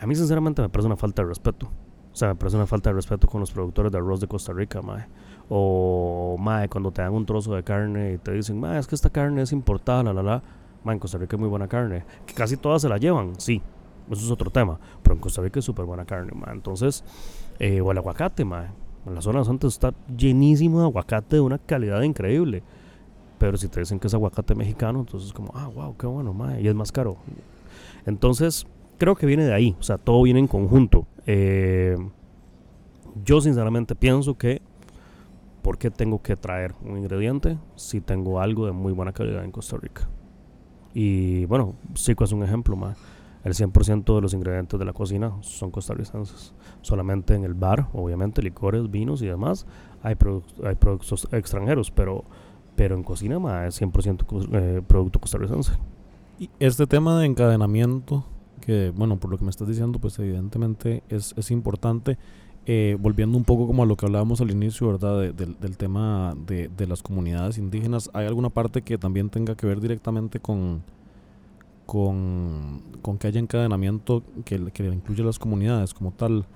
A 0.00 0.06
mí 0.06 0.14
sinceramente 0.14 0.62
me 0.62 0.68
parece 0.68 0.86
una 0.86 0.96
falta 0.96 1.22
de 1.22 1.28
respeto. 1.28 1.70
O 2.12 2.16
sea, 2.16 2.28
me 2.28 2.34
parece 2.36 2.56
una 2.56 2.66
falta 2.66 2.90
de 2.90 2.94
respeto 2.94 3.26
con 3.26 3.40
los 3.40 3.50
productores 3.50 3.90
de 3.90 3.98
arroz 3.98 4.20
de 4.20 4.28
Costa 4.28 4.52
Rica, 4.52 4.80
mae. 4.82 5.06
O, 5.48 6.36
mae, 6.38 6.68
cuando 6.68 6.92
te 6.92 7.02
dan 7.02 7.12
un 7.12 7.26
trozo 7.26 7.54
de 7.54 7.64
carne 7.64 8.12
y 8.12 8.18
te 8.18 8.32
dicen, 8.32 8.60
mae, 8.60 8.78
es 8.78 8.86
que 8.86 8.94
esta 8.94 9.10
carne 9.10 9.42
es 9.42 9.52
importada, 9.52 10.04
la, 10.04 10.12
la, 10.12 10.22
la. 10.22 10.42
Mae, 10.84 10.94
en 10.94 11.00
Costa 11.00 11.18
Rica 11.18 11.34
es 11.34 11.40
muy 11.40 11.48
buena 11.48 11.66
carne. 11.66 12.04
Que 12.24 12.34
casi 12.34 12.56
todas 12.56 12.82
se 12.82 12.88
la 12.88 12.98
llevan, 12.98 13.32
sí. 13.40 13.60
Eso 14.10 14.24
es 14.24 14.30
otro 14.30 14.50
tema. 14.50 14.78
Pero 15.02 15.16
en 15.16 15.20
Costa 15.20 15.42
Rica 15.42 15.58
es 15.58 15.64
súper 15.64 15.86
buena 15.86 16.04
carne, 16.04 16.32
mae. 16.34 16.54
Entonces, 16.54 17.02
eh, 17.58 17.80
o 17.80 17.90
el 17.90 17.98
aguacate, 17.98 18.44
mae. 18.44 18.68
En 19.06 19.14
la 19.14 19.20
zona 19.20 19.40
de 19.40 19.46
Santos 19.46 19.74
está 19.74 19.92
llenísimo 20.16 20.78
de 20.78 20.86
aguacate 20.86 21.36
de 21.36 21.40
una 21.40 21.58
calidad 21.58 22.00
increíble. 22.02 22.62
Pero 23.38 23.56
si 23.56 23.68
te 23.68 23.80
dicen 23.80 23.98
que 23.98 24.06
es 24.06 24.14
aguacate 24.14 24.54
mexicano, 24.54 25.00
entonces 25.00 25.28
es 25.28 25.32
como, 25.32 25.50
ah, 25.54 25.66
wow, 25.66 25.96
qué 25.96 26.06
bueno, 26.06 26.32
mae. 26.32 26.62
Y 26.62 26.68
es 26.68 26.74
más 26.76 26.92
caro. 26.92 27.16
Entonces, 28.06 28.66
creo 28.98 29.14
que 29.14 29.26
viene 29.26 29.44
de 29.44 29.52
ahí. 29.54 29.76
O 29.78 29.82
sea, 29.82 29.98
todo 29.98 30.22
viene 30.22 30.40
en 30.40 30.46
conjunto. 30.48 31.06
Eh, 31.26 31.96
yo 33.24 33.40
sinceramente 33.40 33.94
pienso 33.94 34.36
que 34.36 34.60
¿por 35.62 35.78
qué 35.78 35.90
tengo 35.90 36.20
que 36.20 36.36
traer 36.36 36.74
un 36.84 36.98
ingrediente 36.98 37.56
si 37.76 38.00
tengo 38.00 38.40
algo 38.40 38.66
de 38.66 38.72
muy 38.72 38.92
buena 38.92 39.12
calidad 39.12 39.44
en 39.44 39.50
Costa 39.50 39.76
Rica? 39.76 40.08
Y 40.92 41.44
bueno, 41.46 41.74
Zico 41.96 42.24
es 42.24 42.32
un 42.32 42.42
ejemplo 42.44 42.76
más. 42.76 42.96
El 43.44 43.52
100% 43.52 44.14
de 44.14 44.20
los 44.22 44.32
ingredientes 44.32 44.78
de 44.78 44.84
la 44.86 44.92
cocina 44.94 45.32
son 45.40 45.70
costarricenses. 45.70 46.54
Solamente 46.80 47.34
en 47.34 47.44
el 47.44 47.52
bar, 47.54 47.88
obviamente, 47.92 48.40
licores, 48.42 48.90
vinos 48.90 49.20
y 49.22 49.26
demás, 49.26 49.66
hay, 50.02 50.14
produ- 50.14 50.44
hay 50.66 50.76
productos 50.76 51.28
extranjeros, 51.30 51.90
pero, 51.90 52.24
pero 52.74 52.94
en 52.94 53.02
cocina 53.02 53.38
más 53.38 53.68
es 53.68 53.82
100% 53.82 54.24
cos- 54.24 54.48
eh, 54.52 54.80
producto 54.86 55.18
costarricense. 55.20 55.72
Y 56.38 56.48
este 56.58 56.86
tema 56.86 57.18
de 57.18 57.26
encadenamiento 57.26 58.24
que, 58.64 58.92
bueno, 58.94 59.18
por 59.18 59.30
lo 59.30 59.38
que 59.38 59.44
me 59.44 59.50
estás 59.50 59.68
diciendo, 59.68 59.98
pues 59.98 60.18
evidentemente 60.18 61.02
es, 61.08 61.34
es 61.36 61.50
importante. 61.50 62.18
Eh, 62.66 62.96
volviendo 62.98 63.36
un 63.36 63.44
poco 63.44 63.66
como 63.66 63.82
a 63.82 63.86
lo 63.86 63.94
que 63.94 64.06
hablábamos 64.06 64.40
al 64.40 64.50
inicio, 64.50 64.86
¿verdad? 64.86 65.34
del 65.34 65.76
tema 65.76 66.34
de, 66.46 66.68
de, 66.74 66.86
las 66.86 67.02
comunidades 67.02 67.58
indígenas, 67.58 68.08
¿hay 68.14 68.26
alguna 68.26 68.48
parte 68.48 68.80
que 68.80 68.96
también 68.96 69.28
tenga 69.28 69.54
que 69.54 69.66
ver 69.66 69.82
directamente 69.82 70.40
con, 70.40 70.82
con, 71.84 72.80
con 73.02 73.18
que 73.18 73.26
haya 73.26 73.38
encadenamiento 73.38 74.22
que, 74.46 74.72
que 74.72 74.86
incluya 74.86 75.24
las 75.24 75.38
comunidades 75.38 75.92
como 75.92 76.12
tal? 76.12 76.46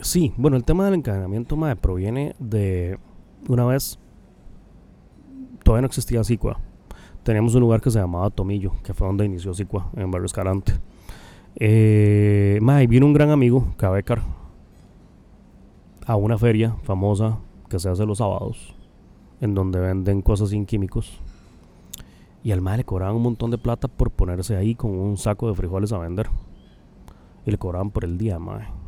Sí, 0.00 0.32
bueno, 0.38 0.56
el 0.56 0.64
tema 0.64 0.86
del 0.86 0.94
encadenamiento 0.94 1.54
mae, 1.58 1.76
proviene 1.76 2.34
de 2.38 2.98
una 3.46 3.66
vez, 3.66 3.98
todavía 5.62 5.82
no 5.82 5.86
existía 5.86 6.24
Sicua. 6.24 6.58
Teníamos 7.24 7.54
un 7.54 7.60
lugar 7.60 7.82
que 7.82 7.90
se 7.90 7.98
llamaba 7.98 8.30
Tomillo, 8.30 8.72
que 8.82 8.94
fue 8.94 9.06
donde 9.06 9.26
inició 9.26 9.52
Sicua, 9.52 9.90
en 9.96 10.10
Barrio 10.10 10.26
Escalante. 10.26 10.72
Eh, 11.56 12.58
vino 12.88 13.06
un 13.06 13.12
gran 13.12 13.30
amigo, 13.30 13.74
Cabecar, 13.76 14.22
a 16.06 16.16
una 16.16 16.38
feria 16.38 16.76
famosa 16.82 17.38
que 17.68 17.78
se 17.78 17.88
hace 17.88 18.06
los 18.06 18.18
sábados, 18.18 18.74
en 19.40 19.54
donde 19.54 19.78
venden 19.78 20.22
cosas 20.22 20.50
sin 20.50 20.66
químicos. 20.66 21.20
Y 22.44 22.50
al 22.52 22.60
mae 22.60 22.78
le 22.78 22.84
cobraban 22.84 23.16
un 23.16 23.22
montón 23.22 23.50
de 23.50 23.58
plata 23.58 23.88
por 23.88 24.10
ponerse 24.10 24.56
ahí 24.56 24.74
con 24.74 24.90
un 24.90 25.16
saco 25.16 25.48
de 25.48 25.54
frijoles 25.54 25.92
a 25.92 25.98
vender. 25.98 26.28
Y 27.46 27.50
le 27.50 27.58
cobraban 27.58 27.90
por 27.90 28.04
el 28.04 28.18
día, 28.18 28.38
mae 28.38 28.82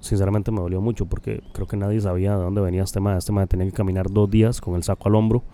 sinceramente 0.00 0.50
me 0.50 0.60
dolió 0.60 0.80
mucho 0.80 1.06
porque 1.06 1.42
creo 1.52 1.66
que 1.66 1.76
nadie 1.76 2.00
sabía 2.00 2.36
de 2.36 2.42
dónde 2.42 2.60
venía 2.60 2.82
este 2.82 3.00
mae. 3.00 3.18
Este 3.18 3.32
mae 3.32 3.46
tenía 3.46 3.66
que 3.66 3.72
caminar 3.72 4.10
dos 4.10 4.28
días 4.28 4.60
con 4.60 4.74
el 4.74 4.82
saco 4.82 5.08
al 5.08 5.14
hombro 5.14 5.44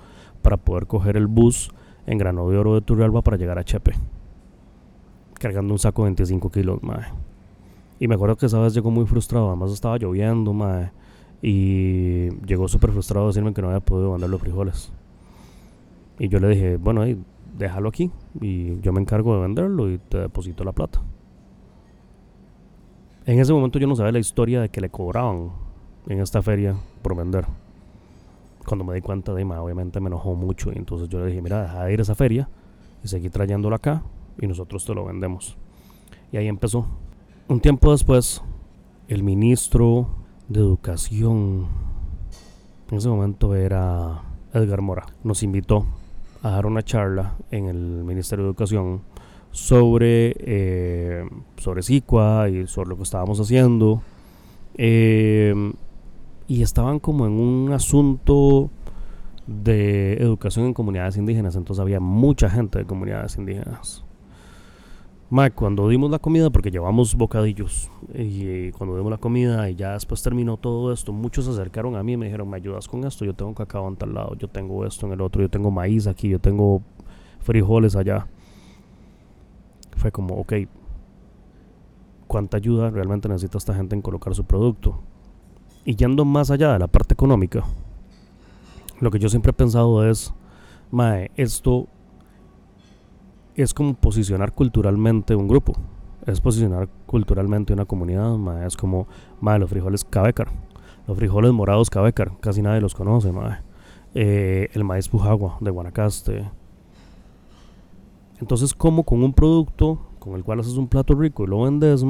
para 0.43 0.57
poder 0.57 0.87
coger 0.87 1.17
el 1.17 1.27
bus 1.27 1.71
en 2.07 2.19
Grano 2.19 2.49
de 2.49 2.57
Oro 2.57 2.75
de 2.75 2.81
Turrialba 2.81 3.23
para 3.23 3.37
llegar 3.37 3.59
a 3.59 3.65
Chepe. 3.65 3.95
Cargando 5.38 5.72
un 5.72 5.79
saco 5.79 6.03
de 6.03 6.09
25 6.09 6.51
kilos, 6.51 6.83
mae. 6.83 7.07
Y 7.99 8.09
me 8.09 8.14
acuerdo 8.14 8.37
que 8.37 8.46
esa 8.46 8.59
vez 8.59 8.75
llegó 8.75 8.90
muy 8.90 9.07
frustrado, 9.07 9.49
además 9.49 9.72
estaba 9.72 9.99
lloviendo, 9.99 10.53
mae. 10.53 10.90
Y 11.42 12.31
llegó 12.46 12.68
súper 12.68 12.90
frustrado 12.92 13.27
a 13.27 13.29
decirme 13.29 13.53
que 13.53 13.62
no 13.62 13.68
había 13.68 13.81
podido 13.81 14.12
vender 14.12 14.31
los 14.31 14.40
frijoles. 14.40 14.92
Y 16.18 16.29
yo 16.29 16.40
le 16.40 16.49
dije, 16.49 16.77
bueno, 16.79 17.03
ahí, 17.03 17.22
déjalo 17.57 17.88
aquí 17.88 18.11
y 18.40 18.81
yo 18.81 18.92
me 18.92 19.01
encargo 19.01 19.35
de 19.35 19.42
venderlo 19.42 19.90
y 19.90 19.99
te 19.99 20.18
deposito 20.18 20.64
la 20.64 20.72
plata. 20.72 21.01
En 23.25 23.40
ese 23.40 23.53
momento 23.53 23.79
yo 23.79 23.87
no 23.87 23.96
sabía 23.96 24.12
la 24.12 24.18
historia 24.18 24.61
de 24.61 24.68
que 24.68 24.81
le 24.81 24.88
cobraban 24.88 25.51
en 26.07 26.20
esta 26.20 26.42
feria 26.42 26.77
por 27.03 27.16
vender. 27.16 27.46
Cuando 28.64 28.85
me 28.85 28.94
di 28.94 29.01
cuenta 29.01 29.35
de 29.35 29.44
más, 29.44 29.59
obviamente 29.59 30.01
me 30.01 30.09
enojó 30.09 30.35
mucho. 30.35 30.72
Y 30.72 30.79
entonces 30.79 31.09
yo 31.09 31.20
le 31.20 31.27
dije, 31.27 31.42
mira, 31.42 31.62
deja 31.62 31.85
de 31.85 31.92
ir 31.92 31.99
a 31.99 32.03
esa 32.03 32.14
feria 32.14 32.49
y 33.03 33.09
seguí 33.09 33.29
trayéndolo 33.29 33.75
acá 33.75 34.03
y 34.40 34.46
nosotros 34.46 34.85
te 34.85 34.94
lo 34.94 35.05
vendemos. 35.05 35.57
Y 36.33 36.37
ahí 36.37 36.49
empezó. 36.49 36.87
Un 37.49 37.61
tiempo 37.61 37.92
después, 37.92 38.42
el 39.09 39.22
ministro 39.22 40.09
de 40.49 40.61
Educación, 40.61 41.66
en 42.90 42.99
ese 42.99 43.09
momento 43.09 43.55
era 43.55 44.22
Edgar 44.53 44.83
Mora, 44.83 45.07
nos 45.22 45.42
invitó 45.42 45.87
a 46.42 46.51
dar 46.51 46.66
una 46.66 46.83
charla 46.83 47.35
en 47.51 47.66
el 47.66 47.77
Ministerio 47.77 48.44
de 48.44 48.51
Educación 48.51 49.03
sobre, 49.51 50.35
eh, 50.38 51.25
sobre 51.57 51.83
SICUA 51.83 52.49
y 52.49 52.66
sobre 52.66 52.90
lo 52.90 52.96
que 52.96 53.03
estábamos 53.03 53.40
haciendo. 53.40 54.03
Em, 54.77 55.72
y 56.49 56.62
estaban 56.62 56.99
como 56.99 57.27
en 57.27 57.33
un 57.33 57.72
asunto 57.72 58.70
de 59.46 60.14
educación 60.14 60.66
en 60.66 60.75
comunidades 60.75 61.16
indígenas, 61.16 61.57
entonces 61.57 61.81
había 61.81 62.01
mucha 62.01 62.51
gente 62.51 62.79
de 62.81 62.85
comunidades 62.85 63.37
indígenas. 63.37 64.06
Cuando 65.55 65.89
dimos 65.89 66.11
la 66.11 66.19
comida, 66.19 66.51
porque 66.51 66.71
llevamos 66.71 67.15
bocadillos, 67.15 67.91
y 68.15 68.71
cuando 68.73 68.97
dimos 68.97 69.11
la 69.11 69.19
comida 69.19 69.69
y 69.69 69.75
ya 69.75 69.93
después 69.93 70.23
terminó 70.23 70.57
todo 70.57 70.93
esto, 70.93 71.12
muchos 71.12 71.47
se 71.47 71.51
acercaron 71.51 71.97
a 71.97 72.03
mí 72.03 72.12
y 72.12 72.17
me 72.17 72.27
dijeron, 72.27 72.49
¿me 72.49 72.57
ayudas 72.57 72.87
con 72.87 73.05
esto? 73.05 73.25
Yo 73.25 73.35
tengo 73.35 73.55
cacao 73.55 73.89
en 73.89 73.97
tal 73.97 74.15
lado, 74.15 74.37
yo 74.37 74.49
tengo 74.49 74.87
esto 74.87 75.07
en 75.07 75.12
el 75.12 75.21
otro, 75.21 75.43
yo 75.43 75.49
tengo 75.49 75.71
maíz 75.71 76.07
aquí, 76.07 76.29
yo 76.29 76.39
tengo 76.39 76.83
frijoles 77.41 77.97
allá 77.97 78.27
fue 79.97 80.12
como, 80.12 80.37
ok, 80.37 80.53
¿cuánta 82.27 82.59
ayuda 82.59 82.91
realmente 82.91 83.29
necesita 83.29 83.59
esta 83.59 83.75
gente 83.75 83.95
en 83.95 84.03
colocar 84.03 84.35
su 84.35 84.45
producto? 84.45 85.01
Y 85.85 85.97
yendo 85.97 86.25
más 86.25 86.51
allá 86.51 86.73
de 86.73 86.79
la 86.79 86.87
parte 86.87 87.15
económica, 87.15 87.65
lo 89.01 89.11
que 89.11 89.19
yo 89.19 89.29
siempre 89.29 89.51
he 89.51 89.55
pensado 89.55 90.09
es, 90.09 90.33
mae, 90.91 91.31
esto 91.37 91.89
es 93.62 93.75
como 93.75 93.95
posicionar 93.95 94.53
culturalmente 94.53 95.35
un 95.35 95.49
grupo, 95.49 95.75
es 96.27 96.40
posicionar 96.40 96.88
culturalmente 97.07 97.73
una 97.73 97.85
comunidad, 97.85 98.66
es 98.66 98.77
como, 98.77 99.07
los 99.40 99.71
frijoles 99.71 100.05
cabecar, 100.05 100.49
los 101.07 101.16
frijoles 101.16 101.53
morados 101.53 101.90
cabecar, 101.90 102.33
casi 102.40 102.62
nadie 102.62 102.81
los 102.81 102.95
conoce. 102.95 103.33
Eh, 104.14 104.69
el 104.73 104.85
maíz 104.85 105.09
pujagua 105.09 105.59
de 105.61 105.71
Guanacaste, 105.71 106.47
entonces, 108.40 108.75
como 108.75 109.05
con 109.05 109.23
un 109.23 109.33
producto 109.33 109.99
con 110.19 110.35
el 110.35 110.45
cual 110.45 110.61
haces 110.61 110.77
un 110.77 110.88
plato 110.88 111.14
rico 111.14 111.45
y 111.45 111.47
lo 111.47 111.62
vendes, 111.62 112.05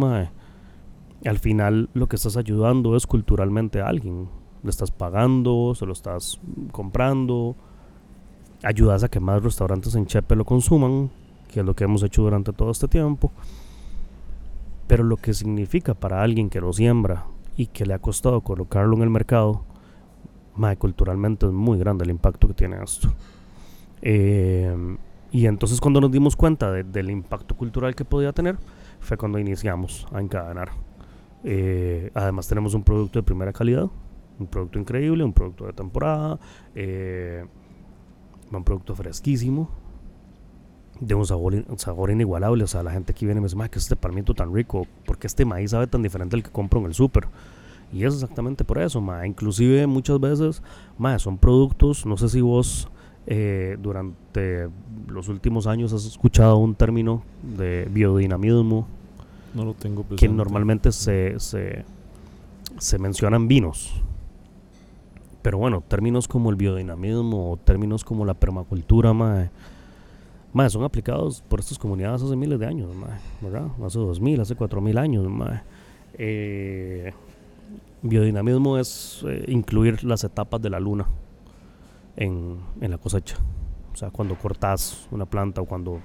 al 1.24 1.38
final 1.38 1.90
lo 1.92 2.08
que 2.08 2.16
estás 2.16 2.36
ayudando 2.36 2.96
es 2.96 3.06
culturalmente 3.06 3.80
a 3.80 3.88
alguien. 3.88 4.28
Le 4.62 4.70
estás 4.70 4.90
pagando, 4.90 5.74
se 5.74 5.86
lo 5.86 5.92
estás 5.92 6.40
comprando, 6.72 7.54
ayudas 8.62 9.04
a 9.04 9.08
que 9.08 9.20
más 9.20 9.42
restaurantes 9.42 9.94
en 9.94 10.06
Chepe 10.06 10.34
lo 10.34 10.44
consuman, 10.44 11.10
que 11.48 11.60
es 11.60 11.66
lo 11.66 11.74
que 11.74 11.84
hemos 11.84 12.02
hecho 12.02 12.22
durante 12.22 12.52
todo 12.52 12.70
este 12.70 12.88
tiempo. 12.88 13.32
Pero 14.86 15.04
lo 15.04 15.16
que 15.16 15.34
significa 15.34 15.94
para 15.94 16.22
alguien 16.22 16.48
que 16.48 16.60
lo 16.60 16.72
siembra 16.72 17.26
y 17.56 17.66
que 17.66 17.86
le 17.86 17.94
ha 17.94 17.98
costado 17.98 18.40
colocarlo 18.42 18.96
en 18.96 19.02
el 19.02 19.10
mercado, 19.10 19.64
culturalmente 20.78 21.46
es 21.46 21.52
muy 21.52 21.78
grande 21.78 22.04
el 22.04 22.10
impacto 22.10 22.48
que 22.48 22.54
tiene 22.54 22.82
esto. 22.82 23.12
Eh, 24.02 24.96
y 25.32 25.46
entonces 25.46 25.80
cuando 25.80 26.00
nos 26.00 26.10
dimos 26.10 26.36
cuenta 26.36 26.72
del 26.72 27.10
impacto 27.10 27.56
cultural 27.56 27.94
que 27.94 28.04
podía 28.04 28.32
tener, 28.32 28.56
fue 29.00 29.16
cuando 29.16 29.38
iniciamos 29.38 30.06
a 30.12 30.20
encadenar. 30.20 30.70
Eh, 31.44 32.10
además 32.14 32.48
tenemos 32.48 32.74
un 32.74 32.82
producto 32.82 33.18
de 33.18 33.22
primera 33.22 33.52
calidad, 33.52 33.88
un 34.38 34.46
producto 34.46 34.78
increíble, 34.78 35.24
un 35.24 35.32
producto 35.32 35.66
de 35.66 35.72
temporada, 35.72 36.38
eh, 36.74 37.44
un 38.50 38.64
producto 38.64 38.94
fresquísimo, 38.94 39.68
de 41.00 41.14
un 41.14 41.26
sabor, 41.26 41.54
un 41.54 41.78
sabor 41.78 42.10
inigualable. 42.10 42.64
O 42.64 42.66
sea, 42.66 42.82
la 42.82 42.90
gente 42.90 43.12
aquí 43.12 43.24
viene 43.26 43.38
y 43.38 43.42
me 43.42 43.48
dice, 43.48 43.70
que 43.70 43.78
este 43.78 43.96
palmito 43.96 44.34
tan 44.34 44.54
rico, 44.54 44.86
porque 45.04 45.26
este 45.26 45.44
maíz 45.44 45.70
sabe 45.72 45.86
tan 45.86 46.02
diferente 46.02 46.36
al 46.36 46.42
que 46.42 46.50
compro 46.50 46.80
en 46.80 46.86
el 46.86 46.94
súper. 46.94 47.28
Y 47.92 48.04
es 48.04 48.14
exactamente 48.14 48.64
por 48.64 48.78
eso, 48.78 49.00
ma. 49.00 49.26
Inclusive 49.26 49.86
muchas 49.86 50.20
veces, 50.20 50.62
ma, 50.98 51.18
son 51.18 51.38
productos, 51.38 52.04
no 52.06 52.16
sé 52.16 52.28
si 52.28 52.40
vos 52.40 52.88
eh, 53.26 53.76
durante 53.80 54.68
los 55.08 55.28
últimos 55.28 55.66
años 55.66 55.92
has 55.92 56.04
escuchado 56.04 56.56
un 56.58 56.74
término 56.74 57.22
de 57.42 57.88
biodinamismo. 57.90 58.86
No 59.54 59.64
lo 59.64 59.74
tengo 59.74 60.04
Que 60.16 60.28
normalmente 60.28 60.92
se, 60.92 61.38
se, 61.40 61.84
se 62.78 62.98
mencionan 62.98 63.48
vinos. 63.48 64.02
Pero 65.42 65.58
bueno, 65.58 65.82
términos 65.86 66.26
como 66.28 66.50
el 66.50 66.56
biodinamismo 66.56 67.52
o 67.52 67.56
términos 67.56 68.04
como 68.04 68.24
la 68.24 68.34
permacultura, 68.34 69.14
mae, 70.52 70.70
son 70.70 70.84
aplicados 70.84 71.42
por 71.48 71.60
estas 71.60 71.78
comunidades 71.78 72.22
hace 72.22 72.36
miles 72.36 72.58
de 72.58 72.66
años, 72.66 72.94
mae, 72.94 73.18
¿verdad? 73.40 73.68
Hace 73.84 73.98
2000, 73.98 74.40
hace 74.40 74.54
4000 74.54 74.98
años, 74.98 75.28
mae. 75.28 75.62
Eh, 76.18 77.12
biodinamismo 78.02 78.78
es 78.78 79.24
eh, 79.26 79.44
incluir 79.48 80.04
las 80.04 80.24
etapas 80.24 80.60
de 80.62 80.70
la 80.70 80.80
luna 80.80 81.06
en, 82.16 82.58
la 82.80 82.98
cosecha. 82.98 83.36
O 83.92 83.96
sea, 83.96 84.10
cuando 84.10 84.36
cortas 84.36 85.06
una 85.10 85.26
planta 85.26 85.60
o 85.60 85.64
cuando 85.64 86.00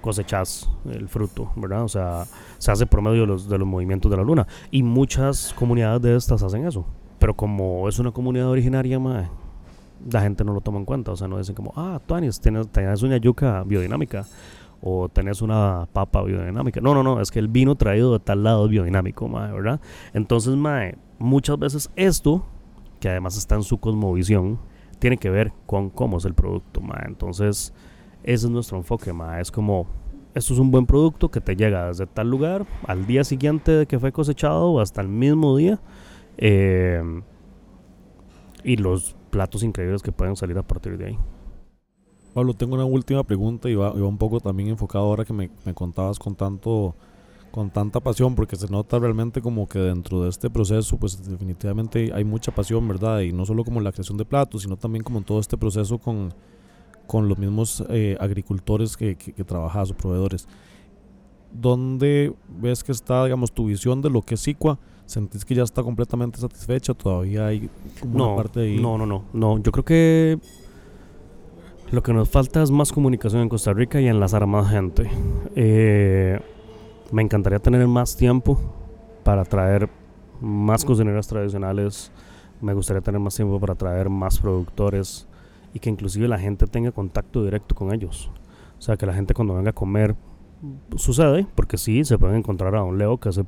cosechas 0.00 0.68
el 0.90 1.08
fruto, 1.08 1.50
¿verdad? 1.56 1.84
O 1.84 1.88
sea, 1.88 2.24
se 2.58 2.70
hace 2.70 2.86
por 2.86 3.02
medio 3.02 3.22
de 3.22 3.26
los, 3.26 3.48
de 3.48 3.58
los 3.58 3.66
movimientos 3.66 4.10
de 4.10 4.16
la 4.16 4.22
luna. 4.22 4.46
Y 4.70 4.82
muchas 4.82 5.52
comunidades 5.54 6.02
de 6.02 6.16
estas 6.16 6.42
hacen 6.42 6.66
eso. 6.66 6.84
Pero 7.18 7.34
como 7.34 7.88
es 7.88 7.98
una 7.98 8.10
comunidad 8.10 8.48
originaria, 8.48 8.98
la 10.10 10.20
gente 10.20 10.44
no 10.44 10.52
lo 10.52 10.60
toma 10.60 10.78
en 10.78 10.84
cuenta. 10.84 11.12
O 11.12 11.16
sea, 11.16 11.28
no 11.28 11.38
dicen 11.38 11.54
como, 11.54 11.72
ah, 11.76 12.00
Tuanis, 12.06 12.40
tienes, 12.40 12.68
tienes 12.68 13.02
una 13.02 13.16
yuca 13.16 13.62
biodinámica 13.64 14.26
o 14.80 15.08
tenés 15.08 15.40
una 15.42 15.88
papa 15.92 16.22
biodinámica. 16.22 16.80
No, 16.80 16.94
no, 16.94 17.02
no, 17.02 17.20
es 17.20 17.30
que 17.30 17.38
el 17.38 17.48
vino 17.48 17.74
traído 17.74 18.12
de 18.12 18.20
tal 18.20 18.42
lado 18.42 18.66
es 18.66 18.70
biodinámico, 18.70 19.28
¿verdad? 19.28 19.80
Entonces, 20.12 20.56
mae, 20.56 20.96
muchas 21.18 21.58
veces 21.58 21.90
esto, 21.96 22.44
que 23.00 23.08
además 23.08 23.36
está 23.36 23.54
en 23.54 23.62
su 23.62 23.78
cosmovisión, 23.78 24.58
tiene 24.98 25.16
que 25.16 25.30
ver 25.30 25.52
con 25.66 25.90
cómo 25.90 26.18
es 26.18 26.24
el 26.24 26.34
producto, 26.34 26.80
ma. 26.80 27.02
Entonces, 27.06 27.72
ese 28.22 28.46
es 28.46 28.50
nuestro 28.50 28.76
enfoque, 28.76 29.12
ma. 29.12 29.40
Es 29.40 29.50
como, 29.50 29.86
esto 30.34 30.52
es 30.52 30.58
un 30.58 30.70
buen 30.70 30.84
producto 30.84 31.30
que 31.30 31.40
te 31.40 31.56
llega 31.56 31.86
desde 31.86 32.06
tal 32.06 32.28
lugar 32.28 32.66
al 32.86 33.06
día 33.06 33.24
siguiente 33.24 33.72
de 33.72 33.86
que 33.86 33.98
fue 33.98 34.12
cosechado 34.12 34.70
o 34.70 34.80
hasta 34.80 35.00
el 35.00 35.08
mismo 35.08 35.56
día. 35.56 35.80
Em, 36.36 37.22
y 38.64 38.76
los 38.76 39.16
platos 39.34 39.64
increíbles 39.64 40.00
que 40.00 40.12
pueden 40.12 40.36
salir 40.36 40.56
a 40.56 40.62
partir 40.62 40.96
de 40.96 41.06
ahí. 41.06 41.18
Pablo, 42.34 42.54
tengo 42.54 42.76
una 42.76 42.84
última 42.84 43.24
pregunta 43.24 43.68
y 43.68 43.74
va, 43.74 43.90
un 43.90 44.16
poco 44.16 44.38
también 44.38 44.68
enfocado 44.68 45.06
ahora 45.06 45.24
que 45.24 45.32
me, 45.32 45.50
me 45.64 45.74
contabas 45.74 46.20
con 46.20 46.36
tanto 46.36 46.94
con 47.50 47.70
tanta 47.70 48.00
pasión, 48.00 48.34
porque 48.36 48.56
se 48.56 48.68
nota 48.68 48.98
realmente 48.98 49.40
como 49.40 49.68
que 49.68 49.78
dentro 49.78 50.22
de 50.22 50.28
este 50.28 50.50
proceso, 50.50 50.96
pues 50.98 51.28
definitivamente 51.28 52.12
hay 52.12 52.24
mucha 52.24 52.52
pasión, 52.52 52.86
¿verdad? 52.86 53.20
Y 53.20 53.32
no 53.32 53.44
solo 53.44 53.64
como 53.64 53.80
la 53.80 53.92
creación 53.92 54.18
de 54.18 54.24
platos, 54.24 54.62
sino 54.62 54.76
también 54.76 55.04
como 55.04 55.20
todo 55.22 55.40
este 55.40 55.56
proceso 55.56 55.98
con, 55.98 56.32
con 57.06 57.28
los 57.28 57.38
mismos 57.38 57.84
eh, 57.90 58.16
agricultores 58.20 58.96
que, 58.96 59.16
que, 59.16 59.32
que 59.32 59.44
trabajas 59.44 59.90
o 59.90 59.96
proveedores. 59.96 60.48
¿Dónde 61.52 62.34
ves 62.60 62.82
que 62.82 62.90
está, 62.92 63.24
digamos, 63.24 63.52
tu 63.52 63.66
visión 63.66 64.00
de 64.00 64.10
lo 64.10 64.22
que 64.22 64.34
es 64.34 64.40
SICUA? 64.40 64.78
¿Sentís 65.06 65.44
que 65.44 65.54
ya 65.54 65.62
está 65.62 65.82
completamente 65.82 66.38
satisfecha? 66.38 66.94
¿Todavía 66.94 67.46
hay 67.46 67.68
como 68.00 68.18
no, 68.18 68.26
una 68.28 68.36
parte 68.36 68.60
ahí? 68.60 68.80
No, 68.80 68.96
no, 68.96 69.06
no, 69.06 69.24
no. 69.32 69.58
Yo 69.58 69.70
creo 69.70 69.84
que 69.84 70.38
lo 71.90 72.02
que 72.02 72.12
nos 72.12 72.28
falta 72.28 72.62
es 72.62 72.70
más 72.70 72.90
comunicación 72.90 73.42
en 73.42 73.48
Costa 73.48 73.72
Rica 73.72 74.00
y 74.00 74.06
enlazar 74.06 74.42
a 74.42 74.46
más 74.46 74.70
gente. 74.70 75.10
Eh, 75.54 76.40
me 77.12 77.22
encantaría 77.22 77.58
tener 77.58 77.86
más 77.86 78.16
tiempo 78.16 78.58
para 79.22 79.44
traer 79.44 79.88
más 80.40 80.84
cocineras 80.84 81.28
tradicionales. 81.28 82.10
Me 82.60 82.72
gustaría 82.72 83.02
tener 83.02 83.20
más 83.20 83.36
tiempo 83.36 83.60
para 83.60 83.74
traer 83.74 84.08
más 84.08 84.38
productores 84.38 85.28
y 85.74 85.78
que 85.78 85.90
inclusive 85.90 86.28
la 86.28 86.38
gente 86.38 86.66
tenga 86.66 86.92
contacto 86.92 87.44
directo 87.44 87.74
con 87.74 87.92
ellos. 87.92 88.30
O 88.78 88.82
sea, 88.82 88.96
que 88.96 89.06
la 89.06 89.14
gente 89.14 89.34
cuando 89.34 89.54
venga 89.54 89.70
a 89.70 89.74
comer 89.74 90.16
sucede, 90.96 91.46
porque 91.54 91.76
sí, 91.76 92.04
se 92.04 92.18
pueden 92.18 92.36
encontrar 92.36 92.74
a 92.74 92.80
Don 92.80 92.98
Leo, 92.98 93.18
que 93.18 93.28
es 93.28 93.36
el, 93.36 93.46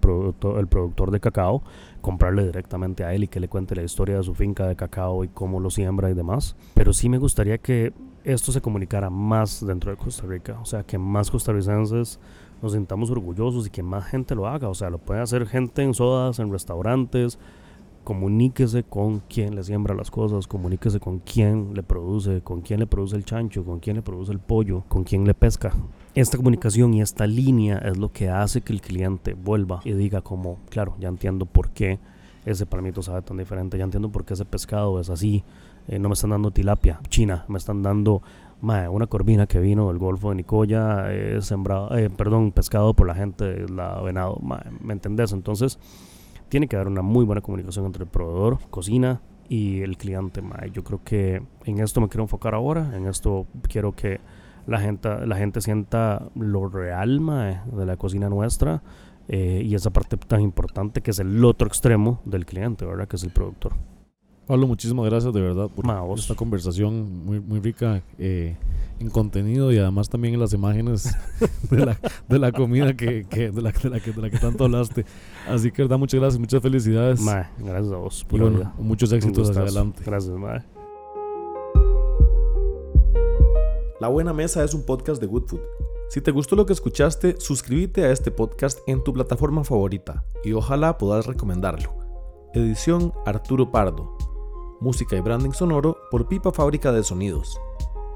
el 0.58 0.66
productor 0.66 1.10
de 1.10 1.20
cacao, 1.20 1.62
comprarle 2.00 2.44
directamente 2.44 3.04
a 3.04 3.14
él 3.14 3.24
y 3.24 3.28
que 3.28 3.40
le 3.40 3.48
cuente 3.48 3.74
la 3.74 3.82
historia 3.82 4.16
de 4.16 4.22
su 4.22 4.34
finca 4.34 4.66
de 4.66 4.76
cacao 4.76 5.24
y 5.24 5.28
cómo 5.28 5.60
lo 5.60 5.70
siembra 5.70 6.10
y 6.10 6.14
demás. 6.14 6.56
Pero 6.74 6.92
sí 6.92 7.08
me 7.08 7.18
gustaría 7.18 7.58
que 7.58 7.92
esto 8.24 8.52
se 8.52 8.60
comunicara 8.60 9.08
más 9.08 9.64
dentro 9.64 9.90
de 9.90 9.96
Costa 9.96 10.26
Rica, 10.26 10.58
o 10.60 10.64
sea, 10.64 10.82
que 10.82 10.98
más 10.98 11.30
costarricenses 11.30 12.18
nos 12.62 12.72
sintamos 12.72 13.10
orgullosos 13.10 13.66
y 13.66 13.70
que 13.70 13.82
más 13.82 14.06
gente 14.06 14.34
lo 14.34 14.46
haga, 14.46 14.68
o 14.68 14.74
sea, 14.74 14.90
lo 14.90 14.98
puede 14.98 15.20
hacer 15.20 15.46
gente 15.46 15.82
en 15.82 15.94
sodas, 15.94 16.38
en 16.38 16.50
restaurantes, 16.50 17.38
comuníquese 18.06 18.84
con 18.84 19.18
quien 19.18 19.56
le 19.56 19.64
siembra 19.64 19.92
las 19.92 20.12
cosas, 20.12 20.46
comuníquese 20.46 21.00
con 21.00 21.18
quién 21.18 21.74
le 21.74 21.82
produce, 21.82 22.40
con 22.40 22.60
quién 22.60 22.78
le 22.78 22.86
produce 22.86 23.16
el 23.16 23.24
chancho, 23.24 23.64
con 23.64 23.80
quién 23.80 23.96
le 23.96 24.02
produce 24.02 24.30
el 24.30 24.38
pollo, 24.38 24.84
con 24.86 25.02
quién 25.02 25.26
le 25.26 25.34
pesca. 25.34 25.72
Esta 26.14 26.36
comunicación 26.36 26.94
y 26.94 27.00
esta 27.00 27.26
línea 27.26 27.78
es 27.78 27.96
lo 27.96 28.12
que 28.12 28.30
hace 28.30 28.60
que 28.60 28.72
el 28.72 28.80
cliente 28.80 29.34
vuelva 29.34 29.80
y 29.84 29.90
diga 29.94 30.20
como, 30.20 30.58
claro, 30.70 30.94
ya 31.00 31.08
entiendo 31.08 31.46
por 31.46 31.70
qué 31.70 31.98
ese 32.44 32.64
palmito 32.64 33.02
sabe 33.02 33.22
tan 33.22 33.38
diferente, 33.38 33.76
ya 33.76 33.82
entiendo 33.82 34.08
por 34.12 34.24
qué 34.24 34.34
ese 34.34 34.44
pescado 34.44 35.00
es 35.00 35.10
así, 35.10 35.42
eh, 35.88 35.98
no 35.98 36.08
me 36.08 36.12
están 36.12 36.30
dando 36.30 36.52
tilapia 36.52 37.00
china, 37.08 37.44
me 37.48 37.58
están 37.58 37.82
dando 37.82 38.22
una 38.62 39.08
corvina 39.08 39.48
que 39.48 39.58
vino 39.58 39.88
del 39.88 39.98
Golfo 39.98 40.28
de 40.30 40.36
Nicoya, 40.36 41.12
eh, 41.12 41.42
sembrado, 41.42 41.96
eh, 41.98 42.08
perdón, 42.08 42.52
pescado 42.52 42.94
por 42.94 43.08
la 43.08 43.16
gente, 43.16 43.68
la 43.68 44.00
venado, 44.00 44.40
¿me 44.80 44.92
entendés? 44.92 45.32
Entonces, 45.32 45.78
tiene 46.48 46.68
que 46.68 46.76
haber 46.76 46.88
una 46.88 47.02
muy 47.02 47.24
buena 47.24 47.40
comunicación 47.40 47.86
entre 47.86 48.04
el 48.04 48.10
proveedor, 48.10 48.58
cocina 48.70 49.20
y 49.48 49.82
el 49.82 49.96
cliente. 49.96 50.42
Yo 50.72 50.84
creo 50.84 51.02
que 51.04 51.42
en 51.64 51.80
esto 51.80 52.00
me 52.00 52.08
quiero 52.08 52.24
enfocar 52.24 52.54
ahora, 52.54 52.96
en 52.96 53.06
esto 53.06 53.46
quiero 53.68 53.92
que 53.92 54.20
la 54.66 54.80
gente, 54.80 55.26
la 55.26 55.36
gente 55.36 55.60
sienta 55.60 56.28
lo 56.34 56.68
real 56.68 57.20
mae, 57.20 57.60
de 57.72 57.86
la 57.86 57.96
cocina 57.96 58.28
nuestra 58.28 58.82
eh, 59.28 59.62
y 59.64 59.74
esa 59.74 59.90
parte 59.90 60.16
tan 60.16 60.40
importante 60.40 61.00
que 61.00 61.10
es 61.10 61.18
el 61.18 61.44
otro 61.44 61.68
extremo 61.68 62.20
del 62.24 62.46
cliente, 62.46 62.84
¿verdad? 62.84 63.08
Que 63.08 63.16
es 63.16 63.24
el 63.24 63.30
productor. 63.30 63.74
Pablo, 64.46 64.66
muchísimas 64.68 65.06
gracias 65.06 65.32
de 65.34 65.40
verdad 65.40 65.68
por 65.74 65.84
Ma, 65.84 66.00
vos. 66.02 66.20
esta 66.20 66.34
conversación 66.36 67.24
muy, 67.24 67.40
muy 67.40 67.58
rica 67.58 68.00
eh, 68.18 68.56
en 69.00 69.10
contenido 69.10 69.72
y 69.72 69.78
además 69.78 70.08
también 70.08 70.34
en 70.34 70.40
las 70.40 70.52
imágenes 70.52 71.12
de 71.70 71.84
la, 71.84 71.98
de 72.28 72.38
la 72.38 72.52
comida 72.52 72.94
que, 72.96 73.26
que- 73.28 73.50
de, 73.50 73.60
la, 73.62 73.72
de, 73.72 73.90
la 73.90 73.98
que, 74.00 74.12
de 74.12 74.22
la 74.22 74.30
que 74.30 74.38
tanto 74.38 74.64
hablaste. 74.64 75.04
Así 75.48 75.72
que, 75.72 75.82
verdad, 75.82 75.98
muchas 75.98 76.20
gracias, 76.20 76.38
muchas 76.38 76.62
felicidades. 76.62 77.20
Mae, 77.20 77.46
gracias 77.58 77.92
a 77.92 77.96
vos. 77.96 78.22
y 78.22 78.24
pura 78.26 78.44
bueno, 78.44 78.72
muchos 78.78 79.10
éxitos 79.12 79.50
hacia 79.50 79.62
adelante. 79.62 80.02
Gracias, 80.06 80.34
mae. 80.36 80.62
La 84.00 84.08
Buena 84.08 84.32
Mesa 84.32 84.62
es 84.62 84.74
un 84.74 84.84
podcast 84.84 85.20
de 85.20 85.26
Good 85.26 85.46
Food. 85.48 85.60
Si 86.10 86.20
te 86.20 86.30
gustó 86.30 86.54
lo 86.54 86.66
que 86.66 86.72
escuchaste, 86.72 87.34
suscríbete 87.40 88.04
a 88.04 88.12
este 88.12 88.30
podcast 88.30 88.78
en 88.86 89.02
tu 89.02 89.12
plataforma 89.12 89.64
favorita 89.64 90.22
y 90.44 90.52
ojalá 90.52 90.98
puedas 90.98 91.26
recomendarlo. 91.26 91.94
Edición 92.54 93.12
Arturo 93.24 93.72
Pardo. 93.72 94.16
Música 94.80 95.16
y 95.16 95.20
branding 95.20 95.52
sonoro 95.52 95.96
por 96.10 96.28
Pipa 96.28 96.52
Fábrica 96.52 96.92
de 96.92 97.02
Sonidos. 97.02 97.58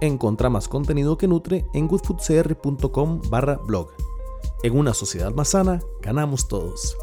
Encontra 0.00 0.50
más 0.50 0.68
contenido 0.68 1.18
que 1.18 1.28
nutre 1.28 1.66
en 1.72 1.88
goodfoodcr.com 1.88 3.20
barra 3.28 3.56
blog. 3.56 3.88
En 4.62 4.76
una 4.76 4.94
sociedad 4.94 5.32
más 5.34 5.48
sana, 5.48 5.80
ganamos 6.02 6.48
todos. 6.48 6.96